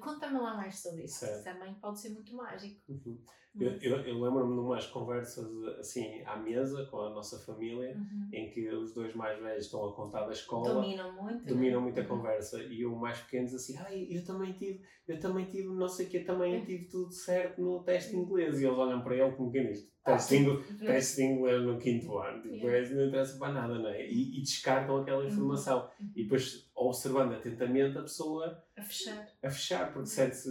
conta-me 0.00 0.38
lá 0.40 0.56
mais 0.56 0.80
sobre 0.80 1.04
isso. 1.04 1.20
Certo. 1.20 1.44
Também 1.44 1.72
pode 1.74 2.00
ser 2.00 2.08
muito 2.08 2.34
mágico. 2.34 2.80
Uhum. 2.88 3.22
Eu, 3.58 3.70
eu, 3.80 4.00
eu 4.00 4.20
lembro-me 4.20 4.52
de 4.54 4.60
umas 4.60 4.86
conversas 4.86 5.46
assim 5.78 6.22
à 6.24 6.36
mesa 6.36 6.86
com 6.86 7.00
a 7.02 7.10
nossa 7.10 7.38
família, 7.38 7.96
uhum. 7.96 8.28
em 8.32 8.50
que 8.50 8.68
os 8.68 8.92
dois 8.92 9.14
mais 9.14 9.40
velhos 9.40 9.66
estão 9.66 9.88
a 9.88 9.94
contar 9.94 10.26
da 10.26 10.32
escola. 10.32 10.74
Dominam 10.74 11.12
muito. 11.12 11.46
Dominam 11.46 11.78
né? 11.78 11.84
muito 11.84 11.98
a 11.98 12.02
uhum. 12.02 12.08
conversa. 12.08 12.60
E 12.64 12.84
o 12.84 12.96
mais 12.96 13.20
pequeno 13.20 13.44
diz 13.44 13.54
assim: 13.54 13.76
Ai, 13.78 14.08
eu 14.10 14.24
também 14.24 14.52
tive, 14.54 14.82
eu 15.06 15.20
também 15.20 15.44
tive, 15.44 15.68
não 15.68 15.86
sei 15.86 16.06
o 16.06 16.08
que, 16.10 16.20
também 16.20 16.56
uhum. 16.56 16.64
tive 16.64 16.84
tudo 16.86 17.12
certo 17.12 17.60
no 17.62 17.84
teste 17.84 18.16
inglês. 18.16 18.60
E 18.60 18.66
eles 18.66 18.76
olham 18.76 19.02
para 19.02 19.16
ele 19.16 19.36
como 19.36 19.52
quem 19.52 19.68
diz: 19.68 19.88
Teste, 20.04 20.36
ah, 20.36 20.86
teste 20.86 21.16
de 21.16 21.22
inglês 21.22 21.62
no 21.62 21.78
quinto 21.78 22.18
ano. 22.18 22.42
Tipo, 22.42 22.54
yeah. 22.56 22.94
não 22.94 23.06
interessa 23.06 23.38
para 23.38 23.52
nada, 23.52 23.78
não 23.78 23.88
é? 23.88 24.04
E, 24.04 24.36
e 24.36 24.42
descartam 24.42 24.96
aquela 24.96 25.22
uhum. 25.22 25.28
informação. 25.28 25.88
Uhum. 26.00 26.10
E 26.16 26.24
depois, 26.24 26.68
observando 26.74 27.34
atentamente, 27.34 27.96
a 27.98 28.02
pessoa. 28.02 28.64
A 28.76 28.82
fechar. 28.82 29.28
A 29.44 29.48
fechar, 29.48 29.92
porque 29.92 30.08
sente-se 30.08 30.50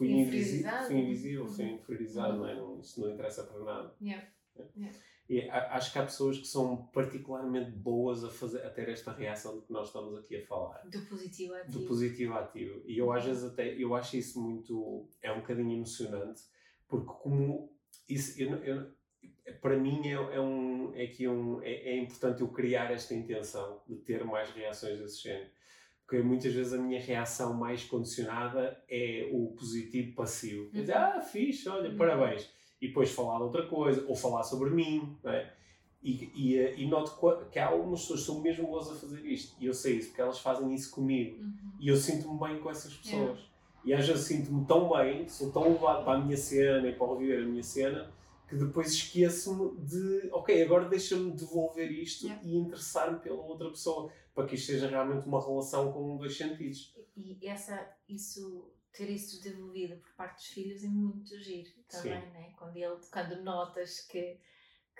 fui 0.00 0.12
invisível, 0.12 0.82
fui 0.86 0.96
invisível, 0.96 1.46
fui 1.46 1.64
uhum. 1.66 1.74
inferiorizado, 1.74 2.38
não 2.38 2.48
é? 2.48 2.54
Não, 2.54 2.80
isso 2.80 3.00
não 3.00 3.10
interessa 3.10 3.44
para 3.44 3.62
nada. 3.62 3.94
Yeah. 4.00 4.26
Yeah. 4.74 4.98
E 5.28 5.48
acho 5.48 5.92
que 5.92 5.98
há 5.98 6.02
pessoas 6.02 6.38
que 6.38 6.46
são 6.46 6.88
particularmente 6.88 7.70
boas 7.70 8.24
a, 8.24 8.30
fazer, 8.30 8.66
a 8.66 8.70
ter 8.70 8.88
esta 8.88 9.12
reação 9.12 9.60
de 9.60 9.66
que 9.66 9.72
nós 9.72 9.86
estamos 9.86 10.18
aqui 10.18 10.36
a 10.36 10.46
falar. 10.46 10.82
Do 10.88 11.02
positivo 11.02 11.54
ativo. 11.54 11.78
Do 11.78 11.86
positivo 11.86 12.34
ativo. 12.34 12.82
E 12.84 12.98
eu 12.98 13.12
às 13.12 13.24
vezes 13.24 13.44
até, 13.44 13.74
eu 13.74 13.94
acho 13.94 14.16
isso 14.16 14.40
muito, 14.40 15.08
é 15.22 15.30
um 15.30 15.40
bocadinho 15.40 15.72
emocionante, 15.72 16.42
porque 16.88 17.12
como, 17.22 17.72
isso, 18.08 18.42
eu, 18.42 18.56
eu, 18.64 18.90
para 19.60 19.76
mim 19.76 20.00
é, 20.08 20.14
é, 20.14 20.40
um, 20.40 20.92
é, 20.94 21.06
que 21.06 21.28
um, 21.28 21.62
é, 21.62 21.74
é, 21.74 21.96
importante 21.98 22.40
eu 22.40 22.48
criar 22.48 22.90
esta 22.90 23.14
intenção 23.14 23.82
de 23.86 23.96
ter 23.96 24.24
mais 24.24 24.50
reações 24.50 24.98
desse 24.98 25.22
género. 25.22 25.50
Porque 26.10 26.24
muitas 26.24 26.52
vezes 26.52 26.72
a 26.72 26.76
minha 26.76 27.00
reação 27.00 27.54
mais 27.54 27.84
condicionada 27.84 28.76
é 28.90 29.30
o 29.32 29.46
positivo 29.56 30.12
passivo. 30.16 30.64
Uhum. 30.64 30.80
Dizer, 30.80 30.96
ah, 30.96 31.20
fixe, 31.20 31.68
olha, 31.68 31.88
uhum. 31.88 31.96
parabéns. 31.96 32.50
E 32.82 32.88
depois 32.88 33.12
falar 33.12 33.36
de 33.36 33.44
outra 33.44 33.64
coisa, 33.68 34.04
ou 34.08 34.16
falar 34.16 34.42
sobre 34.42 34.70
mim, 34.70 35.16
não 35.22 35.30
é? 35.30 35.54
E, 36.02 36.32
e, 36.34 36.82
e, 36.82 36.88
noto 36.88 37.16
que 37.52 37.60
há 37.60 37.68
algumas 37.68 38.00
pessoas 38.00 38.20
que 38.20 38.26
são 38.26 38.40
mesmo 38.40 38.66
boas 38.66 38.90
a 38.90 38.94
fazer 38.96 39.24
isto. 39.24 39.54
E 39.60 39.66
eu 39.66 39.72
sei 39.72 39.98
isso, 39.98 40.08
porque 40.08 40.20
elas 40.20 40.40
fazem 40.40 40.74
isso 40.74 40.90
comigo. 40.90 41.40
Uhum. 41.44 41.72
E 41.78 41.86
eu 41.86 41.96
sinto-me 41.96 42.40
bem 42.40 42.58
com 42.58 42.68
essas 42.68 42.92
pessoas. 42.92 43.38
Yeah. 43.38 43.40
E 43.84 43.94
às 43.94 44.08
vezes 44.08 44.24
sinto-me 44.24 44.64
tão 44.64 44.88
bem, 44.88 45.28
sou 45.28 45.52
tão 45.52 45.62
levado 45.74 46.04
para 46.04 46.18
a 46.18 46.20
minha 46.20 46.36
cena 46.36 46.88
e 46.88 46.92
para 46.92 47.06
ouvir 47.06 47.38
a 47.38 47.46
minha 47.46 47.62
cena, 47.62 48.10
que 48.48 48.56
depois 48.56 48.92
esqueço-me 48.92 49.78
de, 49.86 50.28
ok, 50.32 50.60
agora 50.60 50.88
deixa-me 50.88 51.30
devolver 51.30 51.88
isto 51.88 52.26
yeah. 52.26 52.44
e 52.44 52.56
interessar-me 52.56 53.20
pela 53.20 53.40
outra 53.40 53.70
pessoa, 53.70 54.10
para 54.34 54.46
que 54.46 54.54
isto 54.54 54.66
seja 54.66 54.88
realmente 54.88 55.26
uma 55.26 55.40
relação 55.40 55.92
com 55.92 56.16
dois 56.16 56.36
sentidos. 56.36 56.94
E 57.16 57.46
essa, 57.46 57.96
isso, 58.08 58.72
ter 58.92 59.10
isso 59.10 59.42
devolvido 59.42 59.96
por 59.96 60.12
parte 60.14 60.36
dos 60.36 60.46
filhos 60.46 60.84
é 60.84 60.88
muito 60.88 61.38
giro 61.38 61.70
também, 61.88 62.30
né? 62.30 62.52
quando, 62.56 62.76
ele, 62.76 62.96
quando 63.10 63.42
notas 63.42 64.00
que, 64.06 64.38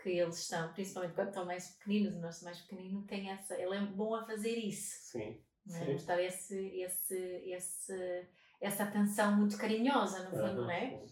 que 0.02 0.10
eles 0.10 0.38
estão, 0.38 0.72
principalmente 0.72 1.14
quando 1.14 1.28
estão 1.28 1.44
mais 1.46 1.68
pequeninos, 1.70 2.16
o 2.16 2.20
nosso 2.20 2.44
mais 2.44 2.60
pequenino 2.60 3.02
tem 3.06 3.30
essa, 3.30 3.54
ele 3.54 3.74
é 3.74 3.80
bom 3.80 4.14
a 4.14 4.24
fazer 4.24 4.56
isso. 4.56 5.12
Sim. 5.12 5.40
Né? 5.66 5.84
Sim. 5.84 5.92
Mostrar 5.92 6.22
esse, 6.22 6.58
esse, 6.80 7.16
esse, 7.46 8.28
essa 8.60 8.84
atenção 8.84 9.36
muito 9.36 9.56
carinhosa, 9.56 10.24
no 10.24 10.30
fundo, 10.30 10.62
não 10.62 10.70
é? 10.70 11.02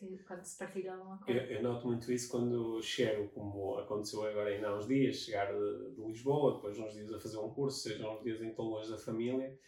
Que 0.00 0.24
quando 0.24 0.42
se 0.42 0.58
partilha 0.58 0.94
alguma 0.94 1.18
coisa. 1.18 1.40
Eu, 1.40 1.56
eu, 1.56 1.62
noto 1.62 1.86
muito 1.86 2.10
isso 2.10 2.30
quando 2.30 2.80
chego, 2.82 3.28
como 3.28 3.78
aconteceu 3.78 4.24
agora 4.24 4.48
ainda 4.48 4.68
há 4.68 4.76
uns 4.76 4.86
dias, 4.86 5.16
chegar 5.16 5.52
de, 5.52 5.94
de, 5.94 6.00
Lisboa, 6.02 6.54
depois 6.54 6.78
uns 6.78 6.94
dias 6.94 7.12
a 7.12 7.20
fazer 7.20 7.38
um 7.38 7.50
curso, 7.50 7.80
sejam 7.80 8.14
uns 8.14 8.22
dias 8.22 8.40
em 8.40 8.54
longe 8.56 8.90
da 8.90 8.96
família, 8.96 9.58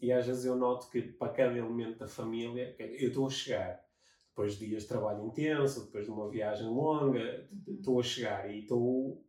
e 0.00 0.12
às 0.12 0.26
vezes 0.26 0.44
eu 0.44 0.56
noto 0.56 0.90
que 0.90 1.00
para 1.02 1.32
cada 1.32 1.56
elemento 1.56 1.98
da 1.98 2.08
família, 2.08 2.74
eu 2.78 3.08
estou 3.08 3.26
a 3.26 3.30
chegar, 3.30 3.80
depois 4.30 4.58
de 4.58 4.66
dias 4.66 4.82
de 4.82 4.88
trabalho 4.88 5.24
intenso, 5.24 5.86
depois 5.86 6.04
de 6.04 6.10
uma 6.10 6.28
viagem 6.28 6.66
longa, 6.66 7.48
uhum. 7.50 7.74
estou 7.76 8.00
a 8.00 8.02
chegar 8.02 8.50
e 8.50 8.60
estou 8.60 9.24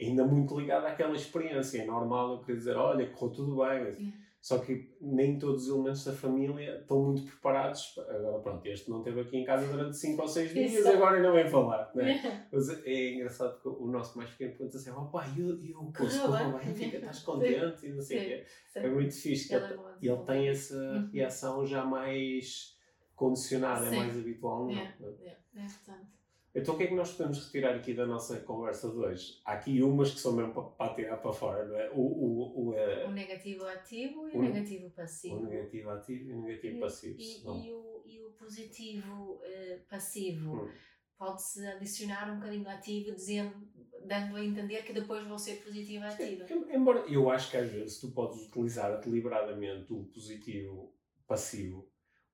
ainda 0.00 0.24
muito 0.24 0.58
ligado 0.58 0.86
àquela 0.86 1.14
experiência. 1.14 1.82
É 1.82 1.86
normal 1.86 2.32
eu 2.32 2.40
querer 2.40 2.58
dizer, 2.58 2.76
olha, 2.76 3.08
correu 3.10 3.34
tudo 3.34 3.56
bem. 3.56 4.12
Só 4.40 4.58
que 4.58 4.88
nem 5.00 5.38
todos 5.38 5.64
os 5.64 5.74
elementos 5.74 6.04
da 6.04 6.12
família 6.12 6.78
estão 6.78 7.02
muito 7.02 7.22
preparados. 7.22 7.98
Agora, 7.98 8.38
pronto, 8.38 8.66
este 8.66 8.88
não 8.88 8.98
esteve 8.98 9.20
aqui 9.20 9.36
em 9.36 9.44
casa 9.44 9.66
durante 9.66 9.96
5 9.96 10.22
ou 10.22 10.28
6 10.28 10.54
dias, 10.54 10.72
Isso. 10.74 10.88
agora 10.88 11.16
ainda 11.16 11.32
vem 11.32 11.48
falar. 11.48 11.90
Né? 11.94 12.46
Mas 12.52 12.68
é 12.84 13.14
engraçado 13.14 13.60
que 13.60 13.68
o 13.68 13.86
nosso 13.86 14.16
mais 14.16 14.30
pequeno 14.30 14.52
pergunta 14.52 14.76
assim: 14.76 14.90
oh, 14.90 15.06
pai, 15.06 15.28
e 15.36 15.74
o 15.74 15.92
curso 15.92 16.22
correu 16.22 16.58
bem? 16.58 16.74
Fica, 16.74 16.96
estás 16.98 17.20
contente? 17.20 17.86
E 17.86 17.92
não 17.92 18.00
sei 18.00 18.18
o 18.18 18.24
quê. 18.26 18.46
É 18.76 18.88
muito 18.88 19.14
fixe. 19.14 19.54
Ele, 19.54 19.64
ele, 19.64 19.80
ele 20.02 20.24
tem 20.24 20.48
essa 20.48 20.76
uhum. 20.76 21.10
reação 21.12 21.66
já 21.66 21.84
mais 21.84 22.76
condicionada, 23.16 23.86
é 23.86 23.96
mais 23.96 24.16
habitual. 24.16 24.66
Não, 24.66 24.72
é, 24.72 24.94
é, 25.24 25.36
é, 25.56 25.66
portanto. 25.66 26.17
Então 26.58 26.74
o 26.74 26.76
que 26.76 26.84
é 26.84 26.86
que 26.88 26.94
nós 26.94 27.12
podemos 27.12 27.44
retirar 27.46 27.74
aqui 27.74 27.94
da 27.94 28.06
nossa 28.06 28.40
conversa 28.40 28.90
de 28.90 28.96
hoje? 28.96 29.40
Há 29.44 29.52
aqui 29.52 29.82
umas 29.82 30.10
que 30.10 30.20
são 30.20 30.32
mesmo 30.32 30.52
para, 30.52 30.64
para 30.64 30.94
tirar 30.94 31.16
para 31.18 31.32
fora, 31.32 31.64
não 31.64 31.76
é? 31.76 31.90
O, 31.90 32.00
o, 32.00 32.68
o, 32.68 32.74
é... 32.74 33.06
o 33.06 33.10
negativo 33.12 33.64
ativo 33.64 34.28
e 34.28 34.36
o, 34.36 34.42
negativo 34.42 34.90
passivo. 34.90 35.36
O 35.36 35.46
negativo 35.46 35.90
ativo 35.90 36.30
e 36.30 36.32
o 36.32 36.42
negativo 36.42 36.76
e, 36.76 36.80
passivo. 36.80 37.16
E, 37.18 37.66
e, 37.66 37.72
o, 37.72 38.02
e 38.04 38.20
o 38.24 38.30
positivo 38.32 39.34
uh, 39.34 39.80
passivo 39.88 40.64
hum. 40.64 40.70
pode-se 41.16 41.64
adicionar 41.66 42.30
um 42.32 42.40
bocadinho 42.40 42.68
ativo, 42.68 43.14
dizendo, 43.14 43.54
dando 44.04 44.36
a 44.36 44.44
entender 44.44 44.82
que 44.82 44.92
depois 44.92 45.26
vão 45.26 45.38
ser 45.38 45.62
positivo 45.62 46.04
e 46.04 46.08
ativa. 46.08 46.46
Embora 46.72 47.00
eu 47.08 47.30
acho 47.30 47.50
que 47.50 47.56
às 47.56 47.70
vezes 47.70 48.00
tu 48.00 48.10
podes 48.10 48.46
utilizar 48.46 49.00
deliberadamente 49.00 49.92
o 49.92 50.04
positivo 50.06 50.92
passivo 51.26 51.88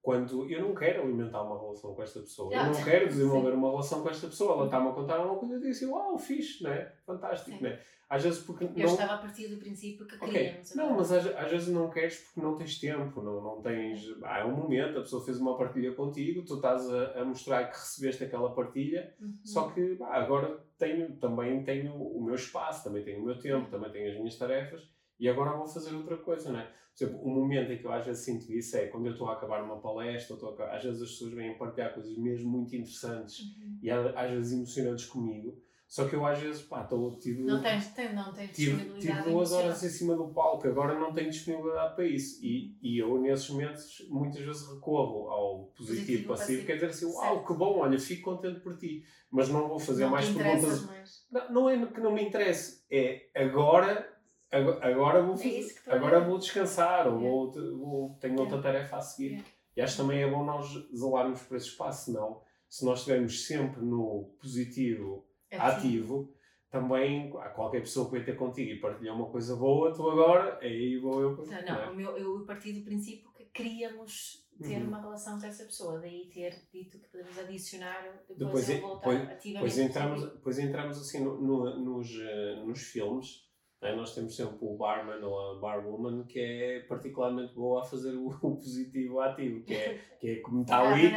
quando 0.05 0.51
eu 0.51 0.61
não 0.61 0.75
quero 0.75 1.03
alimentar 1.03 1.43
uma 1.43 1.59
relação 1.59 1.95
com 1.95 2.03
esta 2.03 2.21
pessoa, 2.21 2.55
eu 2.55 2.67
não 2.67 2.85
quero 2.85 3.09
desenvolver 3.09 3.53
Sim. 3.53 3.57
uma 3.57 3.71
relação 3.71 4.03
com 4.03 4.11
esta 4.11 4.27
pessoa, 4.27 4.53
ela 4.53 4.65
está-me 4.67 4.91
a 4.91 4.93
contar 4.93 5.19
uma 5.19 5.37
coisa 5.37 5.55
e 5.65 5.65
eu 5.65 5.71
assim, 5.71 5.87
uau, 5.87 6.19
fixe, 6.19 6.63
né? 6.63 6.93
Fantástico, 7.07 7.57
Sim. 7.57 7.63
né? 7.63 7.81
Às 8.07 8.23
vezes 8.23 8.43
porque. 8.43 8.65
Eu 8.65 8.71
não... 8.71 8.85
estava 8.85 9.15
a 9.15 9.19
partir 9.19 9.49
do 9.49 9.57
princípio 9.57 10.07
que 10.07 10.19
queríamos. 10.19 10.71
Okay. 10.71 10.77
Não, 10.77 10.95
mas 10.95 11.11
às, 11.11 11.27
às, 11.27 11.51
vezes 11.51 11.69
não 11.69 11.89
queres 11.89 12.19
porque 12.19 12.39
não 12.39 12.55
tens 12.55 12.79
tempo, 12.79 13.23
não, 13.23 13.41
não 13.41 13.63
tens. 13.63 14.05
Ah, 14.23 14.41
é 14.41 14.45
um 14.45 14.55
momento, 14.55 14.99
a 14.99 15.01
pessoa 15.01 15.25
fez 15.25 15.41
uma 15.41 15.57
partilha 15.57 15.95
contigo, 15.95 16.45
tu 16.45 16.57
estás 16.57 16.87
a, 16.93 17.23
a 17.23 17.25
mostrar 17.25 17.65
que 17.71 17.79
recebeste 17.79 18.25
aquela 18.25 18.55
partilha, 18.55 19.11
uhum. 19.19 19.33
só 19.43 19.71
que 19.71 19.97
agora 20.03 20.63
tenho, 20.79 21.17
também 21.17 21.65
tenho 21.65 21.95
o 21.95 22.23
meu 22.23 22.35
espaço, 22.35 22.85
também 22.85 23.03
tenho 23.03 23.23
o 23.23 23.25
meu 23.25 23.39
tempo, 23.39 23.71
também 23.71 23.91
tenho 23.91 24.11
as 24.11 24.19
minhas 24.19 24.37
tarefas 24.37 24.83
e 25.19 25.27
agora 25.27 25.57
vou 25.57 25.67
fazer 25.67 25.95
outra 25.95 26.19
coisa, 26.19 26.53
não 26.53 26.61
é? 26.61 26.69
Por 26.97 27.05
exemplo, 27.05 27.23
o 27.25 27.29
momento 27.29 27.73
em 27.73 27.79
que 27.79 27.85
eu 27.85 27.93
às 27.93 28.05
vezes 28.05 28.25
sinto 28.25 28.53
isso 28.53 28.77
é 28.77 28.87
quando 28.87 29.07
eu 29.07 29.13
estou 29.13 29.29
a 29.29 29.33
acabar 29.33 29.63
uma 29.65 29.81
palestra, 29.81 30.37
ou 30.37 30.63
a, 30.63 30.77
às 30.77 30.85
vezes 30.85 31.03
as 31.03 31.11
pessoas 31.11 31.33
vêm 31.33 31.59
partilhar 31.59 31.93
coisas 31.93 32.17
mesmo 32.17 32.49
muito 32.51 32.75
interessantes 32.77 33.41
uhum. 33.41 33.79
e 33.83 33.91
às 33.91 34.31
vezes 34.31 34.53
emocionantes 34.53 35.07
comigo. 35.07 35.61
Só 35.87 36.09
que 36.09 36.17
eu 36.17 36.27
às 36.27 36.39
vezes, 36.39 36.63
pá, 36.63 36.83
estou, 36.83 37.17
tive... 37.19 37.43
Não 37.43 37.63
tens, 37.63 37.89
tem, 37.95 38.13
não 38.15 38.33
tens 38.33 38.51
tive, 38.51 38.99
tive 38.99 39.23
duas 39.23 39.53
horas 39.53 39.83
em 39.83 39.89
cima 39.89 40.17
do 40.17 40.29
palco, 40.29 40.67
agora 40.67 40.99
não 40.99 41.13
tenho 41.13 41.31
disponibilidade 41.31 41.95
para 41.95 42.05
isso. 42.05 42.45
E, 42.45 42.77
e 42.83 42.99
eu, 42.99 43.21
nesses 43.21 43.49
momentos, 43.51 44.05
muitas 44.09 44.43
vezes 44.43 44.67
recorro 44.69 45.29
ao 45.29 45.67
positivo, 45.67 45.77
positivo 45.77 46.29
passivo, 46.29 46.29
passivo, 46.29 46.67
quer 46.67 46.75
dizer 46.75 46.87
assim, 46.87 47.07
uau, 47.07 47.47
que 47.47 47.55
bom, 47.55 47.79
olha, 47.79 47.99
fico 47.99 48.23
contente 48.23 48.61
por 48.61 48.77
ti. 48.77 49.05
Mas 49.31 49.49
não 49.49 49.69
vou 49.69 49.79
fazer 49.79 50.05
não 50.05 50.11
mais 50.11 50.29
perguntas. 50.29 50.87
Mais. 50.87 51.27
Não, 51.31 51.53
não 51.53 51.71
é 51.71 51.87
que 51.87 52.01
não 52.01 52.13
me 52.13 52.25
interesse, 52.25 52.85
é 52.91 53.29
agora 53.35 54.14
agora 54.57 55.23
vou, 55.23 55.37
fazer, 55.37 55.83
é 55.87 55.93
agora 55.95 56.21
vou 56.21 56.39
descansar 56.39 57.09
ou 57.09 57.19
vou, 57.19 57.53
vou, 57.53 58.19
tenho 58.21 58.39
outra 58.41 58.61
tarefa 58.61 58.97
a 58.97 59.01
seguir. 59.01 59.45
E 59.77 59.81
acho 59.81 59.97
também 59.97 60.23
é 60.23 60.31
bom 60.31 60.45
nós 60.45 60.69
zelarmos 60.97 61.43
por 61.43 61.57
esse 61.57 61.69
espaço, 61.69 62.07
senão, 62.07 62.41
se 62.69 62.85
nós 62.85 63.01
estivermos 63.01 63.47
sempre 63.47 63.83
no 63.83 64.37
positivo 64.41 65.27
ativo, 65.51 66.33
também 66.71 67.31
qualquer 67.31 67.81
pessoa 67.81 68.07
que 68.07 68.17
vai 68.17 68.25
ter 68.25 68.37
contigo 68.37 68.71
e 68.71 68.81
partilhar 68.81 69.15
uma 69.15 69.31
coisa 69.31 69.55
boa, 69.57 69.93
tu 69.93 70.09
agora, 70.09 70.59
aí 70.61 70.99
vou 70.99 71.21
eu. 71.21 71.37
Não, 71.37 71.45
não, 71.45 71.95
não 71.95 72.17
é? 72.17 72.21
eu 72.21 72.45
parti 72.45 72.73
do 72.73 72.85
princípio 72.85 73.31
que 73.33 73.45
queríamos 73.47 74.45
ter 74.61 74.81
uhum. 74.81 74.89
uma 74.89 75.01
relação 75.01 75.39
com 75.39 75.47
essa 75.47 75.65
pessoa, 75.65 76.01
daí 76.01 76.29
ter 76.33 76.55
dito 76.73 76.99
que 76.99 77.09
podemos 77.09 77.39
adicionar 77.39 78.03
depois, 78.29 78.67
depois 78.67 78.81
voltar 78.81 79.05
pois, 79.05 79.29
ativamente. 79.29 79.61
Pois 79.61 79.79
entramos, 79.79 80.59
entramos 80.59 80.99
assim 80.99 81.25
no, 81.25 81.41
no, 81.41 81.81
nos, 81.81 82.11
uh, 82.17 82.67
nos 82.67 82.83
filmes 82.83 83.45
é? 83.87 83.97
Nós 83.97 84.14
temos 84.14 84.35
sempre 84.35 84.57
o 84.61 84.76
barman 84.76 85.22
ou 85.24 85.57
a 85.57 85.61
barwoman 85.61 86.24
que 86.24 86.41
é 86.41 86.80
particularmente 86.80 87.55
boa 87.55 87.82
a 87.82 87.85
fazer 87.85 88.14
o, 88.14 88.28
o 88.43 88.57
positivo 88.57 89.20
ativo, 89.20 89.62
que 89.62 89.74
é, 89.74 90.01
que 90.18 90.30
é 90.30 90.37
como 90.37 90.62
está 90.62 90.80
ali, 90.80 91.12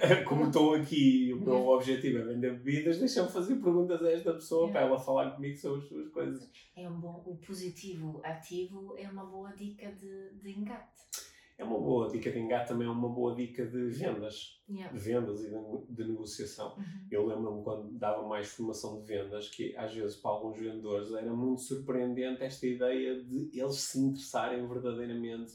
como 0.26 0.46
estou 0.46 0.74
aqui, 0.74 1.32
o 1.32 1.40
meu 1.40 1.68
objetivo 1.68 2.18
é 2.18 2.22
vender 2.22 2.58
bebidas, 2.58 2.98
deixa-me 2.98 3.28
fazer 3.28 3.56
perguntas 3.56 4.02
a 4.02 4.12
esta 4.12 4.32
pessoa 4.32 4.70
para 4.70 4.82
ela 4.82 4.98
falar 4.98 5.30
comigo 5.32 5.56
sobre 5.56 5.80
as 5.80 5.88
suas 5.88 6.08
coisas. 6.08 6.50
É 6.76 6.88
um 6.88 7.00
bom, 7.00 7.22
o 7.26 7.36
positivo 7.36 8.20
ativo 8.24 8.94
é 8.98 9.08
uma 9.08 9.24
boa 9.24 9.52
dica 9.52 9.90
de, 9.92 10.30
de 10.40 10.58
engate 10.58 11.29
é 11.60 11.64
uma 11.64 11.78
boa 11.78 12.08
dica 12.08 12.32
de 12.32 12.38
engate, 12.38 12.68
também 12.68 12.88
é 12.88 12.90
uma 12.90 13.08
boa 13.08 13.34
dica 13.34 13.66
de 13.66 13.90
vendas, 13.90 14.62
yeah. 14.66 14.90
de 14.90 14.98
vendas 14.98 15.44
e 15.44 15.50
de, 15.50 15.94
de 15.94 16.08
negociação. 16.08 16.74
Uhum. 16.74 16.84
Eu 17.10 17.26
lembro-me 17.26 17.62
quando 17.62 17.98
dava 17.98 18.26
mais 18.26 18.48
formação 18.48 18.98
de 18.98 19.06
vendas 19.06 19.50
que 19.50 19.76
às 19.76 19.92
vezes 19.92 20.16
para 20.16 20.30
alguns 20.30 20.58
vendedores 20.58 21.12
era 21.12 21.30
muito 21.30 21.60
surpreendente 21.60 22.42
esta 22.42 22.66
ideia 22.66 23.22
de 23.22 23.50
eles 23.52 23.76
se 23.76 24.00
interessarem 24.00 24.66
verdadeiramente 24.66 25.52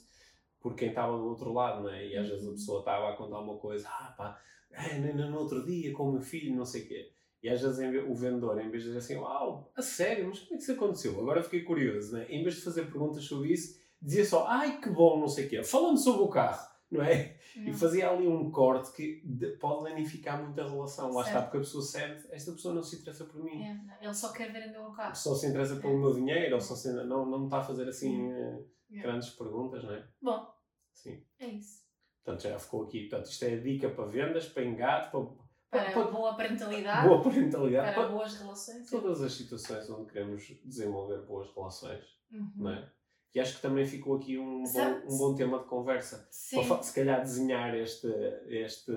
por 0.61 0.75
quem 0.75 0.89
estava 0.89 1.17
do 1.17 1.25
outro 1.25 1.51
lado, 1.51 1.83
não 1.83 1.89
é? 1.89 2.07
E 2.07 2.15
às 2.15 2.29
vezes 2.29 2.45
a 2.45 2.49
uhum. 2.49 2.55
pessoa 2.55 2.79
estava 2.79 3.09
a 3.09 3.15
contar 3.15 3.39
uma 3.39 3.57
coisa, 3.57 3.87
ah 3.89 4.13
pá, 4.15 4.39
é, 4.71 4.99
no 4.99 5.39
outro 5.39 5.65
dia 5.65 5.91
com 5.91 6.09
o 6.09 6.11
meu 6.13 6.21
filho, 6.21 6.55
não 6.55 6.65
sei 6.65 6.83
o 6.83 6.87
quê. 6.87 7.11
E 7.41 7.49
às 7.49 7.61
vezes 7.61 7.79
o 8.07 8.13
vendedor, 8.13 8.59
em 8.61 8.69
vez 8.69 8.83
de 8.83 8.89
dizer 8.89 8.99
assim, 8.99 9.15
uau, 9.15 9.71
a 9.75 9.81
sério, 9.81 10.27
mas 10.27 10.39
como 10.39 10.53
é 10.53 10.57
que 10.57 10.63
isso 10.63 10.71
aconteceu? 10.71 11.19
Agora 11.19 11.43
fiquei 11.43 11.63
curioso, 11.63 12.13
né? 12.13 12.27
Em 12.29 12.43
vez 12.43 12.55
de 12.55 12.61
fazer 12.61 12.83
perguntas 12.83 13.23
sobre 13.23 13.53
isso, 13.53 13.79
dizia 14.05 14.25
só, 14.25 14.45
ai 14.47 14.79
que 14.79 14.89
bom, 14.89 15.19
não 15.19 15.27
sei 15.27 15.47
o 15.47 15.49
quê, 15.49 15.63
falando 15.63 15.97
sobre 15.97 16.23
o 16.23 16.29
carro, 16.29 16.67
não 16.91 17.03
é? 17.03 17.37
E 17.55 17.73
fazia 17.73 18.09
ali 18.09 18.27
um 18.27 18.51
corte 18.51 18.91
que 18.91 19.57
pode 19.59 19.89
danificar 19.89 20.41
muito 20.43 20.59
a 20.59 20.69
relação. 20.69 21.13
Lá 21.13 21.23
está, 21.23 21.41
porque 21.41 21.57
a 21.57 21.59
pessoa 21.61 21.83
sente, 21.83 22.27
esta 22.29 22.51
pessoa 22.51 22.73
não 22.73 22.83
se 22.83 22.97
interessa 22.97 23.23
por 23.25 23.41
mim. 23.41 23.63
É, 23.63 23.79
ele 24.01 24.13
só 24.13 24.33
quer 24.33 24.51
vender 24.51 24.77
o 24.77 24.91
carro. 24.91 25.15
Só 25.15 25.33
se 25.33 25.47
interessa 25.47 25.77
pelo 25.77 25.97
meu 25.97 26.13
dinheiro, 26.13 26.55
ou 26.55 26.61
só 26.61 26.75
se, 26.75 26.91
não, 27.05 27.25
não 27.25 27.45
está 27.45 27.59
a 27.59 27.63
fazer 27.63 27.87
assim 27.87 28.29
uh, 28.29 28.67
grandes 28.89 29.29
perguntas, 29.29 29.83
não 29.83 29.93
é? 29.93 30.05
Bom, 30.21 30.53
Sim. 30.93 31.23
é 31.39 31.47
isso. 31.47 31.85
Portanto, 32.23 32.43
já 32.43 32.59
ficou 32.59 32.83
aqui. 32.83 33.07
Portanto, 33.07 33.31
isto 33.31 33.43
é 33.45 33.53
a 33.53 33.61
dica 33.61 33.89
para 33.89 34.05
vendas, 34.05 34.47
para 34.47 34.65
engate, 34.65 35.11
para, 35.11 35.25
para, 35.69 35.91
para 35.91 36.11
boa 36.11 36.35
parentalidade, 36.35 37.07
boa 37.07 37.21
parentalidade 37.21 37.93
para, 37.93 38.03
para 38.03 38.11
boas 38.11 38.35
relações. 38.35 38.89
Todas 38.89 39.21
as 39.21 39.33
situações 39.33 39.89
onde 39.89 40.11
queremos 40.11 40.43
desenvolver 40.65 41.21
boas 41.25 41.53
relações, 41.55 42.03
uhum. 42.31 42.51
não 42.55 42.71
é? 42.71 42.91
E 43.33 43.39
acho 43.39 43.57
que 43.57 43.61
também 43.61 43.85
ficou 43.85 44.15
aqui 44.15 44.37
um 44.37 44.63
bom, 44.63 45.13
um 45.13 45.17
bom 45.17 45.35
tema 45.35 45.59
de 45.59 45.65
conversa. 45.65 46.27
Sim. 46.31 46.67
Para, 46.67 46.81
se 46.81 46.93
calhar 46.93 47.21
desenhar 47.21 47.75
este, 47.75 48.07
este, 48.47 48.91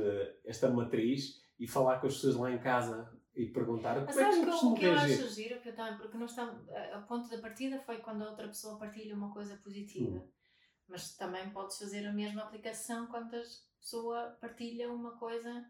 esta 0.45 0.70
matriz 0.70 1.43
e 1.59 1.66
falar 1.66 2.01
com 2.01 2.07
as 2.07 2.14
pessoas 2.14 2.37
lá 2.37 2.53
em 2.53 2.59
casa 2.59 3.12
e 3.35 3.47
perguntar 3.47 4.01
Mas 4.05 4.14
como 4.14 4.26
é 4.26 4.31
que 4.31 4.41
que, 4.45 4.66
o 4.66 4.74
que 4.74 4.85
eu 4.85 4.95
reagir. 4.95 5.24
acho 5.24 5.35
giro, 5.35 5.61
que 5.61 5.68
eu 5.68 5.74
também, 5.74 5.97
porque 5.97 6.16
nós 6.16 6.31
estamos, 6.31 6.68
a 6.70 6.99
a 6.99 7.03
ponto 7.03 7.29
da 7.29 7.39
partida 7.39 7.79
foi 7.81 7.99
quando 7.99 8.22
a 8.22 8.31
outra 8.31 8.49
pessoa 8.49 8.79
partilha 8.79 9.14
uma 9.14 9.33
coisa 9.33 9.57
positiva. 9.57 10.16
Hum. 10.18 10.29
Mas 10.89 11.16
também 11.16 11.51
podes 11.51 11.79
fazer 11.79 12.07
a 12.07 12.12
mesma 12.12 12.43
aplicação 12.43 13.07
quando 13.07 13.35
a 13.35 13.43
pessoa 13.81 14.37
partilha 14.41 14.91
uma 14.93 15.16
coisa 15.18 15.64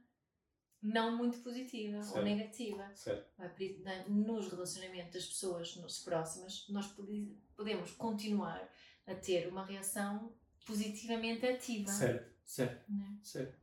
não 0.82 1.16
muito 1.16 1.38
positiva 1.40 2.02
Certo. 2.02 2.16
ou 2.18 2.24
negativa. 2.24 2.90
Certo. 2.94 3.26
É? 3.40 3.78
Na- 3.84 4.08
Nos 4.08 4.48
relacionamentos 4.50 5.12
das 5.12 5.26
pessoas 5.26 5.76
nos 5.76 5.98
próximas, 6.00 6.66
nós 6.68 6.86
pode- 6.88 7.36
podemos 7.56 7.90
continuar 7.92 8.68
a 9.06 9.14
ter 9.14 9.48
uma 9.48 9.64
reação 9.64 10.32
positivamente 10.66 11.46
ativa. 11.46 11.90
Certo, 11.90 12.32
certo, 12.44 12.84
não 12.92 13.04
é? 13.06 13.18
certo. 13.22 13.58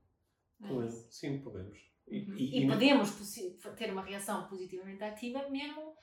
É 0.61 0.67
Podemos. 0.67 1.07
Sim, 1.15 1.39
podemos. 1.41 1.77
E, 2.07 2.19
Uhum. 2.19 2.37
e- 2.37 2.63
E, 2.63 2.67
podemos 2.67 3.09
ter 3.77 3.91
uma 3.91 4.03
reação 4.03 4.47
positivamente 4.47 5.03
ativa, 5.03 5.49
mesmo 5.49 5.95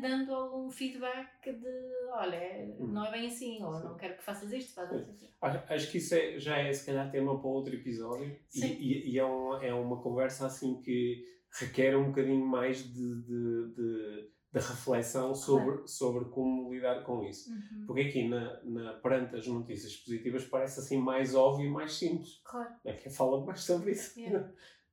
dando 0.00 0.34
algum 0.34 0.70
feedback 0.70 1.52
de 1.52 1.92
olha, 2.12 2.40
Hum. 2.78 2.88
não 2.88 3.06
é 3.06 3.10
bem 3.12 3.26
assim, 3.26 3.62
ou 3.62 3.72
Sim. 3.74 3.84
não 3.84 3.96
quero 3.96 4.16
que 4.16 4.22
faças 4.24 4.52
isto, 4.52 4.74
faz 4.74 4.90
Sim. 4.90 5.06
assim. 5.10 5.28
Acho, 5.40 5.90
que 5.90 5.98
isso 5.98 6.14
é- 6.14 6.38
já 6.38 6.58
é 6.58 6.72
se 6.72 6.84
calhar 6.86 7.10
tema 7.10 7.38
para 7.40 7.48
outro 7.48 7.74
episódio 7.74 8.36
e, 8.54 8.58
Sim. 8.60 8.76
e- 8.78 9.10
e 9.12 9.18
é, 9.18 9.24
um- 9.24 9.54
é 9.62 9.72
uma 9.74 10.00
conversa 10.02 10.46
assim 10.46 10.80
que 10.82 11.24
requer 11.60 11.96
um 11.96 12.06
bocadinho 12.08 12.44
mais 12.44 12.82
de, 12.84 13.22
de, 13.22 13.74
de, 13.74 14.30
de 14.52 14.58
reflexão 14.60 15.34
sobre, 15.34 15.86
sobre 15.88 16.26
como 16.26 16.72
lidar 16.72 17.02
com 17.04 17.24
isso. 17.24 17.50
Uhum. 17.50 17.84
Porque 17.86 18.02
aqui 18.02 18.28
na, 18.28 18.62
na, 18.64 18.92
perante 18.94 19.36
as 19.36 19.46
notícias 19.46 19.96
positivas 19.96 20.44
parece 20.44 20.80
assim 20.80 20.98
mais 20.98 21.34
óbvio 21.34 21.66
e 21.66 21.70
mais 21.70 21.92
simples. 21.94 22.40
Claro. 22.44 22.70
É? 22.84 22.92
Quem 22.94 23.10
fala 23.12 23.44
mais 23.44 23.60
sobre 23.64 23.92
isso? 23.92 24.18
Yeah. 24.20 24.52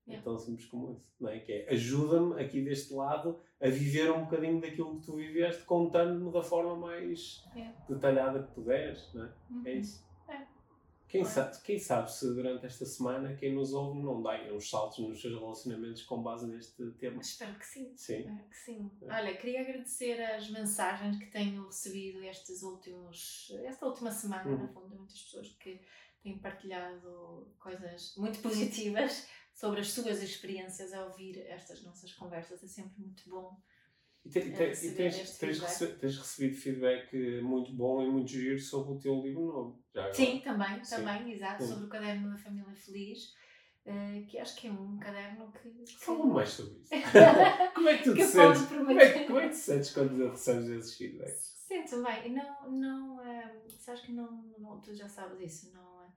É 0.09 0.13
Yeah. 0.13 0.23
tão 0.25 0.39
simples 0.39 0.65
como 0.65 0.91
isso. 0.91 1.05
Não 1.21 1.29
é? 1.29 1.37
Que 1.39 1.51
é 1.53 1.69
ajuda-me 1.71 2.41
aqui 2.41 2.63
deste 2.63 2.93
lado 2.93 3.39
a 3.61 3.67
viver 3.69 4.11
um 4.11 4.23
bocadinho 4.25 4.59
daquilo 4.59 4.99
que 4.99 5.05
tu 5.05 5.15
viveste, 5.17 5.63
contando-me 5.65 6.31
da 6.31 6.41
forma 6.41 6.75
mais 6.75 7.45
Yeah. 7.55 7.75
detalhada 7.87 8.41
que 8.43 8.51
puderes. 8.53 9.13
Não 9.13 9.25
é? 9.25 9.29
Uhum. 9.51 9.61
É 9.65 9.73
isso. 9.73 10.08
Quem, 11.09 11.25
sabe, 11.25 11.59
quem 11.63 11.79
sabe 11.79 12.11
se 12.11 12.25
durante 12.35 12.65
esta 12.67 12.85
semana 12.85 13.35
quem 13.35 13.53
nos 13.53 13.73
ouve 13.73 13.99
não 13.99 14.21
dá 14.21 14.39
uns 14.53 14.69
saltos 14.69 14.99
nos 14.99 15.19
seus 15.19 15.33
relacionamentos 15.39 16.03
com 16.03 16.21
base 16.21 16.47
neste 16.47 16.91
tema. 16.91 17.19
Espero 17.19 17.57
que 17.57 17.65
sim. 17.65 17.91
Sim. 17.97 18.19
Espero 18.19 18.47
que 18.49 18.55
sim. 18.57 18.91
É. 19.01 19.13
Olha, 19.13 19.35
queria 19.35 19.61
agradecer 19.61 20.21
as 20.21 20.49
mensagens 20.51 21.17
que 21.17 21.25
tenho 21.31 21.65
recebido 21.65 22.23
estes 22.23 22.61
últimos, 22.61 23.51
esta 23.63 23.85
última 23.87 24.11
semana, 24.11 24.47
Uhum. 24.49 24.57
no 24.59 24.67
fundo, 24.67 24.89
de 24.89 24.95
muitas 24.95 25.19
pessoas 25.21 25.49
que 25.59 25.81
têm 26.21 26.37
partilhado 26.37 27.47
coisas 27.59 28.15
muito 28.15 28.39
positivas 28.39 29.27
sobre 29.55 29.81
as 29.81 29.89
suas 29.91 30.21
experiências 30.21 30.93
a 30.93 31.05
ouvir 31.05 31.39
estas 31.47 31.81
nossas 31.83 32.13
conversas. 32.13 32.63
É 32.63 32.67
sempre 32.67 32.99
muito 33.01 33.27
bom. 33.29 33.57
E, 34.25 34.29
te- 34.29 34.41
te- 34.51 34.85
e 34.87 34.91
tens, 34.95 35.37
tens, 35.37 35.59
rece- 35.59 35.95
tens 35.95 36.17
recebido 36.17 36.55
feedback 36.57 37.13
eh, 37.15 37.41
muito 37.41 37.71
bom 37.73 38.03
e 38.03 38.09
muito 38.09 38.29
giro 38.29 38.59
sobre 38.59 38.93
o 38.93 38.99
teu 38.99 39.21
livro 39.21 39.45
novo. 39.45 39.83
Sim, 40.13 40.41
também, 40.43 40.83
Sim. 40.83 40.95
também, 40.97 41.31
exato, 41.31 41.63
Sim. 41.63 41.69
sobre 41.69 41.85
o 41.85 41.89
caderno 41.89 42.29
da 42.29 42.37
família 42.37 42.73
feliz, 42.75 43.33
eh, 43.85 44.25
que 44.27 44.37
acho 44.37 44.55
que 44.57 44.67
é 44.67 44.71
um 44.71 44.99
caderno 44.99 45.51
que. 45.53 45.69
que- 45.69 45.99
Fala 45.99 46.25
mais 46.25 46.49
sobre 46.49 46.79
isso. 46.79 46.89
como 47.73 47.87
é 47.89 47.97
que 47.97 48.03
tu 48.03 48.11
te 48.13 48.17
que 48.17 48.23
sentes? 48.25 48.61
pode 48.63 48.75
Como 48.85 48.99
é, 48.99 49.23
como 49.25 49.39
é 49.39 49.43
que 49.43 49.49
te 49.49 49.55
sentes 49.57 49.91
quando 49.93 50.29
recebes 50.29 50.69
esses 50.69 50.95
feedbacks? 50.95 51.55
Sinto 51.67 52.03
bem, 52.03 52.31
não, 52.33 52.71
não, 52.71 53.21
eh, 53.23 53.55
sabes 53.69 54.01
que 54.01 54.11
não, 54.11 54.43
não, 54.59 54.81
tu 54.81 54.93
já 54.93 55.07
sabes 55.07 55.39
isso, 55.39 55.73
não, 55.73 56.13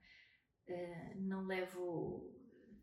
eh, 0.67 1.13
não 1.15 1.45
levo, 1.45 2.29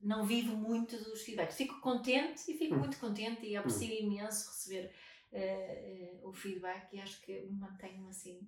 não 0.00 0.24
vivo 0.24 0.56
muito 0.56 0.96
dos 0.96 1.22
feedbacks. 1.22 1.56
Fico 1.56 1.80
contente 1.80 2.50
e 2.50 2.56
fico 2.56 2.74
Hum. 2.74 2.78
muito 2.78 2.98
contente 2.98 3.44
e 3.46 3.54
aprecio 3.56 3.92
imenso 3.92 4.48
receber 4.50 4.90
eh, 5.32 6.18
eh, 6.18 6.20
o 6.22 6.32
feedback 6.32 6.92
e 6.94 7.00
acho 7.00 7.20
que 7.22 7.46
mantenho 7.52 8.06
assim 8.08 8.40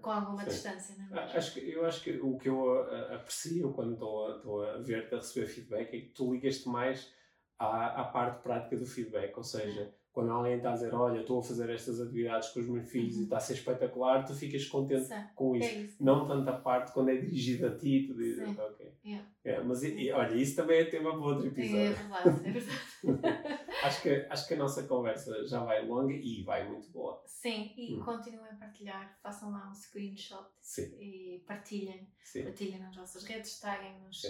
com 0.00 0.10
alguma 0.10 0.42
Sim. 0.44 0.50
distância, 0.50 0.96
não 0.96 1.16
é? 1.16 1.20
Ah, 1.20 1.36
Acho 1.36 1.52
que, 1.54 1.60
eu 1.70 1.84
acho 1.84 2.02
que 2.02 2.12
o 2.18 2.38
que 2.38 2.48
eu 2.48 2.82
ah, 2.84 3.16
aprecio 3.16 3.72
quando 3.72 3.92
estou 3.94 4.26
a, 4.32 4.36
estou 4.36 4.64
a 4.64 4.78
ver-te 4.78 5.14
a 5.14 5.18
receber 5.18 5.46
feedback 5.46 5.94
é 5.94 6.00
que 6.00 6.08
tu 6.08 6.32
ligas-te 6.32 6.68
mais 6.68 7.12
à, 7.58 8.00
à 8.00 8.04
parte 8.04 8.42
prática 8.42 8.76
do 8.76 8.86
feedback, 8.86 9.36
ou 9.36 9.44
seja, 9.44 9.94
quando 10.12 10.30
alguém 10.32 10.56
está 10.56 10.70
a 10.70 10.74
dizer, 10.74 10.94
olha, 10.94 11.20
estou 11.20 11.40
a 11.40 11.42
fazer 11.42 11.68
estas 11.70 12.00
atividades 12.00 12.48
com 12.50 12.60
os 12.60 12.66
meus 12.68 12.88
filhos 12.90 13.14
e 13.14 13.18
Uhum. 13.18 13.24
está 13.24 13.36
a 13.36 13.40
ser 13.40 13.54
espetacular, 13.54 14.24
tu 14.24 14.34
ficas 14.34 14.64
contente 14.66 15.06
Sim, 15.08 15.14
com 15.34 15.54
é 15.54 15.58
isso. 15.58 15.78
isso. 15.78 16.04
Não 16.04 16.26
tanto 16.26 16.48
a 16.48 16.52
parte 16.58 16.92
quando 16.92 17.10
é 17.10 17.16
dirigida 17.16 17.68
a 17.68 17.76
ti, 17.78 18.06
tu 18.08 18.14
dizes, 18.14 18.48
Sim. 18.48 18.56
ok. 18.58 18.92
Yeah. 19.04 19.28
É, 19.44 19.60
mas 19.62 19.82
e- 19.82 19.94
e, 20.04 20.12
olha, 20.12 20.34
isso 20.34 20.56
também 20.56 20.80
é 20.80 20.84
tema 20.84 21.10
para 21.10 21.20
outro 21.20 21.46
É 21.46 21.48
episódio. 21.48 21.94
verdade, 21.94 22.48
é 22.48 22.52
verdade. 22.52 22.82
acho, 23.84 24.02
que, 24.02 24.26
acho 24.30 24.48
que 24.48 24.54
a 24.54 24.56
nossa 24.56 24.82
conversa 24.86 25.46
já 25.46 25.62
vai 25.64 25.84
longa 25.86 26.14
e 26.14 26.42
vai 26.42 26.68
muito 26.68 26.88
boa. 26.90 27.22
Sim, 27.26 27.74
e 27.76 27.94
Hum. 27.96 28.04
continuem 28.04 28.50
a 28.50 28.56
partilhar, 28.56 29.18
façam 29.22 29.50
lá 29.50 29.68
um 29.68 29.74
screenshot 29.74 30.46
Sim, 30.60 30.94
e 31.00 31.44
partilhem, 31.46 32.08
sim, 32.24 32.44
partilhem 32.44 32.78
nas 32.78 32.94
vossas 32.96 33.24
redes, 33.24 33.58
taguem-nos. 33.60 34.22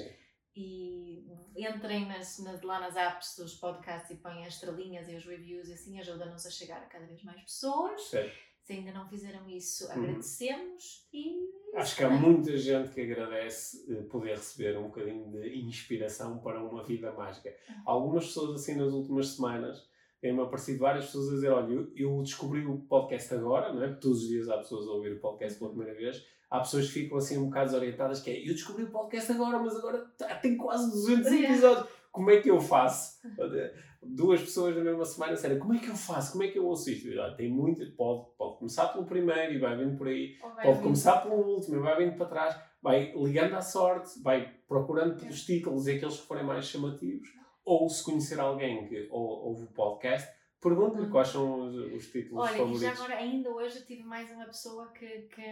e 0.54 1.24
entrem 1.56 2.06
nas, 2.06 2.38
nas- 2.40 2.60
lá 2.62 2.78
nas 2.80 2.94
apps 2.96 3.36
dos 3.38 3.54
podcasts 3.54 4.10
e 4.10 4.16
põem 4.16 4.44
as 4.46 4.54
estrelinhas 4.54 5.08
e 5.08 5.14
os 5.16 5.24
reviews 5.24 5.68
e 5.68 5.72
assim 5.72 5.98
ajuda-nos 5.98 6.44
a 6.44 6.50
chegar 6.50 6.82
a 6.82 6.86
cada 6.86 7.06
vez 7.06 7.22
mais 7.22 7.40
pessoas. 7.40 8.02
Certo. 8.02 8.36
Se 8.62 8.74
ainda 8.74 8.92
não 8.92 9.08
fizeram 9.08 9.48
isso, 9.48 9.86
Uhum. 9.86 9.92
agradecemos 9.92 11.08
e 11.12 11.50
Acho 11.74 11.96
que 11.96 12.04
há 12.04 12.10
muita 12.10 12.54
gente 12.56 12.90
que 12.90 13.00
agradece 13.00 13.84
eh, 13.90 14.02
poder 14.02 14.36
receber 14.36 14.76
um 14.78 14.84
bocadinho 14.84 15.30
de 15.32 15.58
inspiração 15.62 16.38
para 16.38 16.62
uma 16.62 16.84
vida 16.84 17.10
mágica. 17.12 17.52
Algumas 17.86 18.26
pessoas, 18.26 18.60
assim, 18.60 18.76
nas 18.76 18.92
últimas 18.92 19.28
semanas, 19.28 19.88
têm-me 20.20 20.42
aparecido 20.42 20.80
várias 20.80 21.06
pessoas 21.06 21.28
a 21.30 21.34
dizer: 21.34 21.48
Olha, 21.50 21.88
eu, 21.96 22.22
descobri 22.22 22.64
o 22.66 22.78
podcast 22.82 23.34
agora, 23.34 23.72
não 23.72 23.82
é? 23.82 23.88
Todos 23.94 24.22
os 24.22 24.28
dias 24.28 24.48
há 24.50 24.58
pessoas 24.58 24.86
a 24.86 24.90
ouvir 24.92 25.14
o 25.14 25.20
podcast 25.20 25.58
pela 25.58 25.70
primeira 25.70 25.94
vez. 25.98 26.22
Há 26.50 26.60
pessoas 26.60 26.86
que 26.88 26.92
ficam 26.92 27.16
assim 27.16 27.38
um 27.38 27.46
bocado 27.46 27.70
desorientadas, 27.72 28.20
que 28.20 28.30
é: 28.30 28.38
Eu 28.46 28.52
descobri 28.52 28.84
o 28.84 28.90
podcast 28.90 29.32
agora, 29.32 29.58
mas 29.58 29.74
agora 29.74 29.98
tá- 30.18 30.34
tem 30.36 30.56
quase 30.58 30.90
200 30.92 31.26
Yeah. 31.32 31.48
episódios. 31.54 31.88
Como 32.12 32.30
é 32.30 32.38
que 32.42 32.50
eu 32.50 32.60
faço? 32.60 33.18
Duas 34.04 34.40
pessoas 34.40 34.76
na 34.76 34.82
mesma 34.82 35.04
semana 35.04 35.34
disseram: 35.34 35.58
Como 35.60 35.74
é 35.74 35.78
que 35.78 35.88
eu 35.88 35.94
faço? 35.94 36.32
Como 36.32 36.42
é 36.44 36.48
que 36.48 36.58
eu 36.58 36.66
ouço 36.66 36.90
isto? 36.90 37.08
"Olha, 37.10 37.34
Tem 37.36 37.48
muito, 37.50 37.80
pode, 37.96 38.26
pode 38.36 38.58
começar 38.58 38.88
pelo 38.88 39.04
primeiro 39.06 39.52
e 39.54 39.58
vai 39.58 39.76
vindo 39.76 39.96
por 39.96 40.08
aí. 40.08 40.36
Pode 40.40 40.78
vir- 40.78 40.82
começar 40.82 41.18
pelo 41.22 41.36
último 41.36 41.76
e 41.76 41.80
vai 41.80 41.96
vindo 42.04 42.16
para 42.16 42.26
trás, 42.26 42.56
vai 42.82 43.12
ligando 43.14 43.54
à 43.54 43.60
sorte, 43.60 44.20
vai 44.22 44.52
procurando 44.66 45.18
pelos 45.20 45.44
títulos 45.44 45.86
e 45.86 45.92
aqueles 45.92 46.20
que 46.20 46.26
forem 46.26 46.44
mais 46.44 46.64
chamativos, 46.66 47.28
ou 47.64 47.88
se 47.88 48.02
conhecer 48.04 48.40
alguém 48.40 48.86
que 48.88 49.06
ou- 49.10 49.48
ouve 49.50 49.64
o 49.64 49.68
podcast, 49.72 50.28
pergunte-lhe 50.62 51.06
Hum. 51.06 51.10
quais 51.10 51.28
são 51.28 51.66
os, 51.66 51.74
os 51.74 52.06
títulos 52.10 52.44
Olha, 52.44 52.54
e 52.54 52.58
favoritos. 52.58 52.80
já 52.82 52.92
agora, 52.92 53.14
ainda 53.16 53.50
hoje 53.50 53.78
eu 53.80 53.84
tive 53.84 54.02
mais 54.04 54.30
uma 54.30 54.44
pessoa 54.46 54.86
que, 54.92 55.06
que 55.34 55.42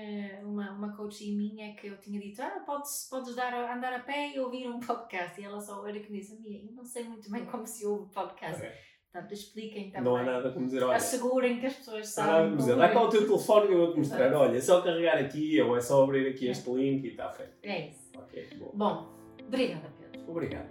uma, 0.45 0.71
uma 0.73 0.97
coach 0.97 1.31
minha 1.33 1.75
que 1.75 1.89
eu 1.89 1.97
tinha 1.99 2.21
dito: 2.21 2.41
Ah, 2.41 2.63
podes, 2.65 3.09
podes 3.11 3.35
dar, 3.35 3.53
andar 3.77 3.93
a 3.93 3.99
pé 4.01 4.33
e 4.35 4.41
ouvir 4.41 4.69
um 4.69 4.79
podcast. 4.81 5.41
E 5.41 5.45
ela 5.45 5.61
só 5.61 5.83
olha 5.83 6.01
que 6.01 6.11
me 6.11 6.19
disse: 6.21 6.41
Mia, 6.41 6.65
eu 6.65 6.73
não 6.73 6.85
sei 6.85 7.05
muito 7.05 7.31
bem 7.31 7.45
como 7.45 7.67
se 7.67 7.85
ouve 7.85 8.11
podcast. 8.13 8.63
Ok. 8.63 8.71
Portanto, 9.13 9.33
expliquem 9.33 9.91
também. 9.91 10.05
Não 10.05 10.15
há 10.17 10.23
nada 10.23 10.53
como 10.53 10.67
dizer, 10.67 10.85
olha, 10.85 10.95
Assegurem 10.95 11.59
que 11.59 11.67
as 11.67 11.75
pessoas 11.75 12.17
não 12.17 12.23
há 12.23 12.27
nada 12.27 12.37
sabem. 12.39 12.51
como 12.51 12.57
dizer, 12.59 12.77
dá 12.77 12.89
cá 12.93 13.03
o 13.03 13.09
teu 13.09 13.27
telefone 13.27 13.67
que 13.67 13.73
eu 13.73 13.79
vou-te 13.79 13.99
mostrar, 13.99 14.33
olha, 14.35 14.57
é 14.57 14.61
só 14.61 14.81
carregar 14.83 15.19
aqui 15.19 15.61
ou 15.61 15.77
é 15.77 15.81
só 15.81 16.05
abrir 16.05 16.29
aqui 16.29 16.47
É. 16.47 16.53
este 16.53 16.71
link 16.71 17.05
e 17.05 17.09
está 17.09 17.29
feito. 17.29 17.53
É 17.65 17.89
isso. 17.89 18.13
Ok, 18.17 18.49
bom. 18.61 18.71
Bom, 18.73 19.19
obrigada, 19.49 19.93
Pedro. 19.99 20.31
Obrigado. 20.31 20.69